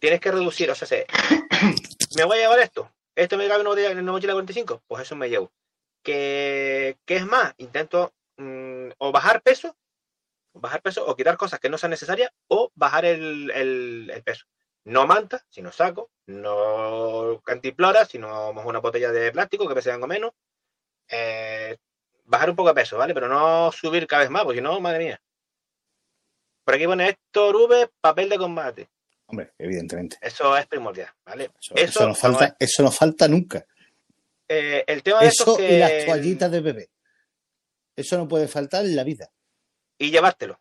tienes 0.00 0.20
que 0.20 0.30
reducir, 0.30 0.70
o 0.70 0.74
sea, 0.74 0.86
se- 0.86 1.06
me 2.16 2.24
voy 2.24 2.38
a 2.38 2.40
llevar 2.42 2.60
esto, 2.60 2.90
esto 3.14 3.36
me 3.36 3.48
cabe 3.48 3.60
en 3.62 3.66
una 3.66 3.70
botella- 3.70 3.90
en 3.90 3.98
una 4.00 4.12
mochila 4.12 4.32
45, 4.34 4.82
pues 4.86 5.02
eso 5.02 5.16
me 5.16 5.28
llevo. 5.28 5.50
¿Qué, 6.02 6.98
qué 7.04 7.16
es 7.16 7.26
más? 7.26 7.54
Intento 7.58 8.12
mm, 8.36 8.88
o 8.98 9.12
bajar 9.12 9.40
peso, 9.42 9.76
bajar 10.54 10.82
peso, 10.82 11.06
o 11.06 11.16
quitar 11.16 11.36
cosas 11.36 11.60
que 11.60 11.68
no 11.70 11.78
sean 11.78 11.90
necesarias, 11.90 12.30
o 12.48 12.70
bajar 12.74 13.04
el, 13.04 13.50
el- 13.50 14.10
el 14.12 14.22
peso. 14.22 14.46
No 14.84 15.06
manta, 15.06 15.44
sino 15.48 15.70
saco, 15.72 16.10
no 16.26 17.40
cantimploras, 17.44 18.08
sino 18.08 18.50
una 18.50 18.80
botella 18.80 19.12
de 19.12 19.30
plástico 19.32 19.68
que 19.68 19.74
pese 19.74 19.92
algo 19.92 20.06
menos. 20.06 20.32
Eh, 21.08 21.76
bajar 22.24 22.50
un 22.50 22.56
poco 22.56 22.68
de 22.70 22.74
peso, 22.74 22.96
¿vale? 22.96 23.14
Pero 23.14 23.28
no 23.28 23.70
subir 23.72 24.06
cada 24.06 24.22
vez 24.22 24.30
más, 24.30 24.42
porque 24.44 24.58
si 24.58 24.62
no, 24.62 24.80
madre 24.80 25.04
mía. 25.04 25.22
Por 26.64 26.74
aquí 26.74 26.86
pone 26.86 27.08
Héctor 27.08 27.56
V, 27.56 27.90
papel 28.00 28.28
de 28.28 28.38
combate. 28.38 28.88
Hombre, 29.26 29.52
evidentemente. 29.58 30.16
Eso 30.20 30.56
es 30.56 30.66
primordial, 30.66 31.10
¿vale? 31.24 31.44
Eso, 31.60 31.74
Eso, 31.74 32.00
eso 32.00 32.08
a 32.08 32.14
falta, 32.14 32.56
eso 32.58 32.82
nos 32.82 32.96
falta 32.96 33.26
nunca. 33.28 33.64
Eh, 34.48 34.84
el 34.86 35.02
tema 35.02 35.20
de 35.20 35.28
esto 35.28 35.42
Eso 35.44 35.58
es 35.58 35.64
y 35.64 35.66
que- 35.68 35.78
las 35.78 36.04
toallitas 36.06 36.50
de 36.50 36.60
bebé. 36.60 36.90
Eso 37.96 38.16
no 38.18 38.28
puede 38.28 38.48
faltar 38.48 38.84
en 38.84 38.96
la 38.96 39.04
vida. 39.04 39.30
Y 40.02 40.10
llevártelo, 40.10 40.60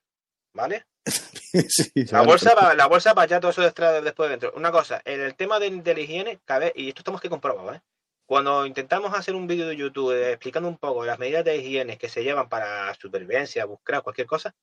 ¿vale? 0.53 0.85
Sí, 1.67 1.91
La 2.11 2.21
bolsa, 2.21 2.55
va, 2.55 2.73
la 2.75 2.85
bolsa 2.85 3.13
para 3.13 3.25
allá, 3.25 3.41
todo 3.41 3.51
eso 3.51 3.63
extra 3.65 3.99
después 3.99 4.29
de 4.29 4.37
dentro. 4.37 4.53
Una 4.55 4.71
cosa, 4.71 5.01
en 5.03 5.19
el 5.19 5.35
tema 5.35 5.59
de, 5.59 5.69
de 5.69 5.93
la 5.93 5.99
higiene, 5.99 6.39
cabe, 6.45 6.71
y 6.75 6.87
esto 6.87 7.01
estamos 7.01 7.19
que 7.19 7.29
comprobar, 7.29 7.75
¿eh? 7.75 7.81
Cuando 8.25 8.65
intentamos 8.65 9.13
hacer 9.13 9.35
un 9.35 9.47
vídeo 9.47 9.67
de 9.67 9.75
YouTube 9.75 10.13
eh, 10.13 10.29
explicando 10.31 10.69
un 10.69 10.77
poco 10.77 11.03
las 11.03 11.19
medidas 11.19 11.43
de 11.43 11.57
higiene 11.57 11.97
que 11.97 12.07
se 12.07 12.23
llevan 12.23 12.47
para 12.47 12.93
supervivencia, 12.93 13.65
buscar 13.65 14.01
cualquier 14.01 14.27
cosa, 14.27 14.55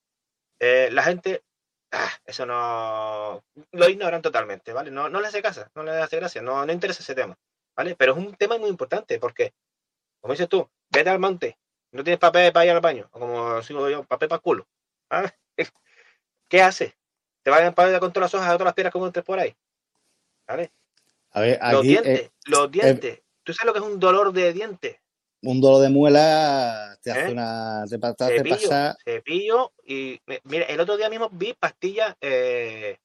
eh, 0.59 0.89
la 0.91 1.03
gente, 1.03 1.43
ah, 1.91 2.09
eso 2.25 2.47
no, 2.47 3.43
lo 3.71 3.89
ignoran 3.89 4.23
totalmente, 4.23 4.73
¿vale? 4.73 4.89
No, 4.89 5.09
no 5.09 5.21
le 5.21 5.27
hace 5.27 5.43
caso, 5.43 5.67
no 5.75 5.83
le 5.83 5.91
hace 5.91 6.15
gracia, 6.15 6.41
no, 6.41 6.65
no 6.65 6.73
interesa 6.73 7.03
ese 7.03 7.13
tema, 7.13 7.37
¿vale? 7.75 7.95
Pero 7.95 8.13
es 8.13 8.17
un 8.17 8.33
tema 8.35 8.57
muy 8.57 8.69
importante 8.69 9.19
porque, 9.19 9.53
como 10.19 10.33
dices 10.33 10.49
tú, 10.49 10.67
vete 10.89 11.11
al 11.11 11.19
monte, 11.19 11.59
no 11.91 12.03
tienes 12.03 12.19
papel 12.19 12.51
para 12.51 12.65
ir 12.65 12.71
al 12.71 12.81
baño, 12.81 13.07
o 13.11 13.19
como 13.19 13.61
sigo 13.63 13.89
yo, 13.89 14.03
papel 14.03 14.29
para 14.29 14.37
el 14.37 14.41
culo. 14.43 14.67
¿ah? 15.09 15.31
¿Qué 16.47 16.61
haces? 16.61 16.93
¿Te 17.43 17.49
vas 17.49 17.61
a 17.61 17.67
empalar 17.67 17.99
con 17.99 18.11
todas 18.11 18.31
las 18.31 18.39
hojas 18.39 18.51
de 18.51 18.55
todas 18.57 18.65
las 18.65 18.73
piedras 18.73 18.91
que 18.91 18.97
encuentres 18.97 19.25
por 19.25 19.39
ahí? 19.39 19.55
¿Vale? 20.47 20.71
A 21.31 21.41
ver, 21.41 21.59
los 21.71 21.79
aquí 21.79 21.87
dientes, 21.89 22.19
eh, 22.21 22.31
los 22.45 22.71
dientes. 22.71 23.21
¿Tú 23.43 23.53
sabes 23.53 23.67
lo 23.67 23.73
que 23.73 23.79
es 23.79 23.85
un 23.85 23.99
dolor 23.99 24.31
de 24.33 24.53
dientes? 24.53 24.97
un 25.41 25.61
dolor 25.61 25.81
de 25.81 25.89
muela 25.89 26.97
te 27.01 27.11
hace 27.11 27.27
¿Eh? 27.27 27.31
una. 27.31 27.85
te, 27.89 27.97
te 27.97 28.05
hace 28.05 28.35
Cepillo, 28.37 28.55
pasar. 28.69 28.97
cepillo 29.05 29.71
y 29.85 30.19
mi- 30.25 30.39
mira, 30.43 30.65
el 30.65 30.79
otro 30.81 30.97
día 30.97 31.09
mismo 31.09 31.29
vi 31.31 31.53
pastillas, 31.53 32.13
eh, 32.19 32.97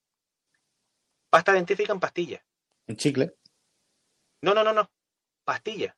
pasta 1.30 1.52
dentífrica 1.52 1.92
en 1.92 2.00
pastillas. 2.00 2.42
Un 2.88 2.96
chicle. 2.96 3.36
No, 4.42 4.52
no, 4.52 4.64
no, 4.64 4.72
no, 4.72 4.90
pastillas. 5.44 5.94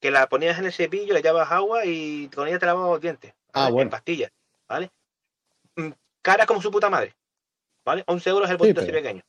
Que 0.00 0.10
la 0.10 0.28
ponías 0.28 0.58
en 0.58 0.66
el 0.66 0.72
cepillo, 0.72 1.14
le 1.14 1.20
echabas 1.20 1.50
agua 1.50 1.84
y 1.84 2.28
con 2.28 2.46
ella 2.48 2.58
te 2.58 2.66
lavabas 2.66 2.90
los 2.90 3.00
dientes. 3.00 3.32
Ah, 3.52 3.68
bueno. 3.70 3.82
En 3.82 3.90
pastillas, 3.90 4.30
¿vale? 4.68 4.90
Mm, 5.76 5.90
Cara 6.22 6.44
como 6.46 6.60
su 6.60 6.70
puta 6.70 6.90
madre, 6.90 7.14
¿vale? 7.84 8.04
11 8.06 8.30
euros 8.30 8.50
el 8.50 8.56
bolsito 8.56 8.80
así 8.80 8.90
pero- 8.90 9.02
pequeño. 9.02 9.22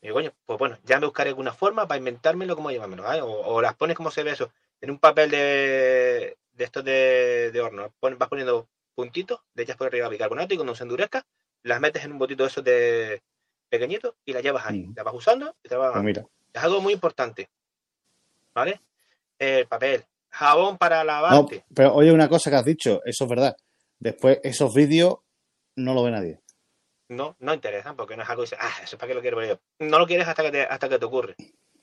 Y 0.00 0.06
digo, 0.06 0.16
coño, 0.16 0.32
pues 0.44 0.58
bueno, 0.58 0.78
ya 0.82 0.98
me 0.98 1.06
buscaré 1.06 1.30
alguna 1.30 1.52
forma 1.52 1.86
para 1.86 1.98
inventármelo 1.98 2.56
cómo 2.56 2.70
llevármelo, 2.72 3.04
¿vale? 3.04 3.22
O, 3.22 3.28
o 3.30 3.62
las 3.62 3.74
pones 3.76 3.96
como 3.96 4.10
se 4.10 4.24
ve 4.24 4.32
eso, 4.32 4.52
en 4.80 4.90
un 4.90 4.98
papel 4.98 5.30
de, 5.30 6.36
de 6.52 6.64
estos 6.64 6.84
de, 6.84 7.50
de 7.52 7.60
horno. 7.60 7.94
Pon- 8.00 8.18
vas 8.18 8.28
poniendo 8.28 8.68
puntitos, 8.96 9.40
le 9.54 9.62
echas 9.62 9.76
por 9.76 9.86
arriba 9.86 10.08
bicarbonato 10.08 10.52
y 10.52 10.56
cuando 10.56 10.74
se 10.74 10.82
endurezca, 10.82 11.24
las 11.62 11.80
metes 11.80 12.04
en 12.04 12.10
un 12.12 12.18
botito 12.18 12.42
de 12.42 12.48
esos 12.48 12.64
de 12.64 13.22
pequeñito 13.68 14.16
y 14.24 14.32
las 14.32 14.42
llevas 14.42 14.66
ahí. 14.66 14.80
Mm. 14.88 14.94
Las 14.96 15.04
vas 15.04 15.14
usando 15.14 15.54
y 15.62 15.68
te 15.68 15.76
vas 15.76 15.92
Pues 15.92 16.02
mira. 16.04 16.26
es 16.52 16.62
algo 16.64 16.80
muy 16.80 16.92
importante. 16.94 17.48
¿Vale? 18.52 18.80
El 19.42 19.66
papel. 19.66 20.04
Jabón 20.30 20.78
para 20.78 20.98
No, 20.98 21.04
lavarte. 21.04 21.64
pero 21.74 21.94
oye, 21.94 22.12
una 22.12 22.28
cosa 22.28 22.48
que 22.48 22.56
has 22.56 22.64
dicho, 22.64 23.00
eso 23.04 23.24
es 23.24 23.30
verdad. 23.30 23.56
Después, 23.98 24.38
esos 24.44 24.72
vídeos 24.72 25.16
no 25.76 25.94
lo 25.94 26.04
ve 26.04 26.10
nadie. 26.12 26.40
No, 27.08 27.34
no, 27.40 27.52
interesan 27.52 27.96
porque 27.96 28.16
no 28.16 28.22
es 28.22 28.28
algo 28.30 28.42
que 28.42 28.50
dice, 28.50 28.56
ah, 28.60 28.70
eso 28.84 28.94
es 28.94 29.00
para 29.00 29.08
qué 29.08 29.14
lo 29.14 29.20
quiero 29.20 29.36
ver 29.38 29.48
yo. 29.48 29.60
No 29.86 29.98
lo 29.98 30.06
quieres 30.06 30.28
hasta 30.28 30.44
que 30.44 30.50
te, 30.52 30.62
hasta 30.62 30.88
que 30.88 30.98
te 30.98 31.04
ocurre. 31.04 31.34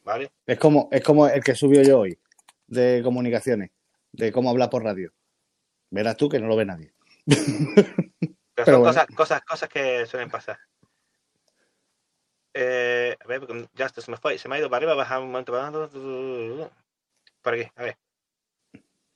¿Vale? 0.05 0.31
Es 0.47 0.57
como, 0.57 0.87
es 0.91 1.03
como 1.03 1.27
el 1.27 1.43
que 1.43 1.53
subió 1.53 1.81
yo 1.83 1.99
hoy, 1.99 2.17
de 2.67 3.01
comunicaciones, 3.03 3.71
de 4.13 4.31
cómo 4.31 4.49
hablar 4.49 4.69
por 4.69 4.83
radio. 4.83 5.11
Verás 5.91 6.15
tú 6.17 6.29
que 6.29 6.39
no 6.39 6.47
lo 6.47 6.55
ve 6.55 6.65
nadie. 6.65 6.93
Pero, 7.27 8.05
Pero 8.55 8.65
son 8.65 8.79
bueno. 8.79 8.83
cosas, 8.93 9.07
cosas, 9.15 9.41
cosas 9.43 9.69
que 9.69 10.05
suelen 10.05 10.29
pasar. 10.31 10.57
Eh, 12.53 13.15
a 13.19 13.27
ver, 13.27 13.41
ya 13.75 13.89
se 13.89 14.09
me 14.09 14.17
fue, 14.17 14.37
se 14.37 14.47
me 14.49 14.55
ha 14.55 14.59
ido 14.59 14.69
para 14.69 14.77
arriba, 14.77 14.95
baja 14.95 15.19
un 15.19 15.27
momento 15.31 15.51
para 15.51 15.67
abajo. 15.67 15.89
Por 17.41 17.53
aquí, 17.53 17.69
a 17.75 17.83
ver. 17.83 17.97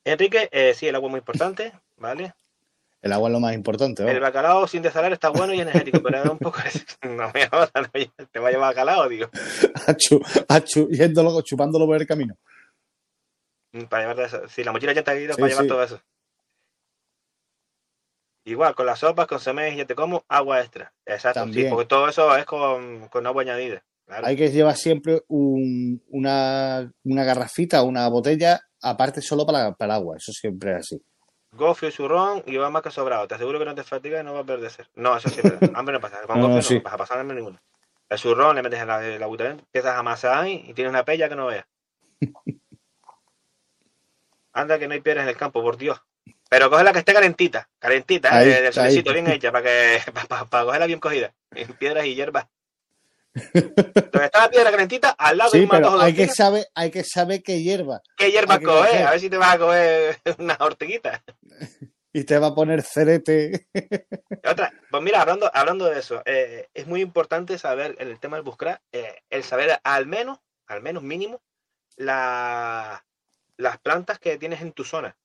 Enrique, 0.04 0.48
eh, 0.52 0.74
sí, 0.74 0.86
el 0.86 0.94
agua 0.94 1.08
es 1.08 1.10
muy 1.12 1.18
importante, 1.18 1.72
¿vale? 1.96 2.34
El 3.00 3.12
agua 3.12 3.28
es 3.28 3.32
lo 3.34 3.40
más 3.40 3.54
importante. 3.54 4.02
El 4.02 4.08
vamos. 4.08 4.22
bacalao 4.22 4.66
sin 4.66 4.82
desalar 4.82 5.12
está 5.12 5.28
bueno 5.28 5.52
y 5.52 5.60
energético, 5.60 6.02
pero 6.02 6.32
un 6.32 6.38
poco. 6.38 6.58
No 7.02 7.30
me 7.34 7.46
jodas, 7.48 7.70
no, 7.74 8.26
te 8.30 8.38
va 8.40 8.48
a 8.48 8.50
llevar 8.50 8.70
bacalao, 8.70 9.08
digo. 9.08 9.28
Achu, 9.86 10.20
achu, 10.48 10.88
yéndolo, 10.90 11.42
chupándolo 11.42 11.84
por 11.86 11.96
el 12.00 12.06
camino. 12.06 12.34
Para 13.90 14.08
llevar 14.08 14.26
eso. 14.26 14.48
Si 14.48 14.64
la 14.64 14.72
mochila 14.72 14.92
ya 14.94 15.00
está 15.00 15.12
Sí, 15.14 15.26
para 15.28 15.48
llevar 15.48 15.64
sí. 15.64 15.68
todo 15.68 15.82
eso. 15.82 16.00
Igual, 18.46 18.74
con 18.74 18.86
las 18.86 18.98
sopas, 18.98 19.26
con 19.26 19.40
semes 19.40 19.74
y 19.74 19.78
ya 19.78 19.86
te 19.86 19.94
como, 19.94 20.24
agua 20.28 20.60
extra. 20.60 20.92
Exacto, 21.06 21.40
También. 21.40 21.66
sí, 21.66 21.70
porque 21.70 21.86
todo 21.86 22.08
eso 22.08 22.34
es 22.36 22.44
con, 22.44 23.08
con 23.08 23.26
agua 23.26 23.42
añadida. 23.42 23.82
Claro. 24.06 24.26
Hay 24.26 24.36
que 24.36 24.50
llevar 24.50 24.76
siempre 24.76 25.22
un- 25.28 26.02
una, 26.08 26.92
una 27.04 27.24
garrafita 27.24 27.82
o 27.82 27.86
una 27.86 28.06
botella 28.08 28.60
aparte 28.82 29.22
solo 29.22 29.46
para, 29.46 29.72
para 29.72 29.94
el 29.94 30.00
agua. 30.00 30.16
Eso 30.18 30.32
siempre 30.32 30.72
es 30.72 30.76
así. 30.78 31.02
Gofio 31.52 31.88
y 31.88 31.92
zurrón 31.92 32.42
y 32.46 32.56
va 32.56 32.68
más 32.68 32.82
que 32.82 32.90
sobrado. 32.90 33.26
Te 33.28 33.36
aseguro 33.36 33.58
que 33.58 33.64
no 33.64 33.74
te 33.74 33.82
fatiga 33.84 34.20
y 34.20 34.24
no 34.24 34.34
va 34.34 34.40
a 34.40 34.44
perder. 34.44 34.70
No, 34.96 35.16
eso 35.16 35.28
sí 35.28 35.36
es 35.42 35.42
verdad. 35.44 35.70
Hambre 35.74 35.94
no 35.94 36.00
pasa. 36.00 36.20
Con 36.26 36.40
No, 36.40 36.48
no, 36.48 36.54
gofio 36.54 36.56
no, 36.56 36.62
sí. 36.62 36.78
vas 36.84 36.94
a 36.94 36.98
pasar 36.98 37.18
hambre 37.18 37.36
ninguno. 37.36 37.60
El 38.08 38.18
zurrón 38.18 38.56
le 38.56 38.62
metes 38.62 38.80
en 38.80 38.88
la, 38.88 39.00
la 39.00 39.26
empiezas 39.26 39.92
a 39.94 39.98
amasar 39.98 40.38
ahí 40.44 40.64
y 40.68 40.74
tienes 40.74 40.90
una 40.90 41.04
pella 41.04 41.28
que 41.28 41.36
no 41.36 41.46
veas. 41.46 41.64
Anda 44.52 44.78
que 44.78 44.86
no 44.86 44.94
hay 44.94 45.00
piedras 45.00 45.24
en 45.24 45.30
el 45.30 45.36
campo, 45.36 45.62
por 45.62 45.76
Dios. 45.76 46.00
Pero 46.48 46.70
coge 46.70 46.84
la 46.84 46.92
que 46.92 47.00
esté 47.00 47.12
calentita, 47.12 47.68
calentita, 47.78 48.36
Ahí, 48.36 48.48
eh, 48.50 48.62
del 48.62 48.72
solecito, 48.72 49.10
ahí. 49.10 49.14
bien 49.22 49.28
hecha, 49.34 49.50
para 49.50 49.64
que 49.64 49.98
para, 50.28 50.64
cogerla 50.64 50.86
bien 50.86 51.00
cogida. 51.00 51.34
En 51.52 51.72
piedras 51.74 52.04
y 52.06 52.14
hierbas. 52.14 52.46
Donde 53.34 54.24
está 54.26 54.42
la 54.42 54.50
piedra 54.50 54.70
calentita, 54.70 55.10
al 55.10 55.36
lado 55.38 55.50
de 55.50 55.58
Sí, 55.58 55.64
un 55.64 55.70
pero 55.70 56.00
hay 56.00 56.14
que 56.14 56.28
saber, 56.28 56.66
hay 56.74 56.90
que 56.90 57.02
saber 57.04 57.42
qué 57.42 57.62
hierba. 57.62 58.00
¿qué 58.16 58.32
coges? 58.32 58.62
coger. 58.64 59.06
A 59.06 59.10
ver 59.10 59.20
si 59.20 59.28
te 59.30 59.36
vas 59.36 59.54
a 59.54 59.58
coger 59.58 60.16
unas 60.38 60.60
ortiguitas. 60.60 61.20
Y 62.12 62.22
te 62.24 62.38
va 62.38 62.48
a 62.48 62.54
poner 62.54 62.82
cerete. 62.82 63.66
Otra, 64.48 64.72
pues 64.90 65.02
mira, 65.02 65.20
hablando, 65.20 65.50
hablando 65.52 65.86
de 65.86 65.98
eso, 65.98 66.22
eh, 66.24 66.68
es 66.72 66.86
muy 66.86 67.00
importante 67.00 67.58
saber 67.58 67.96
en 67.98 68.08
el 68.08 68.20
tema 68.20 68.36
del 68.36 68.44
Buscra, 68.44 68.80
eh, 68.92 69.22
el 69.30 69.42
saber 69.42 69.80
al 69.82 70.06
menos, 70.06 70.38
al 70.68 70.80
menos 70.80 71.02
mínimo, 71.02 71.42
la- 71.96 73.04
las 73.56 73.78
plantas 73.78 74.18
que 74.18 74.38
tienes 74.38 74.60
en 74.60 74.72
tu 74.72 74.84
zona. 74.84 75.16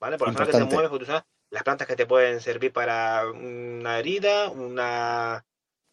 ¿Vale? 0.00 0.16
Por 0.16 0.28
la 0.28 0.32
zona 0.34 0.46
que 0.46 0.52
te 0.52 0.58
mueves 0.74 0.90
por 0.90 0.98
tu 1.00 1.06
zona, 1.06 1.26
las 1.50 1.62
plantas 1.64 1.88
que 1.88 1.96
te 1.96 2.06
pueden 2.06 2.40
servir 2.40 2.72
para 2.72 3.26
una 3.28 3.98
herida, 3.98 4.48
una 4.48 5.44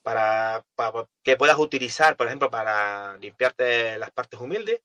para, 0.06 0.64
para 0.76 1.08
que 1.24 1.36
puedas 1.36 1.58
utilizar, 1.58 2.16
por 2.16 2.28
ejemplo, 2.28 2.52
para 2.52 3.18
limpiarte 3.18 3.98
las 3.98 4.12
partes 4.12 4.40
humildes. 4.40 4.80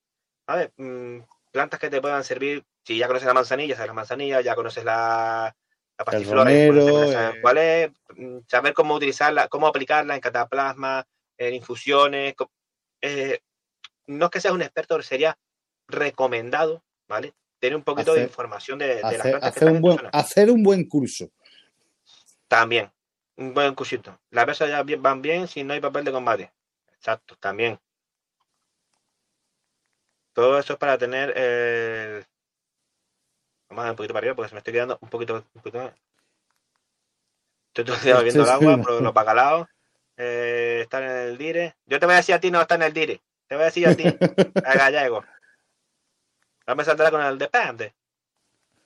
Mm, 0.79 1.18
plantas 1.53 1.79
que 1.79 1.91
te 1.91 2.01
puedan 2.01 2.25
servir, 2.25 2.64
si 2.85 2.97
ya 2.97 3.07
conoces 3.07 3.27
la 3.27 3.35
manzanilla, 3.35 3.75
sabes 3.75 3.89
la 3.89 3.93
manzanilla, 3.93 4.41
ya 4.41 4.55
conoces 4.55 4.83
la, 4.83 5.55
la 5.99 6.05
eh. 6.51 7.39
cuál 7.43 7.59
es, 7.59 7.91
mm, 8.16 8.39
saber 8.49 8.73
cómo 8.73 8.95
utilizarla, 8.95 9.49
cómo 9.49 9.66
aplicarla 9.66 10.14
en 10.14 10.23
cataplasma, 10.23 11.07
en 11.37 11.55
infusiones. 11.55 12.35
eh, 13.03 13.41
no 14.07 14.25
es 14.25 14.31
que 14.31 14.41
seas 14.41 14.55
un 14.55 14.62
experto, 14.62 14.95
pero 14.95 15.03
sería 15.03 15.37
recomendado, 15.87 16.83
¿vale? 17.07 17.35
Tener 17.59 17.77
un 17.77 17.85
poquito 17.85 18.14
de 18.14 18.23
información 18.23 18.79
de, 18.79 18.87
de 18.97 19.03
las 19.03 19.21
plantas 19.21 19.41
que 19.41 19.47
hacer 19.49 19.68
un 19.68 19.83
buen, 19.83 19.99
hacer 20.12 20.51
un 20.51 20.62
buen 20.62 20.89
curso. 20.89 21.29
También, 22.49 22.91
un 23.41 23.55
buen 23.55 23.74
cursito. 23.74 24.18
Las 24.30 24.47
veces 24.47 24.68
ya 24.68 24.82
bien- 24.82 25.03
van 25.03 25.22
bien 25.22 25.49
si 25.49 25.64
no 25.64 25.72
hay 25.72 25.80
papel 25.80 26.05
de 26.05 26.12
combate. 26.12 26.53
Exacto, 26.93 27.36
también. 27.36 27.80
Todo 30.34 30.59
eso 30.59 30.74
es 30.74 30.78
para 30.78 30.99
tener 30.99 31.36
el... 31.36 32.26
Vamos 33.68 33.82
a 33.82 33.84
dar 33.84 33.93
un 33.93 33.97
poquito 33.97 34.12
para 34.14 34.20
arriba 34.20 34.34
porque 34.36 34.49
se 34.51 34.55
me 34.55 34.59
estoy 34.59 34.74
quedando 34.74 34.99
un 35.01 35.09
poquito... 35.09 35.34
Un 35.55 35.62
poquito... 35.62 35.93
Estoy 37.68 37.84
todo 37.84 37.97
el 37.97 38.03
día 38.03 38.16
bebiendo 38.18 38.43
el 38.43 38.51
agua, 38.51 38.78
pero 38.84 39.01
los 39.01 39.14
bacalaos. 39.14 39.68
Eh, 40.16 40.80
estar 40.82 41.03
en 41.03 41.11
el 41.11 41.38
dire. 41.38 41.76
Yo 41.86 41.99
te 41.99 42.07
voy 42.07 42.12
a 42.14 42.18
decir 42.18 42.34
a 42.34 42.41
ti, 42.41 42.51
no 42.51 42.61
está 42.61 42.74
en 42.74 42.82
el 42.82 42.93
dire. 42.93 43.22
Te 43.47 43.55
voy 43.55 43.62
a 43.62 43.66
decir 43.66 43.88
a 43.88 43.95
ti, 43.97 44.05
a 44.64 44.74
gallego. 44.74 45.24
No 46.66 46.76
me 46.76 46.84
saldrá 46.84 47.11
con 47.11 47.22
el 47.22 47.38
depende. 47.38 47.95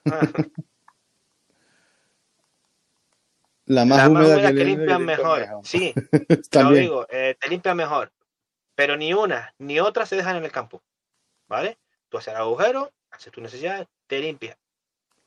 Ah. 0.06 0.20
La 3.66 3.84
más 3.84 3.98
Las 3.98 4.10
más 4.10 4.22
húmeda 4.22 4.34
húmedas 4.36 4.52
que, 4.52 4.64
limpian 4.64 5.04
mejor. 5.04 5.40
mejor. 5.40 5.66
Sí, 5.66 5.94
te 6.50 6.62
lo 6.62 6.70
digo, 6.72 7.06
eh, 7.10 7.36
te 7.40 7.48
limpian 7.48 7.76
mejor. 7.76 8.12
Pero 8.74 8.96
ni 8.96 9.14
una 9.14 9.54
ni 9.58 9.80
otra 9.80 10.04
se 10.06 10.16
dejan 10.16 10.36
en 10.36 10.44
el 10.44 10.52
campo. 10.52 10.82
¿Vale? 11.46 11.78
Tú 12.08 12.18
haces 12.18 12.34
el 12.34 12.40
agujero, 12.40 12.92
haces 13.10 13.32
tu 13.32 13.40
necesidad, 13.40 13.86
te 14.06 14.18
limpias. 14.20 14.56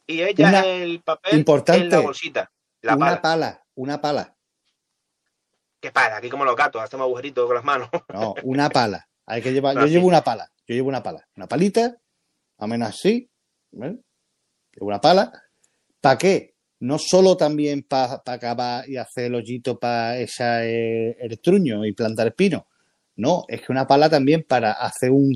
Y 0.05 0.21
ella 0.21 0.49
Una- 0.49 0.65
el 0.65 1.01
papel 1.01 1.37
importante, 1.39 1.83
en 1.83 1.89
la 1.89 1.99
bolsita. 1.99 2.51
La 2.81 2.95
una 2.95 3.05
pala. 3.07 3.21
pala, 3.21 3.65
una 3.75 4.01
pala. 4.01 4.35
¿Qué 5.79 5.91
pala? 5.91 6.17
Aquí 6.17 6.29
como 6.29 6.45
los 6.45 6.55
gatos, 6.55 6.81
hacemos 6.81 7.05
agujeritos 7.05 7.45
con 7.45 7.55
las 7.55 7.63
manos. 7.63 7.89
No, 8.13 8.33
una 8.43 8.69
pala. 8.69 9.07
Hay 9.25 9.41
que 9.41 9.51
llevar. 9.51 9.75
No, 9.75 9.81
yo 9.81 9.87
sí. 9.87 9.93
llevo 9.93 10.07
una 10.07 10.23
pala. 10.23 10.49
Yo 10.65 10.75
llevo 10.75 10.89
una 10.89 11.03
pala. 11.03 11.27
Una 11.35 11.47
palita, 11.47 11.81
más 12.57 12.65
o 12.65 12.67
menos 12.67 12.89
así. 12.89 13.29
¿vale? 13.71 13.97
Llevo 14.73 14.87
una 14.87 15.01
pala. 15.01 15.31
¿Para 16.01 16.17
qué? 16.17 16.55
No 16.79 16.99
solo 16.99 17.35
también 17.37 17.83
para 17.83 18.21
acabar 18.25 18.87
y 18.87 18.97
hacer 18.97 19.25
el 19.25 19.35
hoyito 19.35 19.79
para 19.79 20.17
echar 20.19 20.63
eh, 20.63 21.17
el 21.19 21.39
truño 21.39 21.85
y 21.85 21.93
plantar 21.93 22.33
pino. 22.35 22.67
No, 23.15 23.45
es 23.47 23.61
que 23.61 23.71
una 23.71 23.87
pala 23.87 24.09
también 24.09 24.43
para 24.47 24.73
hacer 24.73 25.09
un, 25.09 25.33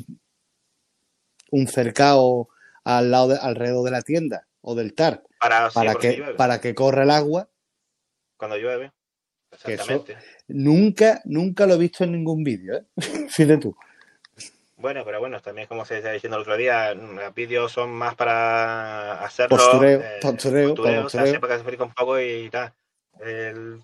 un 1.51 1.67
cercado 1.67 2.49
al 2.83 3.11
lado 3.11 3.29
de- 3.29 3.37
alrededor 3.37 3.85
de 3.85 3.91
la 3.91 4.01
tienda 4.01 4.47
o 4.61 4.75
del 4.75 4.93
tar 4.93 5.23
Para, 5.39 5.69
para 5.69 5.95
que 5.95 6.23
para 6.37 6.61
que 6.61 6.75
corra 6.75 7.03
el 7.03 7.11
agua 7.11 7.49
Cuando 8.37 8.57
llueve. 8.57 8.91
Eso- 9.51 9.67
Exactamente. 9.69 10.17
nunca 10.47 11.21
nunca 11.25 11.65
lo 11.65 11.73
he 11.73 11.77
visto 11.77 12.03
en 12.03 12.13
ningún 12.13 12.43
vídeo 12.43 12.75
¿eh? 12.77 12.85
fíjate 13.29 13.57
tú 13.57 13.75
Bueno, 14.81 15.05
pero 15.05 15.19
bueno, 15.19 15.39
también 15.41 15.67
como 15.67 15.85
se 15.85 15.97
está 15.97 16.11
diciendo 16.11 16.37
el 16.37 16.41
otro 16.41 16.57
día, 16.57 16.93
los 16.93 17.33
vídeos 17.33 17.71
son 17.71 17.91
más 17.91 18.15
para 18.15 19.23
hacerlo. 19.23 19.55
Postureo, 19.57 20.01
eh, 20.01 20.19
postureo, 20.21 20.75
para 20.75 20.89
o 20.89 20.95
sea, 20.95 21.01
postureo. 21.03 21.27
siempre 21.27 21.49
que 21.49 21.75
se 21.77 21.83
un 21.83 21.93
poco 21.93 22.19
y 22.19 22.49
tal. 22.49 22.73
El- 23.19 23.83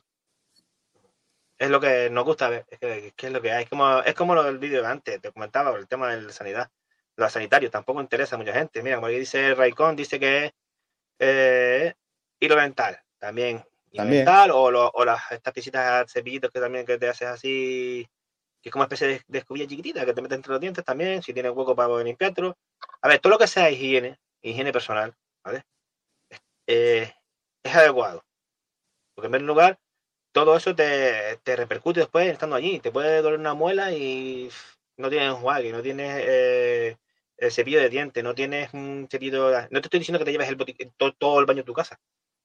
es 1.59 1.69
lo 1.69 1.79
que 1.79 2.09
nos 2.09 2.23
gusta 2.23 2.49
ver, 2.49 2.65
es, 2.69 2.79
que, 2.79 3.13
que 3.15 3.27
es 3.27 3.33
lo 3.33 3.41
que 3.41 3.51
hay. 3.51 3.63
Es 3.63 3.69
como, 3.69 3.99
es 4.01 4.13
como 4.13 4.35
lo 4.35 4.43
del 4.43 4.57
vídeo 4.59 4.81
de 4.81 4.87
antes, 4.87 5.21
te 5.21 5.31
comentaba, 5.31 5.75
el 5.77 5.87
tema 5.87 6.13
de 6.15 6.21
la 6.21 6.31
sanidad. 6.31 6.69
Los 7.15 7.31
sanitarios 7.31 7.71
tampoco 7.71 7.99
interesa 8.01 8.35
a 8.35 8.39
mucha 8.39 8.53
gente. 8.53 8.83
Mira, 8.83 8.97
como 8.97 9.07
dice 9.07 9.55
Raikon, 9.55 9.95
dice 9.95 10.19
que 10.19 10.45
es 10.45 10.51
eh, 11.19 11.93
hilo 12.39 12.55
dental, 12.55 12.99
también. 13.17 13.57
Hilo 13.91 14.03
También. 14.03 14.25
dental 14.25 14.51
o, 14.51 14.69
lo- 14.69 14.91
o 14.93 15.05
las, 15.05 15.31
estas 15.31 15.53
piecitas 15.53 16.11
cepillitos 16.11 16.51
que 16.51 16.59
también 16.59 16.85
que 16.85 16.97
te 16.97 17.07
haces 17.09 17.27
así 17.27 18.07
que 18.61 18.69
es 18.69 18.71
como 18.73 18.81
una 18.81 18.85
especie 18.85 19.07
de, 19.07 19.21
de 19.27 19.39
escobilla 19.39 19.67
chiquitita 19.67 20.05
que 20.05 20.13
te 20.13 20.21
metes 20.21 20.35
entre 20.37 20.51
los 20.51 20.61
dientes 20.61 20.83
también, 20.83 21.21
si 21.23 21.33
tienes 21.33 21.51
hueco 21.53 21.75
para 21.75 22.03
limpiártelo. 22.03 22.57
A 23.01 23.07
ver, 23.07 23.19
todo 23.19 23.31
lo 23.31 23.39
que 23.39 23.47
sea 23.47 23.69
higiene, 23.69 24.19
higiene 24.41 24.71
personal, 24.73 25.13
¿vale? 25.43 25.63
Eh, 26.67 27.11
es 27.63 27.75
adecuado. 27.75 28.23
Porque 29.15 29.27
en 29.27 29.31
primer 29.31 29.47
lugar, 29.47 29.79
todo 30.31 30.55
eso 30.55 30.75
te, 30.75 31.39
te 31.43 31.55
repercute 31.55 32.01
después 32.01 32.27
estando 32.27 32.55
allí. 32.55 32.79
Te 32.79 32.91
puede 32.91 33.21
doler 33.21 33.39
una 33.39 33.53
muela 33.53 33.91
y 33.91 34.49
no 34.97 35.09
tienes 35.09 35.29
enjuague, 35.29 35.71
no 35.71 35.81
tienes 35.81 36.23
eh, 36.27 36.97
el 37.37 37.51
cepillo 37.51 37.79
de 37.79 37.89
dientes, 37.89 38.23
no 38.23 38.35
tienes 38.35 38.73
un 38.73 39.07
cepillo... 39.09 39.49
de- 39.49 39.67
No 39.71 39.81
te 39.81 39.87
estoy 39.87 39.99
diciendo 39.99 40.19
que 40.19 40.25
te 40.25 40.31
lleves 40.31 40.49
el 40.49 40.57
todo, 40.97 41.13
todo 41.13 41.39
el 41.39 41.45
baño 41.45 41.59
de 41.59 41.65
tu 41.65 41.73
casa, 41.73 41.99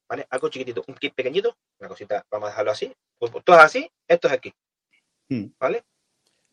¿vale? 0.09 0.27
Algo 0.31 0.49
chiquitito, 0.49 0.83
un 0.87 0.95
kit 0.95 1.15
pequeñito, 1.15 1.57
una 1.79 1.89
cosita, 1.89 2.25
vamos 2.31 2.47
a 2.47 2.51
dejarlo 2.51 2.71
así. 2.73 2.93
Pues, 3.19 3.31
pues, 3.33 3.45
todo 3.45 3.57
es 3.57 3.63
así, 3.65 3.91
esto 4.09 4.29
es 4.29 4.35
aquí, 4.35 4.55
Hmm. 5.29 5.47
¿vale? 5.59 5.85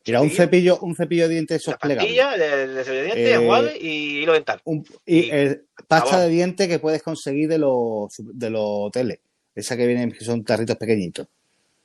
Mira 0.05 0.21
un 0.21 0.29
Cepillo. 0.29 0.79
un 0.79 0.95
cepillo 0.95 1.27
de 1.27 1.33
dientes 1.35 1.61
esos 1.61 1.75
plegables 1.77 2.15
de, 2.15 2.83
cepillo 2.83 2.97
de 2.97 3.03
dientes, 3.03 3.27
Eh, 3.27 3.33
enjuague 3.33 3.77
y 3.79 4.19
hilo 4.23 4.33
dental. 4.33 4.61
Un- 4.65 4.85
y 5.05 5.19
y 5.25 5.31
el 5.31 5.65
pasta 5.87 6.19
de 6.21 6.29
dientes 6.29 6.67
que 6.67 6.79
puedes 6.79 7.03
conseguir 7.03 7.47
de 7.49 7.57
los 7.57 8.09
de 8.17 8.49
los 8.49 8.61
hoteles 8.65 9.19
esa 9.55 9.75
que 9.75 9.85
vienen 9.87 10.11
que 10.11 10.23
son 10.23 10.43
tarritos 10.43 10.77
pequeñitos 10.77 11.27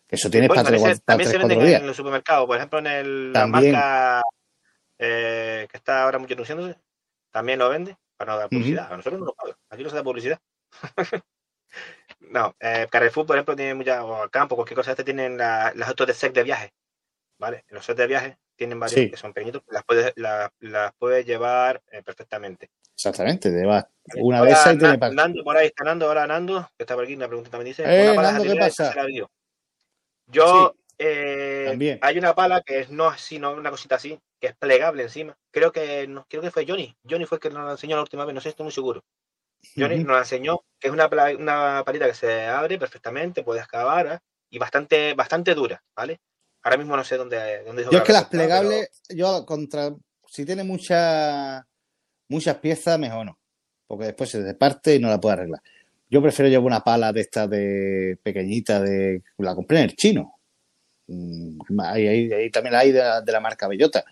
que 0.07 0.17
eso 0.17 0.31
tienes 0.31 0.49
Pues, 0.49 0.59
para 0.59 0.69
tres, 0.69 0.83
para 0.83 0.95
también 1.05 1.31
tres 1.31 1.41
se 1.43 1.49
venden 1.49 1.81
en 1.81 1.87
los 1.87 1.97
supermercados, 1.97 2.47
por 2.47 2.57
ejemplo, 2.57 2.79
en 2.79 2.87
el, 2.87 3.33
la 3.33 3.41
También. 3.41 3.73
marca 3.73 4.23
eh, 4.99 5.67
que 5.71 5.77
está 5.77 6.05
ahora 6.05 6.19
mucho 6.19 6.35
anunciándose, 6.35 6.79
también 7.33 7.59
lo 7.59 7.69
vende 7.71 7.97
para 8.17 8.33
no 8.33 8.39
dar 8.39 8.49
publicidad. 8.51 8.93
A 8.93 8.97
nosotros 8.97 9.19
no 9.21 9.27
nos 9.27 9.35
pagan, 9.35 9.57
aquí 9.71 9.83
no 9.83 9.91
se 9.91 9.97
da 9.97 10.03
publicidad. 10.05 10.39
no, 12.21 12.55
eh, 12.61 12.87
Carrefour, 12.91 13.27
por 13.27 13.37
ejemplo, 13.37 13.57
tiene 13.57 13.75
muchas, 13.75 14.01
o 14.03 14.29
Campo, 14.31 14.55
cualquier 14.57 14.77
cosa, 14.77 14.91
este 14.93 15.05
tienen 15.05 15.37
la- 15.37 15.73
las 15.75 15.89
autos 15.89 16.07
de 16.07 16.15
set 16.15 16.33
de 16.35 16.43
viaje, 16.43 16.73
¿vale? 17.45 17.65
Los 17.69 17.85
sets 17.85 17.99
de 17.99 18.07
viaje 18.07 18.39
tienen 18.57 18.81
varios 18.81 18.99
Sí. 18.99 19.11
que 19.11 19.19
son 19.19 19.35
pequeñitos, 19.35 19.63
las 19.69 19.85
puedes, 19.85 20.15
las, 20.17 20.51
las 20.61 20.95
puedes 20.95 21.27
llevar 21.27 21.83
eh, 21.93 22.03
perfectamente. 22.03 22.71
exactamente 22.95 23.51
Una 24.17 24.43
de 24.43 24.51
esas 24.51 24.77
y 24.77 24.79
tiene 24.79 24.97
para. 24.97 25.13
Nando 25.13 25.45
por 25.45 25.55
ahí 25.55 25.67
está 25.67 25.85
Nando, 25.85 26.07
ahora 26.07 26.27
Nando, 26.27 26.67
que 26.75 26.85
está 26.85 26.95
por 26.95 27.05
aquí, 27.05 27.15
una 27.15 27.27
pregunta 27.27 27.51
también 27.51 27.73
dice. 27.73 27.83
Eh, 27.85 28.05
una 28.07 28.15
pala 28.15 28.33
Nando, 28.33 28.51
¿qué 28.51 28.59
pasa? 28.59 28.95
Yo, 30.27 30.75
eh, 30.97 31.99
hay 32.01 32.19
una 32.19 32.35
pala 32.35 32.63
que 32.63 32.81
es 32.81 32.91
no 32.91 33.09
así, 33.09 33.39
no 33.39 33.53
una 33.53 33.71
cosita 33.71 33.97
así, 33.97 34.19
que 34.41 34.47
es 34.47 34.57
plegable 34.57 35.03
encima. 35.03 35.37
Creo 35.51 35.71
que 35.71 36.07
no, 36.07 36.25
creo 36.27 36.41
que 36.41 36.51
fue 36.51 36.65
Johnny. 36.67 36.97
Johnny 37.07 37.27
fue 37.27 37.37
el 37.37 37.43
que 37.43 37.51
nos 37.51 37.67
la 37.67 37.73
enseñó 37.73 37.97
la 37.97 38.03
última 38.03 38.25
vez, 38.25 38.35
no 38.35 38.41
sé, 38.41 38.49
estoy 38.49 38.65
muy 38.65 38.73
seguro. 38.73 39.05
Johnny 39.77 39.99
nos 39.99 40.15
la 40.15 40.19
enseñó, 40.21 40.65
que 40.79 40.89
es 40.89 40.95
una, 40.95 41.11
una 41.39 41.83
palita 41.85 42.07
que 42.07 42.15
se 42.15 42.47
abre 42.47 42.79
perfectamente, 42.79 43.43
puede 43.43 43.61
excavar 43.61 44.07
¿eh? 44.07 44.19
y 44.49 44.59
bastante, 44.59 45.13
bastante 45.13 45.55
dura, 45.55 45.83
¿vale? 45.95 46.21
Ahora 46.65 46.79
mismo 46.79 46.97
no 46.97 47.05
sé 47.05 47.19
dónde. 47.19 47.62
dónde 47.65 47.85
yo 47.85 47.99
es 47.99 48.03
que 48.03 48.12
las 48.12 48.25
plegables, 48.25 48.89
yo 49.11 49.45
contra. 49.45 49.95
Si 50.27 50.47
tiene 50.47 50.65
muchas 50.65 51.62
muchas 52.29 52.57
piezas, 52.57 52.99
mejor 52.99 53.27
no. 53.27 53.39
Porque 53.87 54.07
después 54.07 54.31
se 54.31 54.43
desparte 54.43 54.95
y 54.95 54.99
no 54.99 55.11
la 55.11 55.21
puede 55.21 55.35
arreglar. 55.35 55.61
Yo 56.09 56.23
prefiero 56.23 56.49
llevar 56.49 56.65
una 56.65 56.81
pala 56.81 57.12
de 57.12 57.21
esta 57.21 57.47
de 57.47 58.19
pequeñita, 58.23 58.81
de 58.81 59.23
la 59.39 59.55
compré 59.55 59.79
en 59.79 59.85
el 59.85 59.97
chino. 59.97 60.37
Mm, 61.07 61.81
ahí, 61.81 62.33
ahí, 62.33 62.51
también 62.51 62.73
la 62.73 62.79
hay 62.79 62.93
de 62.93 63.33
la, 63.33 63.41
marca 63.41 63.69
Bellota. 63.69 64.03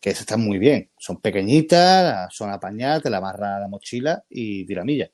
Que 0.00 0.10
están 0.10 0.40
muy 0.40 0.56
bien. 0.58 0.88
Son 0.96 1.20
pequeñitas, 1.20 2.34
son 2.34 2.50
apañadas, 2.50 3.02
te 3.02 3.10
la 3.10 3.18
amarra 3.18 3.56
a 3.56 3.60
la 3.60 3.68
mochila 3.68 4.24
y 4.30 4.64
tiramilla. 4.64 5.10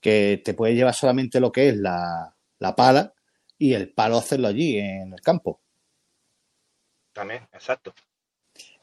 Que 0.00 0.42
te 0.44 0.52
puede 0.52 0.74
llevar 0.74 0.94
solamente 0.94 1.40
lo 1.40 1.50
que 1.50 1.70
es 1.70 1.76
la, 1.78 2.34
la 2.58 2.76
pala 2.76 3.13
y 3.64 3.72
el 3.72 3.88
palo 3.88 4.18
hacerlo 4.18 4.48
allí 4.48 4.78
en 4.78 5.14
el 5.14 5.20
campo. 5.22 5.58
También, 7.14 7.48
exacto. 7.50 7.94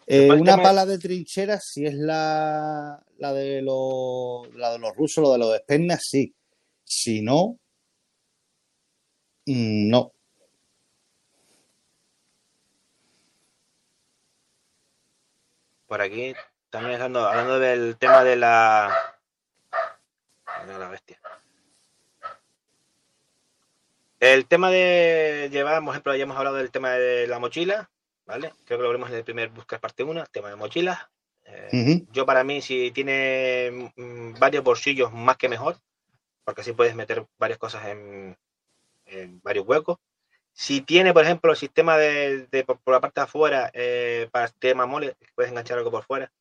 Eh, 0.07 0.31
una 0.31 0.57
pala 0.57 0.87
de 0.87 0.97
trinchera, 0.97 1.59
si 1.59 1.85
es 1.85 1.93
la, 1.93 2.99
la, 3.19 3.33
de 3.33 3.61
los, 3.61 4.51
la 4.55 4.71
de 4.71 4.79
los 4.79 4.95
rusos, 4.95 5.21
lo 5.21 5.33
de 5.33 5.37
los 5.37 5.53
espenas, 5.53 6.01
sí. 6.03 6.33
Si 6.83 7.21
no, 7.21 7.59
mm, 9.45 9.87
no. 9.87 10.13
Por 15.85 16.01
aquí, 16.01 16.33
también 16.71 16.95
hablando, 16.95 17.27
hablando 17.27 17.59
del 17.59 17.97
tema 17.97 18.23
de 18.23 18.35
la. 18.35 18.91
De 20.65 20.79
la 20.79 20.89
bestia. 20.89 21.20
El 24.21 24.45
tema 24.45 24.69
de 24.69 25.49
llevar, 25.51 25.83
por 25.83 25.95
ejemplo, 25.95 26.15
ya 26.15 26.23
hemos 26.23 26.37
hablado 26.37 26.57
del 26.57 26.69
tema 26.69 26.91
de 26.91 27.25
la 27.25 27.39
mochila, 27.39 27.89
¿vale? 28.27 28.53
Creo 28.65 28.77
que 28.77 28.83
lo 28.83 28.89
veremos 28.89 29.09
en 29.09 29.15
el 29.15 29.23
primer 29.23 29.49
Buscar 29.49 29.79
parte 29.79 30.03
1, 30.03 30.25
tema 30.27 30.49
de 30.49 30.55
mochilas. 30.55 30.99
Eh, 31.43 32.05
yo 32.11 32.23
para 32.23 32.43
mí, 32.43 32.61
si 32.61 32.91
tiene 32.91 33.91
mm, 33.95 34.33
varios 34.37 34.63
bolsillos, 34.63 35.11
más 35.11 35.37
que 35.37 35.49
mejor, 35.49 35.77
porque 36.43 36.61
así 36.61 36.71
puedes 36.71 36.93
meter 36.93 37.25
varias 37.39 37.57
cosas 37.57 37.87
en, 37.87 38.37
varios 39.41 39.65
huecos. 39.65 39.97
Si 40.53 40.81
tiene, 40.81 41.13
por 41.13 41.23
ejemplo, 41.23 41.49
el 41.49 41.57
sistema 41.57 41.97
de, 41.97 42.47
por, 42.63 42.79
la 42.93 43.01
parte 43.01 43.21
de 43.21 43.25
afuera, 43.25 43.71
eh, 43.73 44.29
para 44.31 44.45
el 44.45 44.53
tema 44.53 44.85
mole, 44.85 45.15
puedes 45.33 45.49
enganchar 45.49 45.79
algo 45.79 45.89
por 45.89 46.03
fuera, 46.03 46.31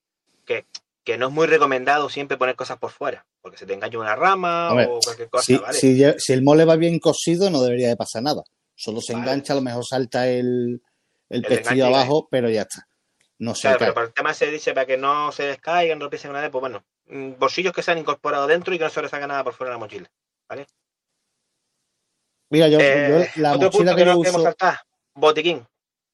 que, 0.45 0.67
que 1.11 1.19
no 1.19 1.27
es 1.27 1.33
muy 1.33 1.49
recomendado 1.49 2.09
siempre 2.09 2.37
poner 2.37 2.55
cosas 2.55 2.79
por 2.79 2.93
fuera, 2.93 3.27
porque 3.41 3.59
se 3.59 3.67
te 3.67 3.75
engancha 3.75 3.99
una 3.99 4.15
rama 4.15 4.73
o 4.73 5.01
cualquier 5.01 5.29
cosa. 5.29 5.73
Si, 5.73 6.05
si, 6.19 6.33
el 6.33 6.43
mole 6.43 6.65
va 6.65 6.77
bien 6.77 7.01
cosido, 7.01 7.51
no 7.51 7.63
debería 7.63 7.89
de 7.89 7.97
pasar 7.97 8.23
nada. 8.23 8.43
Solo 8.77 9.01
se 9.01 9.13
engancha, 9.13 9.53
a 9.53 9.57
lo 9.57 9.63
mejor 9.63 9.85
salta 9.85 10.29
el, 10.29 10.81
el, 11.29 11.43
pestillo 11.43 11.87
abajo, 11.87 12.29
pero 12.31 12.49
ya 12.49 12.63
está. 12.63 12.87
No 13.39 13.57
sé. 13.57 13.63
Claro, 13.63 13.79
pero 13.81 13.95
para 13.95 14.07
el 14.07 14.13
tema 14.13 14.35
se 14.35 14.51
dice 14.53 14.73
para 14.73 14.87
que 14.87 14.97
no 14.97 15.33
se 15.33 15.43
descaigan, 15.43 15.99
no 15.99 16.09
piensen 16.09 16.33
nada, 16.33 16.49
pues 16.49 16.61
bueno, 16.61 16.85
mm, 17.07 17.33
bolsillos 17.39 17.73
que 17.73 17.83
se 17.83 17.91
han 17.91 17.99
incorporado 17.99 18.47
dentro 18.47 18.73
y 18.73 18.79
que 18.79 18.85
no 18.85 18.91
se 18.91 19.03
les 19.03 19.11
salga 19.11 19.27
nada 19.27 19.43
por 19.43 19.55
fuera 19.55 19.71
de 19.71 19.75
la 19.75 19.79
mochila. 19.79 20.09
¿Vale? 20.49 20.67
Mira, 22.51 22.69
yo, 22.69 22.79
eh, 22.81 23.31
la 23.37 23.57
mochila 23.57 23.97
que, 23.97 24.05
no 24.05 24.17
uso... 24.17 24.43
faltar, 24.43 24.81
botiquín. 25.15 25.67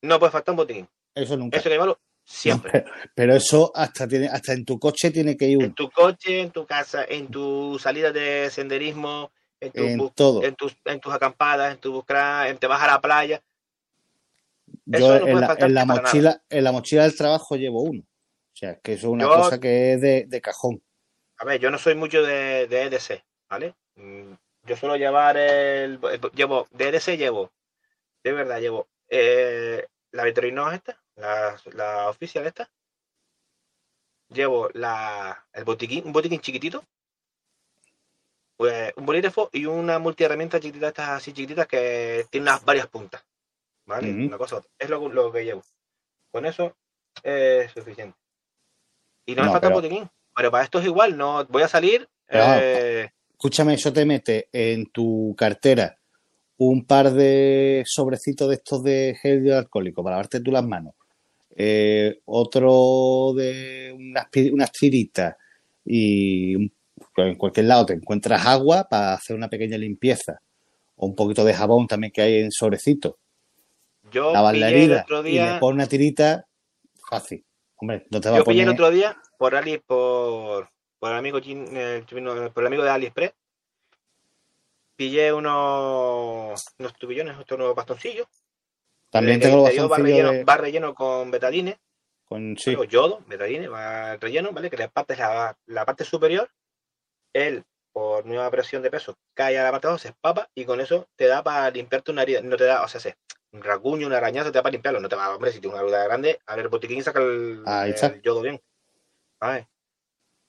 No 0.02 0.18
puede 0.18 0.32
faltar 0.32 0.52
un 0.52 0.56
botiquín. 0.56 0.88
Eso 1.14 1.36
nunca. 1.36 1.58
Eso 1.58 1.68
que 1.68 1.96
Siempre. 2.28 2.84
pero, 3.14 3.36
eso 3.36 3.70
hasta 3.74 4.08
tiene, 4.08 4.26
hasta 4.26 4.52
en 4.52 4.64
tu 4.64 4.80
coche 4.80 5.12
tiene 5.12 5.36
que 5.36 5.46
ir 5.46 5.62
En 5.62 5.74
tu 5.74 5.88
coche, 5.90 6.40
en 6.40 6.50
tu 6.50 6.66
casa, 6.66 7.04
en 7.08 7.28
tu 7.28 7.78
salida 7.78 8.10
de 8.10 8.50
senderismo, 8.50 9.30
en, 9.60 9.96
tu, 9.96 10.10
todo. 10.10 10.42
En, 10.42 10.56
tus, 10.56 10.76
en 10.84 11.00
tus 11.00 11.14
acampadas, 11.14 11.72
en 11.72 11.78
tu 11.78 11.92
búsqueda, 11.92 12.48
en 12.48 12.58
te 12.58 12.66
vas 12.66 12.82
a 12.82 12.88
la 12.88 13.00
playa. 13.00 13.40
Yo 14.84 15.16
en, 15.16 15.74
la, 15.74 15.84
mochila, 15.84 16.42
en 16.50 16.64
la 16.64 16.72
mochila 16.72 17.04
del 17.04 17.16
trabajo 17.16 17.56
llevo 17.56 17.82
uno. 17.82 18.02
O 18.02 18.56
sea, 18.56 18.76
que 18.80 18.94
eso 18.94 19.06
es 19.06 19.12
una 19.12 19.26
cosa 19.26 19.60
que 19.60 19.92
es 19.92 20.00
de, 20.00 20.40
cajón. 20.40 20.82
A 21.38 21.44
ver, 21.44 21.60
yo 21.60 21.70
no 21.70 21.78
soy 21.78 21.94
mucho 21.94 22.22
de, 22.22 22.66
de 22.66 22.82
EDC, 22.84 23.22
¿vale? 23.48 23.74
Mm, 23.94 24.32
yo 24.64 24.76
suelo 24.76 24.96
llevar 24.96 25.36
el, 25.36 26.00
llevo, 26.34 26.66
de 26.72 26.88
EDC 26.88 27.16
llevo, 27.16 27.52
de 28.24 28.32
verdad 28.32 28.60
llevo 28.60 28.88
eh, 29.08 29.86
la 30.10 30.24
veterinaria 30.24 30.76
esta, 30.76 30.98
la, 31.16 31.56
la 31.72 32.08
oficial 32.08 32.46
esta. 32.46 32.70
Llevo 34.28 34.68
la, 34.72 35.46
el 35.52 35.64
botiquín, 35.64 36.06
un 36.06 36.12
botiquín 36.12 36.40
chiquitito, 36.40 36.84
pues, 38.56 38.92
un 38.96 39.06
bolígrafo 39.06 39.50
y 39.52 39.66
una 39.66 39.98
multiherramienta 39.98 40.58
chiquitita, 40.58 40.88
estas 40.88 41.08
así 41.10 41.32
chiquititas 41.32 41.66
que 41.66 42.26
tienen 42.30 42.48
unas 42.48 42.64
varias 42.64 42.86
puntas. 42.86 43.24
¿Vale? 43.84 44.10
Una 44.10 44.36
cosa 44.36 44.62
Es 44.78 44.90
lo, 44.90 45.08
lo, 45.08 45.32
que 45.32 45.44
llevo. 45.44 45.62
Con 46.32 46.44
eso 46.44 46.76
es 47.22 47.70
suficiente. 47.70 48.18
Y 49.26 49.34
no, 49.34 49.44
me 49.44 49.50
falta 49.50 49.68
el 49.68 49.74
botiquín. 49.74 50.10
Pero 50.34 50.50
para 50.50 50.64
esto 50.64 50.80
es 50.80 50.86
igual, 50.86 51.16
no 51.16 51.44
voy 51.46 51.62
a 51.62 51.68
salir. 51.68 52.08
Eh, 52.28 53.08
escúchame, 53.30 53.74
eso 53.74 53.92
te 53.92 54.04
mete 54.04 54.48
en 54.52 54.86
tu 54.86 55.34
cartera 55.38 55.98
un 56.58 56.84
par 56.84 57.12
de 57.12 57.84
sobrecitos 57.86 58.48
de 58.48 58.54
estos 58.54 58.82
de 58.82 59.16
gel 59.20 59.52
alcohólico 59.52 60.02
para 60.02 60.16
lavarte 60.16 60.40
tú 60.40 60.50
las 60.50 60.64
manos, 60.64 60.94
eh, 61.56 62.20
otro 62.26 63.32
de 63.34 63.92
unas, 63.96 64.26
unas 64.52 64.72
tiritas 64.72 65.36
y 65.84 66.54
en 67.16 67.34
cualquier 67.36 67.66
lado 67.66 67.86
te 67.86 67.94
encuentras 67.94 68.46
agua 68.46 68.86
para 68.88 69.14
hacer 69.14 69.34
una 69.34 69.48
pequeña 69.48 69.78
limpieza 69.78 70.40
o 70.96 71.06
un 71.06 71.14
poquito 71.14 71.44
de 71.44 71.54
jabón 71.54 71.86
también 71.86 72.12
que 72.12 72.22
hay 72.22 72.38
en 72.40 72.52
sobrecito. 72.52 73.18
Yo 74.12 74.32
la 74.32 74.70
herida 74.70 75.02
otro 75.02 75.22
día... 75.22 75.50
y 75.50 75.54
le 75.54 75.58
pones 75.58 75.74
una 75.74 75.86
tirita 75.86 76.46
fácil. 77.08 77.44
Hombre, 77.76 78.06
no 78.10 78.20
te 78.20 78.28
va 78.30 78.36
Yo 78.36 78.42
a 78.42 78.44
poner... 78.44 78.54
pillé 78.54 78.62
el 78.62 78.74
otro 78.74 78.90
día 78.90 79.16
por 79.38 79.54
Ali, 79.54 79.78
por, 79.78 80.68
por 80.98 81.10
el 81.10 81.16
amigo 81.16 81.38
eh, 81.42 82.04
por 82.52 82.62
el 82.62 82.66
amigo 82.66 82.84
de 82.84 82.90
AliExpress 82.90 83.32
pillé 84.96 85.32
unos, 85.32 86.64
unos 86.78 86.94
tubillones, 86.94 87.38
estos 87.38 87.58
nuevos 87.58 87.76
bastoncillos. 87.76 88.26
También 89.18 89.40
tengo 89.40 89.62
bastoncillos. 89.62 89.92
Va 89.92 89.96
relleno, 89.96 90.44
va 90.44 90.56
relleno 90.56 90.94
con 90.94 91.30
betadine. 91.30 91.78
Con 92.24 92.56
sí. 92.58 92.76
yodo, 92.88 93.22
betadine, 93.26 93.68
va 93.68 94.16
relleno, 94.16 94.52
¿vale? 94.52 94.68
Que 94.68 94.76
la 94.76 94.88
parte, 94.88 95.16
la, 95.16 95.56
la 95.66 95.84
parte 95.84 96.04
superior, 96.04 96.50
él, 97.32 97.64
por 97.92 98.26
nueva 98.26 98.50
presión 98.50 98.82
de 98.82 98.90
peso, 98.90 99.16
cae 99.34 99.58
a 99.58 99.62
la 99.62 99.70
parte 99.70 99.86
de 99.86 99.90
abajo, 99.90 100.02
se 100.02 100.08
espapa 100.08 100.48
y 100.54 100.64
con 100.64 100.80
eso 100.80 101.08
te 101.16 101.26
da 101.26 101.42
para 101.42 101.70
limpiarte 101.70 102.10
una 102.10 102.22
herida. 102.22 102.40
No 102.42 102.56
te 102.56 102.64
da, 102.64 102.82
o 102.82 102.88
sea, 102.88 103.00
se, 103.00 103.16
un 103.52 103.62
raguño, 103.62 104.06
un 104.06 104.12
arañazo, 104.12 104.50
te 104.50 104.58
da 104.58 104.62
para 104.62 104.72
limpiarlo. 104.72 105.00
No 105.00 105.08
te 105.08 105.16
va, 105.16 105.34
hombre, 105.34 105.52
si 105.52 105.60
tienes 105.60 105.78
una 105.78 105.86
herida 105.86 106.04
grande, 106.04 106.40
a 106.46 106.56
ver 106.56 106.64
el 106.64 106.70
botiquín 106.70 106.98
y 106.98 107.02
saca 107.02 107.20
el, 107.20 107.62
el 107.66 108.22
yodo 108.22 108.42
bien. 108.42 108.60
¿Vale? 109.40 109.68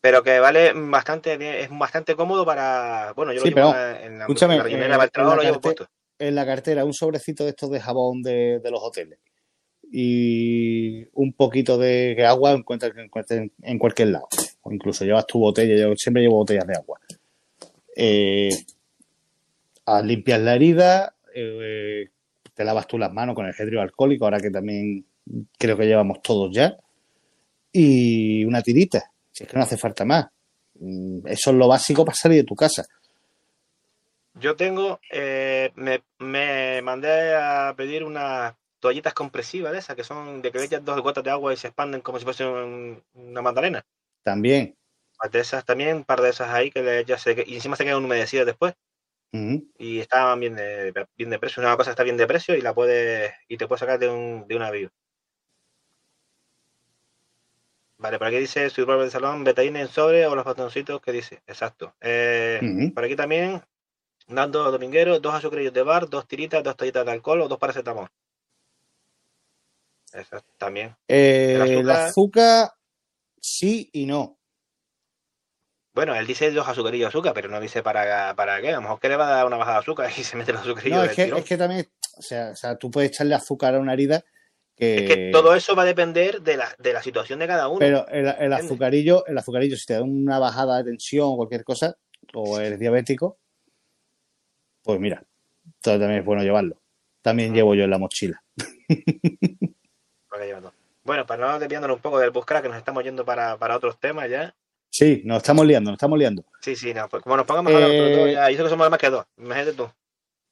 pero 0.01 0.23
que 0.23 0.39
vale 0.39 0.73
bastante 0.73 1.63
es 1.63 1.69
bastante 1.69 2.15
cómodo 2.15 2.45
para 2.45 3.13
bueno 3.13 3.33
yo 3.33 3.41
lo 3.41 3.45
llevo 3.45 3.75
en 3.75 4.19
la, 4.19 4.23
escúchame, 4.23 4.55
en 4.55 4.89
la, 4.89 5.07
trabajo, 5.07 5.35
lo 5.35 5.41
llevo 5.41 5.59
puesto. 5.59 5.87
En 6.19 6.35
la 6.35 6.45
cartera 6.45 6.85
un 6.85 6.93
sobrecito 6.93 7.43
de 7.43 7.51
estos 7.51 7.69
de 7.69 7.79
jabón 7.79 8.21
de, 8.21 8.61
los 8.69 8.81
hoteles 8.81 9.19
y 9.91 11.05
un 11.13 11.33
poquito 11.33 11.77
de 11.77 12.25
agua 12.25 12.51
encuentras 12.51 12.91
en, 13.29 13.51
en 13.61 13.79
cualquier 13.79 14.09
lado 14.09 14.27
o 14.61 14.71
incluso 14.71 15.05
llevas 15.05 15.27
tu 15.27 15.39
botella 15.39 15.75
yo 15.77 15.95
siempre 15.95 16.23
llevo 16.23 16.37
botellas 16.37 16.67
de 16.67 16.75
agua 16.75 16.99
eh, 17.95 18.49
limpias 20.03 20.41
la 20.41 20.55
herida 20.55 21.15
eh, 21.33 22.09
te 22.53 22.65
lavas 22.65 22.87
tú 22.87 22.97
las 22.97 23.13
manos 23.13 23.35
con 23.35 23.45
el 23.45 23.77
alcohólico 23.79 24.25
ahora 24.25 24.39
que 24.39 24.51
también 24.51 25.05
creo 25.57 25.77
que 25.77 25.85
llevamos 25.85 26.21
todos 26.21 26.53
ya 26.53 26.75
y 27.71 28.43
una 28.43 28.61
tirita 28.61 29.11
si 29.37 29.43
es 29.43 29.49
que 29.51 29.55
no 29.55 29.63
hace 29.63 29.77
falta 29.77 30.03
más. 30.03 30.25
Mm, 30.79 31.27
eso 31.27 31.51
es 31.51 31.55
lo 31.55 31.67
básico 31.67 32.03
para 32.03 32.15
salir 32.15 32.39
de 32.39 32.43
tu 32.43 32.55
casa. 32.55 32.83
Yo 34.39 34.55
tengo, 34.55 34.99
eh, 35.11 35.71
me, 35.75 36.81
mandé 36.81 37.35
a 37.35 37.73
pedir 37.75 38.03
unas 38.03 38.55
toallitas 38.79 39.13
compresivas 39.13 39.71
de 39.71 39.79
esas, 39.79 39.95
que 39.95 40.03
son 40.03 40.41
de 40.41 40.51
que 40.51 40.63
echas 40.63 40.85
dos 40.85 41.01
gotas 41.01 41.23
de 41.23 41.31
agua 41.31 41.53
y 41.53 41.57
se 41.57 41.67
expanden 41.67 42.01
como 42.01 42.19
si 42.19 42.25
fuesen 42.25 43.03
una 43.13 43.41
magdalena. 43.41 43.85
También. 44.23 44.77
De 45.31 45.39
esas 45.39 45.65
también, 45.65 45.97
un 45.97 46.03
par 46.03 46.21
de 46.21 46.29
esas 46.29 46.49
ahí 46.49 46.69
que 46.69 46.83
le 46.83 46.99
echas, 46.99 47.25
y 47.25 47.55
encima 47.55 47.75
se 47.75 47.83
quedan 47.83 48.03
humedecidas 48.03 48.45
después. 48.45 48.73
Y 49.77 49.99
estaban 49.99 50.39
bien 50.39 50.55
de, 50.55 50.93
bien 51.15 51.29
de 51.29 51.37
precio. 51.37 51.61
Una 51.61 51.77
cosa 51.77 51.91
está 51.91 52.03
bien 52.03 52.17
de 52.17 52.25
precio 52.25 52.55
y 52.55 52.61
la 52.61 52.73
puedes, 52.73 53.31
y 53.47 53.57
te 53.57 53.67
puedes 53.67 53.81
sacar 53.81 53.99
de 53.99 54.09
un, 54.09 54.47
de 54.47 54.55
un 54.55 54.61
avión. 54.61 54.91
Vale, 57.99 58.19
por 58.19 58.27
aquí 58.27 58.37
dice 58.37 58.69
su 58.69 58.85
propio 58.85 59.09
salón, 59.09 59.43
betaína 59.43 59.81
en 59.81 59.87
sobre 59.87 60.27
o 60.27 60.35
los 60.35 60.45
botoncitos 60.45 61.01
que 61.01 61.11
dice. 61.11 61.41
Exacto. 61.47 61.95
Eh. 61.99 62.91
Por 62.93 63.03
aquí 63.03 63.15
también, 63.15 63.61
Nando 64.27 64.71
Dominguero, 64.71 65.19
dos 65.19 65.33
azucarillos 65.33 65.73
de 65.73 65.83
bar, 65.83 66.09
dos 66.09 66.27
tiritas, 66.27 66.63
dos 66.63 66.75
toallitas 66.75 67.05
de 67.05 67.11
alcohol 67.11 67.41
o 67.41 67.47
dos 67.47 67.57
paracetamol. 67.57 68.07
Exacto, 70.13 70.53
también. 70.57 70.95
Eh, 71.07 71.53
El 71.55 71.71
el 71.71 71.89
azúcar- 71.89 72.73
sí 73.39 73.89
y 73.93 74.05
no. 74.05 74.37
Bueno, 75.93 76.13
él 76.15 76.27
dice 76.27 76.51
dos 76.51 76.67
azucarillos 76.67 77.05
de 77.05 77.09
azúcar, 77.09 77.33
pero 77.33 77.49
no 77.49 77.59
dice 77.59 77.81
para, 77.81 78.35
para 78.35 78.61
qué. 78.61 78.69
A 78.69 78.75
lo 78.75 78.81
mejor 78.81 78.99
que 78.99 79.09
le 79.09 79.15
va 79.15 79.27
a 79.27 79.35
dar 79.37 79.45
una 79.47 79.57
bajada 79.57 79.77
de 79.77 79.81
azúcar 79.81 80.11
y 80.15 80.23
se 80.23 80.37
mete 80.37 80.51
los 80.53 80.61
azucarillos 80.61 80.97
No, 80.97 81.01
del 81.01 81.09
es 81.09 81.15
que, 81.15 81.23
tirón. 81.25 81.39
es 81.39 81.45
que 81.45 81.57
también, 81.57 81.91
o 82.17 82.21
sea, 82.21 82.51
o 82.51 82.55
sea, 82.55 82.77
tú 82.77 82.91
puedes 82.91 83.09
echarle 83.11 83.33
azúcar 83.35 83.75
a 83.75 83.79
una 83.79 83.93
herida 83.93 84.23
que... 84.75 84.97
Es 84.97 85.03
que 85.15 85.29
todo 85.31 85.55
eso 85.55 85.75
va 85.75 85.83
a 85.83 85.85
depender 85.87 86.41
de 86.41 86.55
la, 86.57 86.73
de 86.77 86.93
la 86.93 87.01
situación 87.01 87.39
de 87.39 87.47
cada 87.47 87.67
uno. 87.67 87.79
Pero 87.79 88.07
el, 88.09 88.27
el 88.27 88.53
azucarillo, 88.53 89.25
el 89.25 89.37
azucarillo, 89.37 89.75
si 89.75 89.85
te 89.87 89.93
da 89.95 90.03
una 90.03 90.37
bajada 90.37 90.77
de 90.77 90.83
tensión 90.83 91.29
o 91.29 91.35
cualquier 91.37 91.63
cosa, 91.63 91.97
o 92.35 92.59
eres 92.59 92.77
diabético, 92.79 93.39
pues 94.87 94.99
mira, 95.01 95.21
también 95.81 96.11
es 96.13 96.25
bueno 96.25 96.41
llevarlo. 96.43 96.77
También 97.21 97.53
llevo 97.53 97.75
yo 97.75 97.83
en 97.83 97.89
la 97.91 97.97
mochila. 97.97 98.41
Bueno, 101.03 101.25
para 101.25 101.47
no 101.53 101.57
desviándonos 101.59 101.95
un 101.95 102.01
poco 102.01 102.19
del 102.19 102.31
buscar, 102.31 102.61
que 102.61 102.67
nos 102.67 102.77
estamos 102.77 103.01
yendo 103.03 103.23
para, 103.23 103.57
para 103.57 103.77
otros 103.77 103.97
temas 103.97 104.29
ya. 104.29 104.53
Sí, 104.89 105.21
nos 105.23 105.37
estamos 105.37 105.65
liando, 105.65 105.89
nos 105.89 105.95
estamos 105.97 106.19
liando. 106.19 106.43
Sí, 106.61 106.75
sí, 106.75 106.93
no, 106.93 107.07
pues 107.07 107.23
como 107.23 107.37
nos 107.37 107.45
pongamos 107.45 107.71
a 107.71 107.75
hablar 107.75 107.91
Eh, 107.91 108.15
dos, 108.15 108.31
ya, 108.33 108.49
yo 108.51 108.63
que 108.63 108.69
somos 108.69 108.89
más 108.89 108.99
que 108.99 109.09
dos. 109.09 109.25
Imagínate 109.37 109.73
tú. 109.73 109.89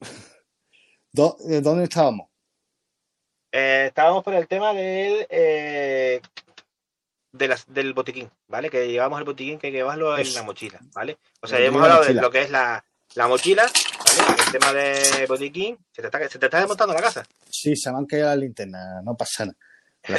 ¿de 1.48 1.62
¿Dónde 1.62 1.84
estábamos? 1.84 2.30
Eh, 3.52 3.86
estábamos 3.88 4.24
por 4.24 4.34
el 4.34 4.48
tema 4.48 4.74
del, 4.74 5.28
eh, 5.30 6.22
de 7.34 7.48
las- 7.48 7.72
del 7.72 7.94
botiquín, 7.94 8.30
¿vale? 8.48 8.70
Que 8.70 8.88
llevamos 8.88 9.20
el 9.20 9.26
botiquín 9.26 9.60
que 9.60 9.68
hay 9.68 9.74
que 9.74 9.80
llevarlo 9.80 10.18
en 10.18 10.34
la 10.34 10.44
mochila, 10.44 10.80
¿vale? 10.94 11.18
O 11.42 11.48
sea, 11.48 11.60
ya 11.60 11.66
hemos 11.66 11.82
hablado 11.84 12.06
de 12.06 12.14
lo 12.14 12.32
que 12.32 12.42
es 12.44 12.50
la, 12.50 12.84
la 13.16 13.28
mochila, 13.28 13.66
tema 14.60 14.74
de 14.74 15.26
botiquín. 15.28 15.78
Se 15.92 16.02
te 16.02 16.08
está, 16.08 16.30
se 16.30 16.40
te 16.40 16.46
está 16.46 16.60
desmontando 16.60 16.94
la 16.94 17.02
casa. 17.02 17.26
Sí, 17.50 17.76
se 17.76 17.92
me 17.92 17.98
han 17.98 18.06
caído 18.06 18.28
las 18.28 18.38
linternas, 18.38 19.04
no 19.04 19.16
pasa 19.16 19.46
nada. 19.46 19.58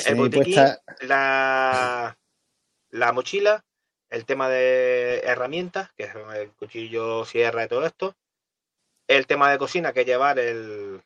El 0.06 0.14
botiquín, 0.16 0.62
la, 1.02 2.18
la 2.90 3.12
mochila, 3.12 3.64
el 4.10 4.24
tema 4.24 4.48
de 4.48 5.20
herramientas, 5.24 5.90
que 5.96 6.04
es 6.04 6.14
el 6.34 6.50
cuchillo, 6.52 7.24
sierra 7.24 7.64
y 7.64 7.68
todo 7.68 7.86
esto. 7.86 8.14
El 9.08 9.26
tema 9.26 9.50
de 9.50 9.58
cocina, 9.58 9.92
que 9.92 10.00
es 10.00 10.06
llevar 10.06 10.38
el, 10.38 11.00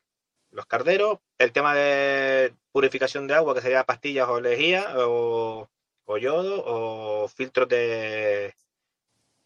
los 0.49 0.65
carderos. 0.65 1.19
El 1.37 1.51
tema 1.51 1.73
de 1.75 2.53
purificación 2.71 3.27
de 3.27 3.35
agua, 3.35 3.53
que 3.53 3.61
sería 3.61 3.83
pastillas 3.83 4.27
o 4.27 4.41
lejía, 4.41 4.93
o, 4.97 5.69
o 6.05 6.17
yodo, 6.17 6.63
o 6.65 7.27
filtros 7.27 7.69
de, 7.69 8.53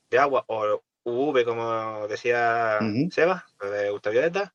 de 0.10 0.20
agua, 0.20 0.44
o 0.48 0.82
UV, 1.06 1.46
como 1.46 2.08
decía. 2.08 2.80
Seba, 3.12 3.46
de 3.62 3.92
ultravioleta. 3.92 4.54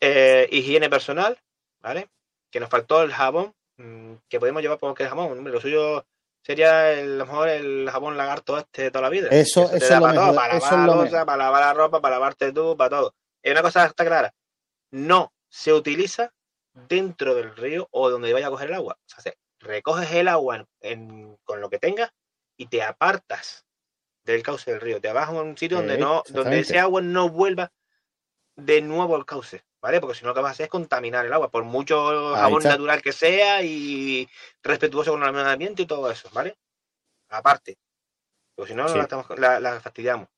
Eh, 0.00 0.48
higiene 0.50 0.90
personal, 0.90 1.38
¿vale? 1.80 2.08
Que 2.50 2.60
nos 2.60 2.68
faltó 2.68 3.02
el 3.02 3.12
jabón, 3.12 3.54
mm, 3.76 4.14
que 4.28 4.38
podemos 4.40 4.60
llevar 4.62 4.78
porque 4.78 5.04
el 5.04 5.08
jabón, 5.08 5.44
lo 5.44 5.60
suyo 5.60 6.04
sería 6.44 6.92
el, 6.92 7.14
a 7.14 7.16
lo 7.18 7.26
mejor 7.26 7.48
el 7.48 7.88
jabón 7.90 8.16
lagarto 8.16 8.58
este 8.58 8.82
de 8.82 8.90
toda 8.90 9.02
la 9.02 9.08
vida. 9.10 9.28
Eso- 9.30 9.70
eso 9.72 9.72
da 9.72 9.76
es 9.76 9.90
lo 9.90 10.00
para 10.00 10.14
todo, 10.14 10.22
mejor, 10.32 10.34
para 10.36 10.54
lavar 10.54 10.72
la 10.72 10.86
lo 10.86 10.94
losa, 10.96 11.10
mejor. 11.12 11.26
para 11.26 11.44
lavar 11.44 11.60
la 11.62 11.74
ropa, 11.74 12.00
para 12.00 12.14
lavarte 12.16 12.52
tú, 12.52 12.76
para 12.76 12.90
todo. 12.90 13.14
Y 13.44 13.50
una 13.50 13.62
cosa 13.62 13.86
está 13.86 14.04
clara, 14.04 14.34
no 14.90 15.32
se 15.48 15.72
utiliza 15.72 16.32
dentro 16.74 17.34
del 17.34 17.54
río 17.56 17.86
o 17.92 18.10
donde 18.10 18.32
vaya 18.32 18.48
a 18.48 18.50
coger 18.50 18.68
el 18.70 18.74
agua. 18.74 18.98
O 19.00 19.08
sea, 19.08 19.20
se- 19.20 19.38
recoges 19.60 20.10
el 20.12 20.26
agua 20.26 20.56
en- 20.56 20.66
en- 20.80 21.36
con 21.44 21.60
lo 21.60 21.70
que 21.70 21.78
tengas 21.78 22.10
y 22.56 22.66
te 22.66 22.82
apartas 22.82 23.64
del 24.24 24.42
cauce 24.42 24.70
del 24.70 24.80
río. 24.80 25.00
Te 25.00 25.12
vas 25.12 25.28
a 25.28 25.32
un 25.32 25.56
sitio 25.56 25.78
donde 25.78 25.94
no, 25.98 26.22
donde 26.28 26.50
ese 26.60 26.78
agua 26.78 27.00
no 27.02 27.28
vuelva 27.28 27.72
de 28.56 28.80
nuevo 28.82 29.16
al 29.16 29.24
cauce, 29.26 29.64
¿vale? 29.80 30.00
Porque 30.00 30.16
si 30.16 30.22
no 30.22 30.28
lo 30.28 30.34
que 30.34 30.40
vas 30.42 30.50
a 30.50 30.52
hacer 30.52 30.64
es 30.64 30.70
contaminar 30.70 31.24
el 31.26 31.32
agua, 31.32 31.50
por 31.50 31.64
mucho 31.64 32.34
jabón 32.34 32.62
natural 32.70 33.02
que 33.02 33.12
sea 33.12 33.62
y 33.62 34.28
respetuoso 34.62 35.12
con 35.12 35.22
el 35.22 35.32
medio 35.32 35.48
ambiente 35.48 35.82
y 35.82 35.86
todo 35.86 36.10
eso, 36.10 36.28
¿vale? 36.32 36.56
Aparte. 37.30 37.78
Porque 38.54 38.72
si 38.72 38.76
no, 38.76 38.88
Sí. 38.88 38.96
la, 38.96 39.02
estamos- 39.04 39.26
la- 39.38 39.58
la 39.60 39.80
fastidiamos. 39.80 40.28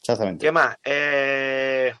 Exactamente. 0.00 0.44
¿Qué 0.46 0.52
más? 0.52 0.76
Eh... 0.84 1.94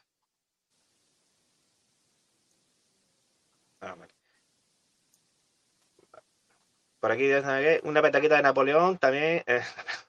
Por 7.00 7.12
aquí 7.12 7.30
una 7.84 8.02
petaquita 8.02 8.36
de 8.36 8.42
Napoleón 8.42 8.98
también. 8.98 9.42
eh. 9.46 9.62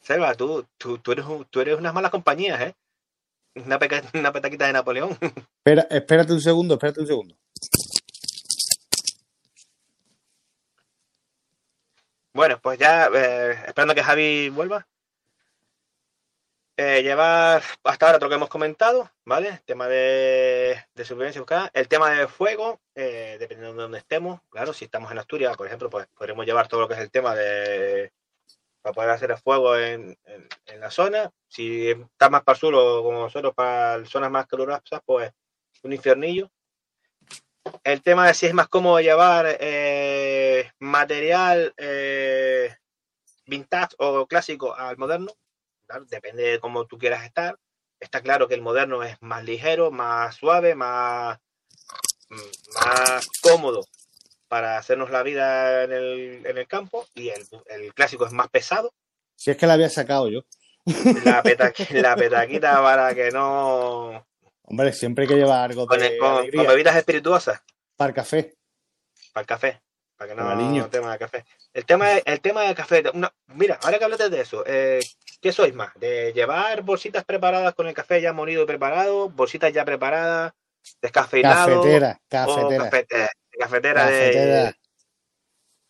Seba, 0.00 0.34
tú, 0.34 0.66
tú, 0.78 0.98
tú, 0.98 1.12
eres, 1.12 1.24
un- 1.26 1.44
tú 1.46 1.60
eres 1.60 1.76
unas 1.78 1.92
malas 1.94 2.10
compañías, 2.10 2.60
¿eh? 2.60 2.74
Una, 3.54 3.78
peca- 3.78 4.02
una 4.14 4.32
petaquita 4.32 4.66
de 4.66 4.72
Napoleón. 4.72 5.18
Espera, 5.64 5.86
espérate 5.90 6.32
un 6.32 6.40
segundo, 6.40 6.74
espérate 6.74 7.00
un 7.00 7.06
segundo. 7.06 7.34
Bueno, 12.32 12.60
pues 12.60 12.78
ya, 12.78 13.06
eh, 13.14 13.52
esperando 13.66 13.94
que 13.94 14.02
Javi 14.02 14.48
vuelva. 14.50 14.86
Eh, 16.80 17.02
llevar 17.02 17.60
hasta 17.82 18.06
ahora 18.06 18.18
todo 18.18 18.26
lo 18.26 18.30
que 18.30 18.36
hemos 18.36 18.48
comentado, 18.48 19.10
¿vale? 19.24 19.48
El 19.48 19.62
tema 19.64 19.88
de, 19.88 20.80
de 20.94 21.04
supervivencia 21.04 21.40
buscada. 21.40 21.70
El 21.74 21.88
tema 21.88 22.10
de 22.12 22.28
fuego, 22.28 22.80
eh, 22.94 23.36
dependiendo 23.40 23.74
de 23.74 23.82
donde 23.82 23.98
estemos. 23.98 24.40
Claro, 24.48 24.72
si 24.72 24.84
estamos 24.84 25.10
en 25.10 25.18
Asturias, 25.18 25.56
por 25.56 25.66
ejemplo, 25.66 25.90
pues 25.90 26.06
podremos 26.16 26.46
llevar 26.46 26.68
todo 26.68 26.82
lo 26.82 26.86
que 26.88 26.94
es 26.94 27.00
el 27.00 27.10
tema 27.10 27.34
de 27.34 28.12
para 28.82 28.92
poder 28.94 29.10
hacer 29.10 29.30
el 29.30 29.38
fuego 29.38 29.76
en, 29.76 30.16
en- 30.24 30.48
en 30.66 30.80
la 30.80 30.90
zona. 30.90 31.30
Si 31.48 31.90
está 31.90 32.30
más 32.30 32.42
para 32.42 32.54
el 32.56 32.60
sur 32.60 32.74
o 32.74 33.02
como 33.02 33.20
nosotros, 33.22 33.54
para 33.54 34.04
zonas 34.06 34.30
más 34.30 34.46
calurosas, 34.46 35.00
pues 35.04 35.32
un 35.82 35.92
infiernillo. 35.92 36.50
El 37.84 38.02
tema 38.02 38.26
de 38.26 38.34
si 38.34 38.46
es 38.46 38.54
más 38.54 38.68
cómodo 38.68 39.00
llevar 39.00 39.46
eh, 39.60 40.70
material 40.78 41.74
eh, 41.76 42.74
vintage 43.46 43.94
o 43.98 44.26
clásico 44.26 44.74
al 44.74 44.96
moderno, 44.96 45.32
depende 46.06 46.42
de 46.44 46.60
cómo 46.60 46.86
tú 46.86 46.98
quieras 46.98 47.24
estar. 47.24 47.58
Está 48.00 48.20
claro 48.22 48.46
que 48.48 48.54
el 48.54 48.62
moderno 48.62 49.02
es 49.02 49.16
más 49.20 49.44
ligero, 49.44 49.90
más 49.90 50.36
suave, 50.36 50.74
más, 50.74 51.38
mm, 52.30 52.74
más 52.84 53.28
cómodo 53.42 53.84
para 54.48 54.78
hacernos 54.78 55.10
la 55.10 55.22
vida 55.22 55.84
en 55.84 55.92
el, 55.92 56.42
en 56.46 56.58
el 56.58 56.66
campo 56.66 57.06
y 57.14 57.28
el, 57.28 57.46
el 57.66 57.94
clásico 57.94 58.26
es 58.26 58.32
más 58.32 58.48
pesado. 58.48 58.92
Si 59.36 59.50
es 59.50 59.56
que 59.56 59.66
la 59.66 59.74
había 59.74 59.90
sacado 59.90 60.28
yo. 60.28 60.40
La, 61.24 61.42
peta- 61.42 61.72
la 61.90 62.16
petaquita 62.16 62.82
para 62.82 63.14
que 63.14 63.30
no... 63.30 64.26
Hombre, 64.62 64.92
siempre 64.92 65.24
hay 65.24 65.28
que 65.28 65.36
llevar 65.36 65.70
algo 65.70 65.86
Con, 65.86 65.98
de 66.00 66.18
con- 66.18 66.46
bebidas 66.50 66.96
espirituosas. 66.96 67.60
para 67.96 68.08
el 68.10 68.14
café. 68.14 68.54
para 69.32 69.42
el 69.42 69.46
café, 69.46 69.80
para 70.16 70.28
que 70.30 70.34
no 70.34 70.42
Ronaldinho. 70.42 70.88
tema 70.90 71.12
de 71.12 71.18
café. 71.18 71.44
El 71.72 71.84
tema, 71.84 72.08
de- 72.08 72.22
el 72.26 72.40
tema 72.40 72.62
del 72.62 72.74
café, 72.74 73.02
una- 73.14 73.32
mira, 73.48 73.78
ahora 73.82 73.98
que 73.98 74.04
hablaste 74.04 74.28
de 74.30 74.40
eso, 74.40 74.64
eh, 74.66 75.00
¿qué 75.40 75.52
sois 75.52 75.74
más? 75.74 75.92
¿De 75.94 76.32
llevar 76.32 76.82
bolsitas 76.82 77.24
preparadas 77.24 77.74
con 77.74 77.86
el 77.86 77.94
café 77.94 78.20
ya 78.20 78.32
molido 78.32 78.62
y 78.64 78.66
preparado? 78.66 79.28
¿Bolsitas 79.30 79.72
ya 79.72 79.84
preparadas? 79.84 80.52
¿Descafeinado? 81.02 81.82
Cafetera, 81.82 82.20
cafetera. 82.28 82.84
cafete- 82.90 83.30
cafetera, 83.58 84.04
Cafetera. 84.04 84.64
de, 84.64 84.74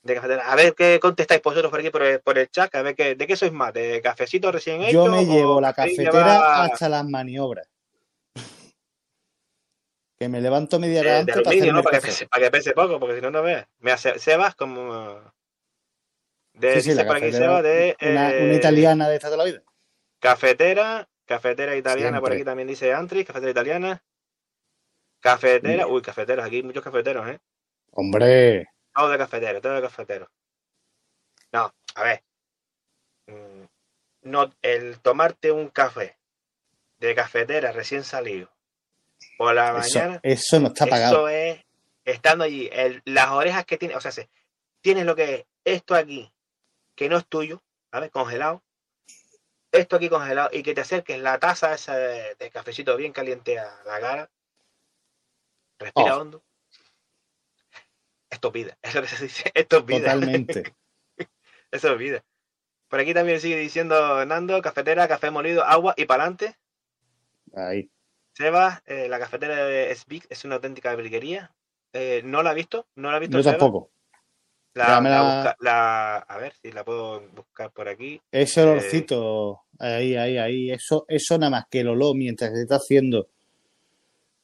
de 0.02 0.14
cafetera? 0.14 0.50
A 0.50 0.56
ver 0.56 0.74
qué 0.74 0.98
contestáis 1.00 1.42
vosotros 1.42 1.70
por 1.70 1.80
aquí 1.80 1.90
por 1.90 2.02
el, 2.02 2.20
por 2.20 2.38
el 2.38 2.48
chat, 2.50 2.74
a 2.74 2.82
ver 2.82 2.94
qué, 2.94 3.14
de 3.14 3.26
qué 3.26 3.36
sois 3.36 3.52
más, 3.52 3.72
de 3.72 4.00
cafecito 4.02 4.50
recién 4.50 4.82
hecho. 4.82 5.04
Yo 5.04 5.06
me 5.06 5.24
llevo 5.24 5.60
la 5.60 5.72
cafetera 5.72 6.62
hasta 6.64 6.88
las 6.88 7.06
maniobras. 7.06 7.68
Que 10.18 10.28
me 10.28 10.40
levanto 10.40 10.80
media 10.80 11.00
hora 11.00 11.18
antes 11.20 11.36
para 11.42 12.00
que, 12.00 12.00
pese, 12.00 12.26
para 12.26 12.44
que 12.44 12.50
pese 12.50 12.72
poco, 12.72 12.98
porque 12.98 13.14
si 13.14 13.20
no, 13.20 13.30
no 13.30 13.40
ves. 13.42 13.64
Mira, 13.78 13.96
Se- 13.96 14.18
Sebas 14.18 14.56
como... 14.56 15.20
De, 16.54 16.74
Sí, 16.74 16.82
sí, 16.82 16.90
dice 16.90 17.04
por 17.04 17.16
aquí 17.16 17.30
Sebas 17.30 17.62
de... 17.62 17.96
Una, 18.00 18.32
eh, 18.32 18.42
una 18.42 18.54
italiana 18.54 19.08
de 19.08 19.14
esta 19.14 19.30
de 19.30 19.36
la 19.36 19.44
vida. 19.44 19.62
Cafetera, 20.18 21.08
cafetera 21.24 21.76
italiana, 21.76 22.20
por 22.20 22.32
aquí 22.32 22.42
también 22.42 22.66
dice 22.66 22.92
Antri, 22.92 23.24
cafetera 23.24 23.52
italiana. 23.52 24.02
Cafetera, 25.20 25.86
uy, 25.86 26.02
cafeteros, 26.02 26.44
aquí 26.44 26.56
hay 26.56 26.62
muchos 26.64 26.82
cafeteros, 26.82 27.28
¿eh? 27.28 27.38
Hombre, 27.92 28.68
Todo 28.94 29.08
de 29.10 29.18
cafetero, 29.18 29.60
todo 29.60 29.74
de 29.74 29.82
cafetero. 29.82 30.30
No, 31.52 31.72
a 31.94 32.02
ver. 32.02 32.22
Mm, 33.26 33.64
No, 34.22 34.52
el 34.62 35.00
tomarte 35.00 35.52
un 35.52 35.68
café 35.68 36.18
de 36.98 37.14
cafetera 37.14 37.72
recién 37.72 38.02
salido 38.04 38.50
por 39.38 39.54
la 39.54 39.78
eso, 39.78 39.98
mañana, 40.00 40.20
eso 40.22 40.60
no 40.60 40.68
está 40.68 40.86
pagado. 40.86 41.14
eso 41.14 41.28
es 41.28 41.64
estando 42.04 42.44
allí, 42.44 42.68
el- 42.72 43.00
las 43.04 43.30
orejas 43.30 43.64
que 43.64 43.78
tiene, 43.78 43.94
o 43.96 44.00
sea, 44.00 44.10
se- 44.12 44.28
tienes 44.80 45.04
lo 45.06 45.14
que 45.14 45.34
es 45.34 45.46
esto 45.64 45.94
aquí, 45.94 46.32
que 46.96 47.08
no 47.08 47.16
es 47.18 47.26
tuyo, 47.26 47.62
¿sabes? 47.92 48.10
Congelado. 48.10 48.62
Esto 49.70 49.96
aquí 49.96 50.08
congelado 50.08 50.48
y 50.52 50.62
que 50.62 50.74
te 50.74 50.80
acerques 50.80 51.20
la 51.20 51.38
taza 51.38 51.74
esa 51.74 51.94
de, 51.96 52.34
de 52.34 52.50
cafecito 52.50 52.96
bien 52.96 53.12
caliente 53.12 53.58
a 53.58 53.82
la 53.84 54.00
cara. 54.00 54.30
Respira 55.78 56.16
Oh. 56.16 56.20
hondo. 56.22 56.42
Esto 58.30 58.52
es 58.82 58.94
lo 58.94 59.02
que 59.02 59.08
se 59.08 59.24
dice, 59.24 59.50
esto 59.54 59.84
pide. 59.84 60.00
Totalmente. 60.00 60.62
Eso 61.70 61.92
olvida. 61.92 62.22
Por 62.88 63.00
aquí 63.00 63.12
también 63.12 63.40
sigue 63.40 63.58
diciendo 63.58 64.24
Nando, 64.24 64.60
cafetera, 64.62 65.08
café 65.08 65.30
molido, 65.30 65.64
agua 65.64 65.94
y 65.96 66.06
pa'lante. 66.06 66.56
Ahí. 67.54 67.90
Seba, 68.34 68.82
eh, 68.86 69.08
la 69.08 69.18
cafetera 69.18 69.64
de 69.66 69.94
Speak 69.94 70.26
es 70.30 70.44
una 70.44 70.56
auténtica 70.56 70.94
briguería. 70.94 71.52
Eh, 71.92 72.22
no 72.24 72.42
la 72.42 72.52
he 72.52 72.54
visto, 72.54 72.86
no 72.94 73.10
la 73.10 73.16
he 73.16 73.20
visto. 73.20 73.36
Yo 73.36 73.42
Seba. 73.42 73.58
tampoco. 73.58 73.90
La, 74.74 74.86
Ya 74.88 75.00
me 75.00 75.10
la 75.10 75.16
la- 75.22 75.22
busca- 75.44 75.56
la- 75.60 76.16
a 76.18 76.38
ver 76.38 76.52
si 76.62 76.70
la 76.72 76.84
puedo 76.84 77.20
buscar 77.30 77.70
por 77.72 77.88
aquí. 77.88 78.20
Ese 78.30 78.60
Eh, 78.60 78.64
olorcito, 78.64 79.62
ahí, 79.78 80.14
ahí, 80.16 80.38
ahí, 80.38 80.70
eso, 80.70 81.04
eso 81.08 81.36
nada 81.38 81.50
más 81.50 81.64
que 81.70 81.80
el 81.80 81.88
olor 81.88 82.14
mientras 82.16 82.52
se 82.54 82.62
está 82.62 82.76
haciendo, 82.76 83.28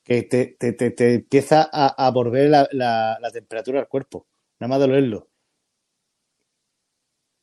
que 0.04 0.22
te, 0.24 0.56
te, 0.58 0.72
te, 0.74 0.90
te 0.90 1.14
empieza 1.14 1.68
a, 1.72 2.06
a 2.06 2.10
volver 2.10 2.50
la, 2.50 2.68
la, 2.72 3.18
la 3.20 3.30
temperatura 3.30 3.80
del 3.80 3.88
cuerpo, 3.88 4.26
nada 4.60 4.68
más 4.68 4.78
de 4.80 4.84
olerlo. 4.86 5.28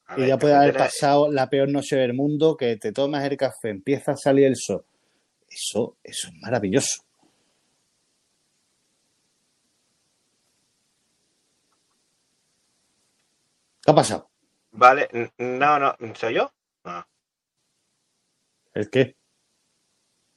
a 0.05 0.15
Y 0.15 0.21
ver, 0.21 0.29
ya 0.29 0.37
puede 0.37 0.53
haber 0.55 0.75
pasado 0.77 1.31
la 1.31 1.49
peor 1.49 1.69
noche 1.69 1.95
del 1.95 2.13
mundo, 2.13 2.55
que 2.55 2.77
te 2.77 2.91
tomas 2.91 3.23
el 3.25 3.35
café, 3.37 3.69
empieza 3.69 4.11
a 4.11 4.17
salir 4.17 4.45
el 4.45 4.55
sol. 4.55 4.85
Eso, 5.49 5.97
eso 6.03 6.29
es 6.29 6.33
maravilloso. 6.41 7.03
¿Qué 13.83 13.91
ha 13.91 13.95
pasado? 13.95 14.29
Vale, 14.73 15.07
no, 15.37 15.79
no, 15.79 15.95
¿soy 16.13 16.33
yo? 16.35 16.51
No. 16.83 17.05
¿El 18.73 18.89
qué? 18.89 19.15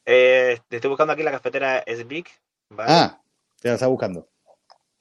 Eh, 0.07 0.59
estoy 0.71 0.89
buscando 0.89 1.13
aquí 1.13 1.23
la 1.23 1.31
cafetera 1.31 1.85
Speak. 1.89 2.31
¿vale? 2.71 2.93
Ah, 2.93 3.21
te 3.61 3.69
la 3.69 3.75
está 3.75 3.87
buscando. 3.87 4.29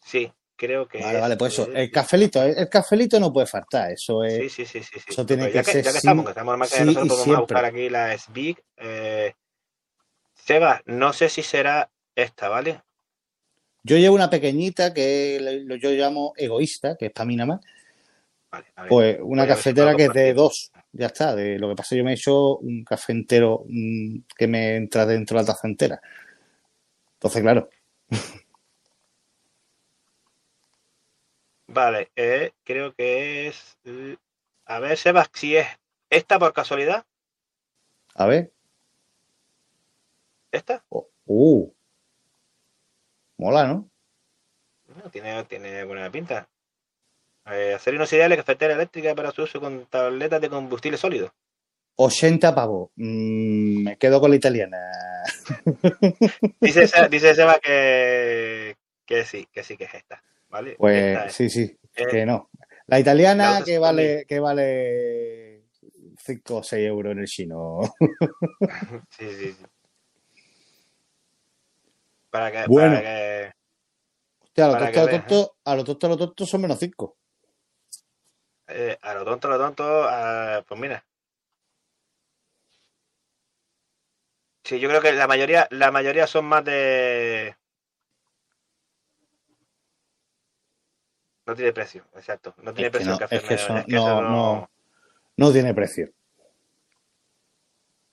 Sí, 0.03 0.31
creo 0.55 0.87
que. 0.87 0.99
Vale, 0.99 1.15
es- 1.15 1.21
vale, 1.21 1.37
pues 1.37 1.53
eso. 1.53 1.71
El 1.71 1.91
cafelito, 1.91 2.41
el 2.43 2.69
cafelito 2.69 3.19
no 3.19 3.31
puede 3.33 3.47
faltar. 3.47 3.91
Eso 3.91 4.23
es. 4.23 4.33
Sí, 4.35 4.49
sí, 4.49 4.65
sí, 4.65 4.83
sí. 4.83 4.99
sí. 4.99 5.05
eso 5.09 5.25
tiene 5.25 5.51
ya 5.51 5.63
que 5.63 5.71
ser 5.71 5.83
ya 5.83 5.91
que 5.91 5.97
estamos, 5.97 6.25
que 6.25 6.31
estamos 6.31 6.57
más 6.57 6.71
que 6.71 6.77
sí 6.77 6.83
nosotros 6.85 7.07
podemos 7.19 7.39
buscar 7.39 7.65
aquí 7.65 7.89
la 7.89 8.17
Speak. 8.17 8.63
Eh, 8.77 9.33
Seba, 10.33 10.81
no 10.85 11.13
sé 11.13 11.29
si 11.29 11.41
será 11.43 11.89
esta, 12.15 12.49
¿vale? 12.49 12.81
Yo 13.83 13.97
llevo 13.97 14.15
una 14.15 14.29
pequeñita 14.29 14.93
que 14.93 15.65
yo 15.81 15.89
llamo 15.91 16.33
egoísta, 16.37 16.95
que 16.97 17.07
es 17.07 17.11
para 17.11 17.25
mí 17.25 17.35
nada 17.35 17.55
más. 17.55 17.61
Vale, 18.53 18.65
a 18.75 18.81
ver. 18.83 18.89
Pues 18.89 19.17
una 19.19 19.47
cafetera 19.47 19.95
que 19.95 20.05
es 20.05 20.13
de 20.13 20.33
dos. 20.35 20.71
Ya 20.91 21.07
está. 21.07 21.35
De, 21.35 21.57
lo 21.57 21.69
que 21.69 21.75
pasa, 21.75 21.95
yo 21.95 22.03
me 22.03 22.11
he 22.11 22.13
hecho 22.13 22.57
un 22.57 22.83
café 22.83 23.11
entero 23.11 23.63
mm, 23.67 24.19
que 24.37 24.47
me 24.47 24.75
entra 24.75 25.07
dentro 25.07 25.37
de 25.37 25.43
la 25.43 25.47
taza 25.47 25.67
entera. 25.67 25.99
Entonces, 27.15 27.41
claro, 27.41 27.67
Vale, 31.67 32.11
eh, 32.15 32.51
creo 32.63 32.93
que 32.93 33.47
es. 33.47 33.79
eh, 33.85 34.17
a 34.65 34.79
ver, 34.79 34.97
Seba, 34.97 35.27
si 35.33 35.57
es 35.57 35.65
esta 36.11 36.37
por 36.37 36.53
casualidad. 36.53 37.05
a 38.13 38.27
ver. 38.27 38.53
¿Esta? 40.51 40.83
Oh, 40.89 41.09
uh. 41.25 41.73
Mola, 43.37 43.65
¿no? 43.65 43.89
No, 44.95 45.09
tiene, 45.09 45.43
tiene 45.45 45.83
buena 45.85 46.11
pinta. 46.11 46.47
Eh, 47.45 47.73
hacer 47.75 47.93
inoxidable 47.93 48.37
cafetera 48.37 48.73
eléctrica 48.73 49.13
para 49.15 49.31
su 49.31 49.43
uso 49.43 49.59
con 49.59 49.85
tabletas 49.87 50.39
de 50.39 50.49
combustible 50.49 50.97
sólido. 50.97 51.33
80 51.95 52.55
pavos. 52.55 52.89
Mm, 52.95 53.83
me 53.83 53.97
quedo 53.97 54.19
con 54.21 54.29
la 54.31 54.37
italiana. 54.37 54.77
Dice, 56.61 56.87
Se- 56.87 57.09
dice 57.09 57.35
Seba 57.35 57.59
que, 57.61 58.75
que 59.05 59.25
sí, 59.25 59.47
que 59.51 59.63
sí 59.63 59.77
que 59.77 59.83
es 59.85 59.93
esta. 59.93 60.23
¿Vale? 60.49 60.71
Esta 60.71 60.77
Pues 60.79 61.17
es. 61.27 61.33
sí, 61.35 61.49
sí, 61.49 61.77
Eh, 61.95 62.05
que 62.09 62.25
no. 62.25 62.49
La 62.87 62.99
italiana 62.99 63.61
que 63.63 63.77
vale, 63.79 64.25
que 64.27 64.39
vale 64.39 65.63
5 66.17 66.57
o 66.57 66.63
6 66.63 66.85
euros 66.87 67.11
en 67.11 67.19
el 67.19 67.27
chino. 67.27 67.79
Sí, 69.09 69.29
sí, 69.29 69.51
sí. 69.53 69.65
Para 72.29 72.51
que, 72.51 72.67
Bueno. 72.67 72.95
para 72.95 73.01
que- 73.01 73.51
Hostia, 74.41 74.65
a 74.65 74.67
lo 74.67 74.73
Para 74.73 74.85
tonto, 74.85 74.99
a 74.99 75.03
lo 75.03 75.07
que 75.07 75.11
veas, 75.17 75.27
tonto, 75.27 75.55
a 75.65 75.75
lo 75.75 75.83
tonto, 75.83 76.07
a 76.07 76.09
lo 76.09 76.17
tonto 76.17 76.45
son 76.45 76.61
menos 76.61 76.79
5. 76.79 77.17
Eh, 78.67 78.97
a 79.01 79.13
lo 79.13 79.25
tonto, 79.25 79.47
a 79.47 79.51
lo 79.51 79.57
tonto, 79.57 79.83
ah, 80.09 80.63
pues 80.67 80.79
mira. 80.79 81.03
Sí, 84.63 84.79
yo 84.79 84.87
creo 84.89 85.01
que 85.01 85.11
la 85.11 85.27
mayoría, 85.27 85.67
la 85.71 85.91
mayoría 85.91 86.25
son 86.27 86.45
más 86.45 86.63
de. 86.63 87.55
No 91.45 91.55
tiene 91.55 91.73
precio, 91.73 92.05
exacto. 92.15 92.55
No 92.61 92.73
tiene 92.73 92.87
Es 92.87 92.91
que 92.93 92.97
precio 92.97 93.07
no, 93.09 93.13
el 93.15 93.19
café. 93.19 93.35
es 93.35 93.41
que 93.43 93.47
me- 93.49 93.53
eso 93.55 93.77
es 93.77 93.85
que 93.85 93.95
eso 93.97 94.21
no- 94.21 94.29
no- 94.29 94.69
No 95.35 95.51
tiene 95.51 95.73
precio. 95.73 96.09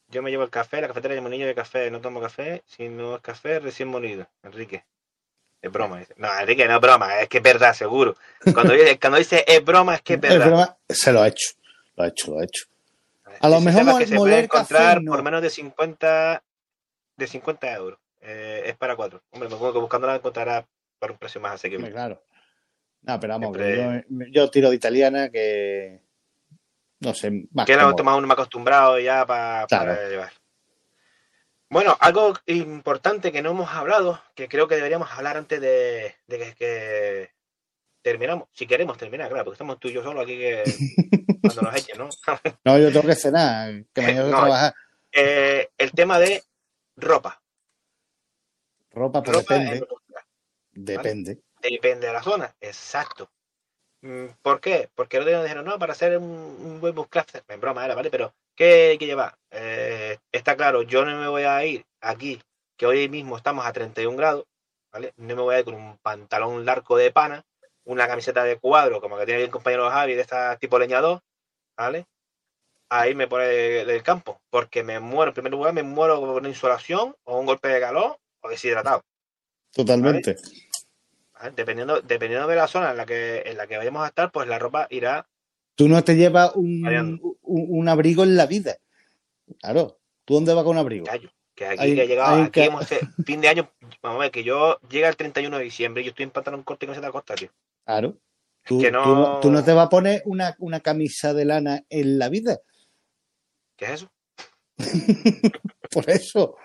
Yo 0.09 0.23
me 0.23 0.31
llevo 0.31 0.43
el 0.43 0.51
café, 0.51 0.81
la 0.81 0.89
cafetera 0.89 1.15
de 1.15 1.21
monillo 1.21 1.47
de 1.47 1.55
café, 1.55 1.89
no 1.91 2.01
tomo 2.01 2.21
café, 2.21 2.65
si 2.67 2.89
no 2.89 3.15
es 3.17 3.23
café 3.23 3.61
recién 3.61 3.89
molido. 3.89 4.27
Enrique. 4.43 4.85
Es 5.63 5.71
broma, 5.71 5.99
dice. 5.99 6.15
No, 6.17 6.29
Enrique, 6.39 6.67
no 6.67 6.75
es 6.77 6.81
broma, 6.81 7.21
es 7.21 7.29
que 7.29 7.39
es 7.39 7.43
verdad, 7.43 7.75
seguro. 7.75 8.17
Cuando 8.55 8.73
dice, 8.73 8.99
cuando 8.99 9.19
dice 9.19 9.45
es 9.47 9.63
broma, 9.65 9.97
es 9.97 10.03
que 10.03 10.15
es 10.15 10.21
Es 10.23 10.29
verdad. 10.31 10.47
broma, 10.47 10.77
se 10.89 11.13
lo 11.13 11.23
ha 11.23 11.29
hecho. 11.29 11.51
Lo 11.97 12.05
ha 12.05 12.09
hecho, 12.09 12.31
lo 12.33 12.41
ha 12.41 12.45
hecho. 12.45 12.65
A 13.41 13.49
lo 13.49 13.61
mejor 13.61 13.99
que 13.99 14.07
se 14.07 14.17
puede 14.17 14.41
encontrar 14.41 14.95
café, 14.95 15.01
no. 15.05 15.13
por 15.13 15.23
menos 15.23 15.41
de 15.43 15.51
50 15.51 16.43
de 17.17 17.27
50 17.27 17.73
euros. 17.75 17.99
Eh, 18.23 18.63
es 18.67 18.77
para 18.77 18.97
cuatro. 18.97 19.23
Hombre, 19.31 19.49
me 19.49 19.55
acuerdo 19.55 19.75
que 19.75 19.81
buscándola 19.81 20.17
encontrará 20.17 20.67
por 20.99 21.11
un 21.11 21.17
precio 21.19 21.41
más 21.41 21.53
asequible. 21.55 21.91
claro. 21.91 22.23
No, 23.03 23.19
pero 23.19 23.33
vamos, 23.33 23.57
Siempre- 23.57 24.05
yo, 24.11 24.27
yo 24.31 24.51
tiro 24.51 24.69
de 24.69 24.77
italiana 24.77 25.31
que. 25.31 26.01
No 27.01 27.15
sé, 27.15 27.31
más 27.53 27.65
Que 27.65 27.73
es 27.73 27.79
más 27.79 28.19
uno 28.19 28.29
ha 28.29 28.33
acostumbrado 28.35 28.99
ya 28.99 29.25
Claro. 29.25 29.67
para 29.69 30.09
llevar. 30.09 30.33
Bueno, 31.71 31.97
algo 32.01 32.35
importante 32.47 33.31
que 33.31 33.43
no 33.43 33.51
hemos 33.51 33.71
hablado, 33.71 34.21
que 34.35 34.49
creo 34.49 34.67
que 34.67 34.75
deberíamos 34.75 35.09
hablar 35.13 35.37
antes 35.37 35.61
de, 35.61 36.17
de 36.27 36.39
que, 36.39 36.55
que 36.57 37.31
terminamos. 38.03 38.49
Si 38.53 38.67
queremos 38.67 38.99
terminar, 38.99 39.29
claro, 39.29 39.45
porque 39.45 39.55
estamos 39.55 39.79
tú 39.79 39.87
y 39.87 39.93
yo 39.93 40.03
solo 40.03 40.21
aquí 40.21 40.37
que 40.37 40.65
cuando 41.43 41.63
nos 41.63 41.77
echen, 41.77 41.97
¿no? 41.97 42.09
No, 42.65 42.77
yo 42.77 42.93
tengo 42.93 43.07
que 43.07 43.15
cenar, 43.15 43.85
que 43.95 44.01
mañana 44.01 44.23
tengo 44.25 44.37
No, 44.37 44.41
trabajar. 44.43 44.75
Eh, 45.13 45.71
el 45.79 45.93
tema 45.93 46.19
de 46.19 46.43
ropa. 46.97 47.41
Ropa, 48.91 49.23
pues 49.23 49.37
Ropa 49.37 49.55
en 49.55 49.65
depende. 49.65 49.89
Depende. 50.73 51.43
Depende 51.63 52.07
de 52.09 52.13
la 52.13 52.23
zona, 52.23 52.53
exacto. 52.61 53.31
Mm, 54.03 54.27
¿Por 54.43 54.61
qué? 54.61 54.91
Porque 54.93 55.19
el 55.19 55.23
otro 55.23 55.31
día 55.31 55.37
nos 55.39 55.45
dijeron, 55.45 55.65
no, 55.67 55.79
para 55.79 55.93
hacer 55.93 56.19
un, 56.19 56.25
un 56.25 56.81
buen 56.81 56.97
buscraft, 56.97 57.37
en 57.47 57.61
broma 57.61 57.85
era, 57.85 57.95
¿vale? 57.95 58.11
Pero, 58.11 58.35
¿qué 58.61 58.91
hay 58.91 58.99
que 58.99 59.07
llevar? 59.07 59.39
Eh, 59.51 60.19
está 60.31 60.55
claro, 60.55 60.83
yo 60.83 61.07
no 61.07 61.19
me 61.19 61.29
voy 61.29 61.45
a 61.45 61.65
ir 61.65 61.87
aquí, 62.03 62.43
que 62.77 62.85
hoy 62.85 63.09
mismo 63.09 63.39
estamos 63.39 63.65
a 63.65 63.73
31 63.73 64.19
grados, 64.19 64.45
¿vale? 64.93 65.15
No 65.17 65.35
me 65.35 65.41
voy 65.41 65.55
a 65.55 65.61
ir 65.61 65.65
con 65.65 65.73
un 65.73 65.97
pantalón 65.97 66.67
largo 66.67 66.99
de 66.99 67.11
pana, 67.11 67.43
una 67.85 68.07
camiseta 68.07 68.45
de 68.45 68.59
cuadro, 68.59 69.01
como 69.01 69.17
que 69.17 69.25
tiene 69.25 69.43
el 69.45 69.51
compañero 69.51 69.89
Javi, 69.89 70.15
de 70.15 70.21
esta 70.21 70.59
tipo 70.59 70.79
leñador, 70.79 71.23
¿vale? 71.75 72.05
A 72.91 73.09
irme 73.09 73.27
por 73.29 73.41
el, 73.41 73.89
el 73.89 74.03
campo, 74.03 74.43
porque 74.51 74.83
me 74.83 75.01
muero, 75.01 75.31
en 75.31 75.35
primer 75.35 75.53
lugar, 75.53 75.73
me 75.73 75.83
muero 75.83 76.21
con 76.21 76.29
una 76.29 76.49
insolación, 76.49 77.17
o 77.25 77.39
un 77.39 77.47
golpe 77.47 77.69
de 77.69 77.81
calor, 77.81 78.19
o 78.43 78.49
deshidratado. 78.51 79.03
Totalmente. 79.73 80.37
¿vale? 81.33 81.53
Dependiendo, 81.53 82.03
dependiendo 82.03 82.47
de 82.47 82.57
la 82.57 82.69
zona 82.69 82.91
en 82.91 82.99
la 82.99 83.07
que 83.07 83.43
en 83.47 83.57
la 83.57 83.67
que 83.67 83.79
vayamos 83.79 84.05
a 84.05 84.09
estar, 84.09 84.31
pues 84.31 84.47
la 84.47 84.59
ropa 84.59 84.87
irá. 84.91 85.30
Tú 85.81 85.89
no 85.89 86.05
te 86.05 86.15
llevas 86.15 86.53
un, 86.57 86.87
un, 87.41 87.67
un 87.79 87.89
abrigo 87.89 88.23
en 88.23 88.37
la 88.37 88.45
vida. 88.45 88.77
Claro. 89.61 89.99
¿Tú 90.27 90.35
dónde 90.35 90.53
vas 90.53 90.63
con 90.63 90.73
un 90.73 90.79
abrigo? 90.79 91.07
callo, 91.07 91.31
Que 91.55 91.65
aquí 91.65 91.79
Hay- 91.81 91.95
que 91.95 92.03
ha 92.03 92.05
llegado, 92.05 92.43
aquí 92.43 92.51
que- 92.51 92.65
hemos 92.67 92.87
fin 93.27 93.41
de 93.41 93.49
año, 93.49 93.71
vamos 94.03 94.19
a 94.19 94.21
ver, 94.25 94.31
que 94.31 94.45
yo 94.45 94.79
llega 94.91 95.09
el 95.09 95.17
31 95.17 95.57
de 95.57 95.65
diciembre 95.65 96.03
y 96.03 96.05
yo 96.05 96.11
estoy 96.11 96.25
en 96.25 96.33
pantalón 96.33 96.65
corto 96.65 96.85
y 96.85 96.89
camiseta 96.89 97.07
de 97.07 97.13
costa, 97.13 97.35
tío. 97.35 97.49
Claro. 97.87 98.19
Tú, 98.67 98.79
que 98.79 98.91
no- 98.93 99.05
no... 99.07 99.41
tú 99.41 99.51
no 99.51 99.65
te 99.65 99.73
vas 99.73 99.87
a 99.87 99.89
poner 99.89 100.21
una, 100.27 100.55
una 100.59 100.81
camisa 100.81 101.33
de 101.33 101.47
lana 101.47 101.83
en 101.89 102.19
la 102.19 102.29
vida. 102.29 102.59
¿Qué 103.79 103.87
es 103.87 103.91
eso? 103.93 104.13
Por 105.91 106.11
eso. 106.11 106.57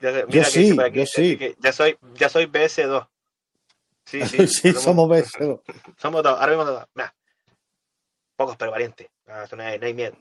Ya 0.00 0.12
sé- 0.12 0.20
Yo 0.20 0.26
mira 0.28 0.90
que 0.92 1.06
sí, 1.06 1.36
yo 1.36 1.46
sí. 1.48 1.54
ya 1.60 1.72
soy, 1.72 1.96
ya 2.14 2.28
soy 2.28 2.46
BS2. 2.46 3.08
Sí, 4.06 4.20
sí, 4.26 4.46
Sí, 4.48 4.72
somos 4.72 5.08
besos. 5.08 5.60
somos 5.98 6.22
dos, 6.22 6.38
ahora 6.38 6.48
mismo 6.48 6.64
dos. 6.64 6.84
Mira, 6.94 7.14
pocos 8.36 8.56
pero 8.56 8.70
valientes. 8.70 9.08
No, 9.26 9.62
hay, 9.62 9.78
no 9.78 9.86
hay 9.86 9.94
miedo. 9.94 10.16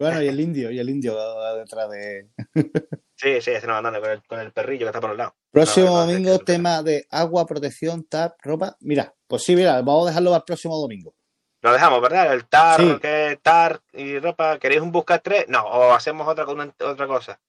Bueno, 0.00 0.20
y 0.20 0.26
el 0.28 0.40
indio, 0.40 0.70
y 0.72 0.78
el 0.80 0.90
indio 0.90 1.16
detrás 1.56 1.90
de. 1.90 2.28
Sí, 3.16 3.40
sí, 3.40 3.52
se 3.60 3.66
nos 3.68 3.76
andando 3.76 4.00
con 4.00 4.10
el, 4.10 4.22
con 4.26 4.40
el 4.40 4.52
perrillo 4.52 4.80
que 4.80 4.86
está 4.86 5.00
por 5.00 5.12
el 5.12 5.16
lado. 5.16 5.36
Próximo 5.52 5.86
No, 5.86 5.92
no, 5.92 6.00
domingo, 6.00 6.38
tema 6.40 6.82
de 6.82 7.06
agua, 7.12 7.46
protección, 7.46 8.02
tap, 8.02 8.34
ropa. 8.42 8.76
Mira, 8.80 9.14
pues 9.28 9.44
sí, 9.44 9.54
mira, 9.54 9.80
vamos 9.82 10.06
a 10.06 10.08
dejarlo 10.08 10.30
para 10.30 10.38
el 10.38 10.44
próximo 10.44 10.76
domingo. 10.76 11.14
Lo 11.62 11.72
dejamos, 11.72 12.02
¿verdad? 12.02 12.34
El 12.34 12.44
tar, 12.48 12.80
Sí. 12.80 12.98
que 13.00 13.38
tar 13.40 13.80
y 13.92 14.18
ropa. 14.18 14.58
¿Queréis 14.58 14.80
un 14.82 14.90
buscar 14.90 15.20
tres? 15.20 15.44
No, 15.48 15.62
o 15.64 15.92
hacemos 15.92 16.26
otra, 16.26 16.44
otra 16.44 17.06
cosa. 17.06 17.40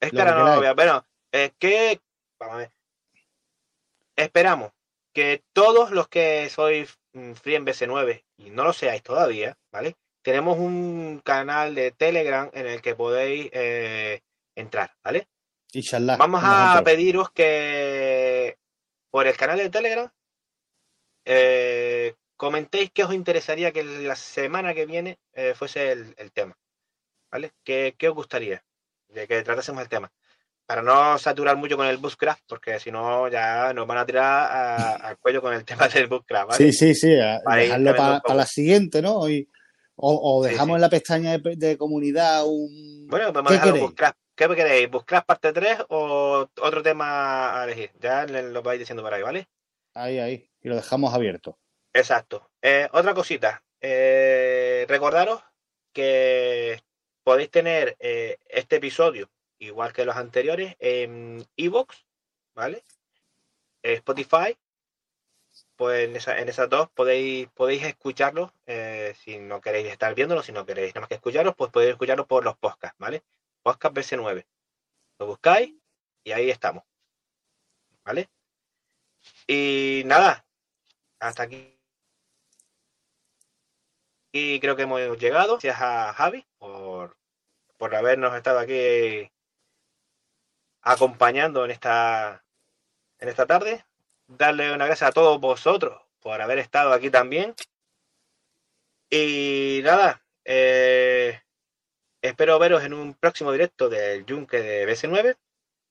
Es 0.00 0.10
que 0.10 0.18
ahora 0.18 0.34
no 0.36 0.44
lo 0.48 0.56
voy 0.56 0.66
a- 0.66 0.72
Bueno, 0.74 1.04
es 1.30 1.52
que. 1.58 2.00
Vamos 2.38 2.54
a 2.54 2.58
ver. 2.60 2.72
Esperamos 4.20 4.72
que 5.14 5.42
todos 5.54 5.92
los 5.92 6.08
que 6.08 6.50
sois 6.50 6.98
mm, 7.14 7.32
free 7.32 7.54
en 7.54 7.64
BS9 7.64 8.24
y 8.36 8.50
no 8.50 8.64
lo 8.64 8.74
seáis 8.74 9.02
todavía, 9.02 9.56
¿vale? 9.72 9.96
Tenemos 10.22 10.58
un 10.58 11.22
canal 11.24 11.74
de 11.74 11.90
Telegram 11.92 12.50
en 12.52 12.66
el 12.66 12.82
que 12.82 12.94
podéis 12.94 13.48
eh, 13.54 14.20
entrar, 14.54 14.94
¿vale? 15.02 15.26
Inshallah. 15.72 16.18
Vamos 16.18 16.42
a 16.44 16.82
pediros 16.84 17.30
que 17.30 18.58
por 19.10 19.26
el 19.26 19.36
canal 19.38 19.56
de 19.56 19.70
Telegram 19.70 20.10
eh, 21.24 22.14
comentéis 22.36 22.90
qué 22.92 23.04
os 23.04 23.14
interesaría 23.14 23.72
que 23.72 23.84
la 23.84 24.16
semana 24.16 24.74
que 24.74 24.84
viene 24.84 25.18
eh, 25.32 25.54
fuese 25.54 25.92
el, 25.92 26.14
el 26.18 26.30
tema, 26.30 26.58
¿vale? 27.30 27.52
¿Qué, 27.64 27.94
qué 27.96 28.10
os 28.10 28.14
gustaría 28.14 28.62
de 29.08 29.26
que 29.26 29.42
tratásemos 29.42 29.82
el 29.82 29.88
tema? 29.88 30.12
Para 30.70 30.82
no 30.82 31.18
saturar 31.18 31.56
mucho 31.56 31.76
con 31.76 31.84
el 31.88 31.96
Bushcraft, 31.96 32.44
porque 32.46 32.78
si 32.78 32.92
no 32.92 33.26
ya 33.26 33.72
nos 33.74 33.88
van 33.88 33.98
a 33.98 34.06
tirar 34.06 34.22
a- 34.24 34.92
al 35.08 35.18
cuello 35.18 35.42
con 35.42 35.52
el 35.52 35.64
tema 35.64 35.88
del 35.88 36.06
Bushcraft, 36.06 36.48
¿vale? 36.50 36.58
Sí, 36.58 36.72
sí, 36.72 36.94
sí. 36.94 37.18
a- 37.18 37.40
dejarlo 37.56 37.96
para 37.96 38.34
la 38.36 38.46
siguiente, 38.46 39.02
¿no? 39.02 39.28
Y- 39.28 39.48
o, 39.96 40.44
dejamos 40.44 40.68
sí. 40.68 40.74
en 40.76 40.80
la 40.80 40.88
pestaña 40.88 41.36
de, 41.38 41.56
de 41.56 41.76
comunidad 41.76 42.44
un. 42.46 43.08
Bueno, 43.08 43.32
¿Qué 43.32 43.42
dejarlo 43.54 43.72
queréis? 43.72 43.82
Bushcraft. 43.90 44.18
¿Qué 44.36 44.48
queréis? 44.48 44.90
¿Bushcraft 44.90 45.26
parte 45.26 45.52
3 45.52 45.78
o 45.88 46.48
otro 46.62 46.82
tema 46.84 47.60
a 47.60 47.64
elegir? 47.64 47.90
Ya 48.00 48.24
lo 48.26 48.62
vais 48.62 48.78
diciendo 48.78 49.02
por 49.02 49.12
ahí, 49.12 49.22
¿vale? 49.22 49.48
Ahí, 49.94 50.20
ahí. 50.20 50.48
Y 50.62 50.68
lo 50.68 50.76
dejamos 50.76 51.12
abierto. 51.12 51.58
Exacto. 51.92 52.48
Eh, 52.62 52.88
otra 52.92 53.12
cosita. 53.12 53.60
eh, 53.80 54.86
recordaros 54.88 55.42
que 55.92 56.80
podéis 57.24 57.50
tener 57.50 57.96
eh, 57.98 58.38
este 58.48 58.76
episodio, 58.76 59.28
igual 59.60 59.92
que 59.92 60.04
los 60.04 60.16
anteriores, 60.16 60.74
en 60.80 61.46
Evox, 61.56 62.04
¿vale? 62.54 62.84
Eh, 63.82 63.94
Spotify. 63.94 64.56
Pues 65.76 66.08
en, 66.08 66.16
esa- 66.16 66.38
en 66.38 66.48
esas 66.48 66.68
dos 66.68 66.90
podéis, 66.90 67.48
podéis 67.50 67.82
escucharlos. 67.84 68.52
eh, 68.66 69.14
si 69.18 69.38
no 69.38 69.60
queréis 69.60 69.88
estar 69.88 70.14
viéndolo, 70.14 70.42
si 70.42 70.52
no 70.52 70.64
queréis 70.66 70.94
nada 70.94 71.02
más 71.02 71.08
que 71.08 71.14
escucharlos, 71.16 71.54
pues 71.56 71.70
podéis 71.70 71.92
escucharlos 71.92 72.26
por 72.26 72.44
los 72.44 72.56
podcasts, 72.58 72.96
¿vale? 72.98 73.22
Podcast 73.62 73.94
BS9. 73.94 74.46
Lo 75.18 75.26
buscáis 75.26 75.74
y 76.24 76.32
ahí 76.32 76.50
estamos. 76.50 76.84
¿Vale? 78.04 78.28
Y 79.46 80.02
nada, 80.06 80.44
hasta 81.18 81.42
aquí. 81.44 81.76
Y 84.32 84.60
creo 84.60 84.76
que 84.76 84.82
hemos 84.82 85.00
llegado. 85.18 85.54
Gracias 85.54 85.76
a 85.80 86.12
Javi 86.14 86.46
por, 86.58 87.16
por 87.76 87.94
habernos 87.94 88.34
estado 88.36 88.60
aquí 88.60 89.30
acompañando 90.82 91.64
en 91.64 91.70
esta, 91.70 92.44
en 93.18 93.28
esta 93.28 93.46
tarde. 93.46 93.84
Darle 94.26 94.72
una 94.72 94.86
gracias 94.86 95.08
a 95.10 95.12
todos 95.12 95.40
vosotros 95.40 96.00
por 96.20 96.40
haber 96.40 96.58
estado 96.58 96.92
aquí 96.92 97.10
también. 97.10 97.54
Y 99.10 99.80
nada, 99.82 100.22
eh, 100.44 101.40
espero 102.22 102.58
veros 102.58 102.84
en 102.84 102.94
un 102.94 103.14
próximo 103.14 103.52
directo 103.52 103.88
del 103.88 104.24
Yunque 104.26 104.60
de 104.60 104.86
BS9. 104.86 105.36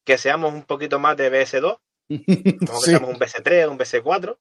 Que 0.06 0.18
seamos 0.18 0.54
un 0.54 0.64
poquito 0.64 0.98
más 1.00 1.18
de 1.18 1.30
BS2. 1.32 1.78
Como 2.08 2.20
que 2.26 2.86
Sí. 2.86 2.92
seamos 2.92 3.10
un 3.10 3.20
BS3, 3.20 3.70
un 3.70 3.78
BS4. 3.78 4.38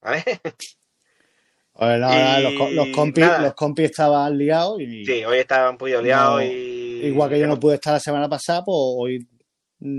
¿Vale? 0.00 0.24
Bueno, 1.74 2.06
ahora 2.06 2.38
Y 2.38 2.42
los, 2.42 2.52
co- 2.58 2.70
los 2.70 2.88
compis, 2.88 3.26
los 3.40 3.54
compis 3.54 3.86
estaban 3.86 4.36
liados 4.36 4.78
y 4.78 5.06
Sí, 5.06 5.24
hoy 5.24 5.38
estaba 5.38 5.70
un 5.70 5.78
poquillo 5.78 6.02
liado 6.02 6.32
No, 6.36 6.42
y. 6.42 7.00
igual 7.06 7.30
que 7.30 7.38
yo 7.38 7.46
no 7.46 7.58
pude 7.58 7.76
estar 7.76 7.94
la 7.94 7.98
semana 7.98 8.28
pasada, 8.28 8.62
pues 8.62 8.76
hoy 8.78 9.26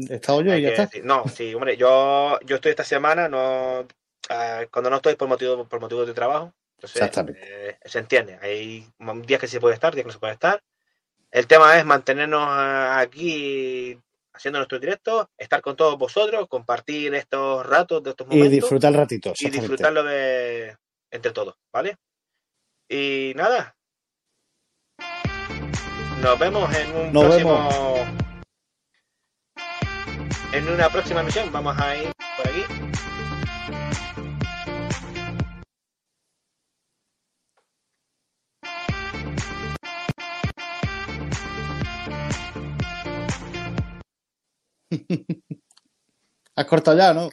he 0.10 0.16
estado 0.16 0.42
yo 0.42 0.56
y 0.56 0.62
ya 0.62 0.70
está. 0.70 0.84
decir- 0.88 1.04
No, 1.04 1.28
sí, 1.28 1.54
hombre, 1.54 1.76
yo, 1.78 2.40
yo 2.46 2.56
estoy 2.56 2.72
esta 2.72 2.84
semana, 2.84 3.28
no, 3.28 3.86
ah, 4.30 4.62
cuando 4.72 4.90
no 4.90 4.98
estoy 4.98 5.16
por 5.16 5.28
motivo, 5.28 5.66
por 5.68 5.80
motivos 5.80 6.08
de 6.08 6.14
trabajo, 6.14 6.54
entonces 6.78 6.98
Exactamente. 7.02 7.42
eh, 7.70 7.78
se 7.86 8.00
entiende. 8.00 8.38
Hay 8.42 8.88
días 9.26 9.40
que 9.42 9.48
se 9.48 9.60
puede 9.60 9.76
estar, 9.76 9.94
días 9.94 10.04
que 10.04 10.08
no 10.10 10.14
se 10.14 10.20
puede 10.20 10.34
estar. 10.34 10.62
El 11.32 11.48
tema 11.48 11.78
es 11.78 11.86
mantenernos 11.86 12.44
ah, 12.48 13.00
aquí 13.00 13.98
haciendo 14.34 14.60
nuestro 14.60 14.80
directo, 14.80 15.30
estar 15.38 15.62
con 15.62 15.76
todos 15.76 15.98
vosotros, 15.98 16.48
compartir 16.48 17.14
estos 17.16 17.66
ratos 17.66 18.02
de 18.04 18.10
estos 18.12 18.28
Y 18.28 18.30
momentos 18.32 18.52
disfrutar 18.52 18.92
el 18.92 18.98
ratito, 18.98 19.34
y 19.40 19.50
disfrutarlo 19.50 20.04
de 20.04 20.76
entre 21.12 21.32
todos, 21.32 21.56
¿vale? 21.72 21.98
Y 22.90 23.34
nada. 23.36 23.76
Nos 26.22 26.40
vemos 26.40 26.74
en 26.76 26.96
un 26.96 27.14
Nos 27.14 27.26
próximo. 27.26 27.70
En 30.54 30.70
una 30.70 30.88
próxima 30.88 31.22
emisión. 31.22 31.52
Vamos 31.52 31.76
a 31.80 31.98
ir 31.98 32.12
por 32.38 32.48
aquí. 32.48 32.64
Has 46.56 46.66
cortado 46.68 46.98
ya, 46.98 47.16
¿no? 47.16 47.30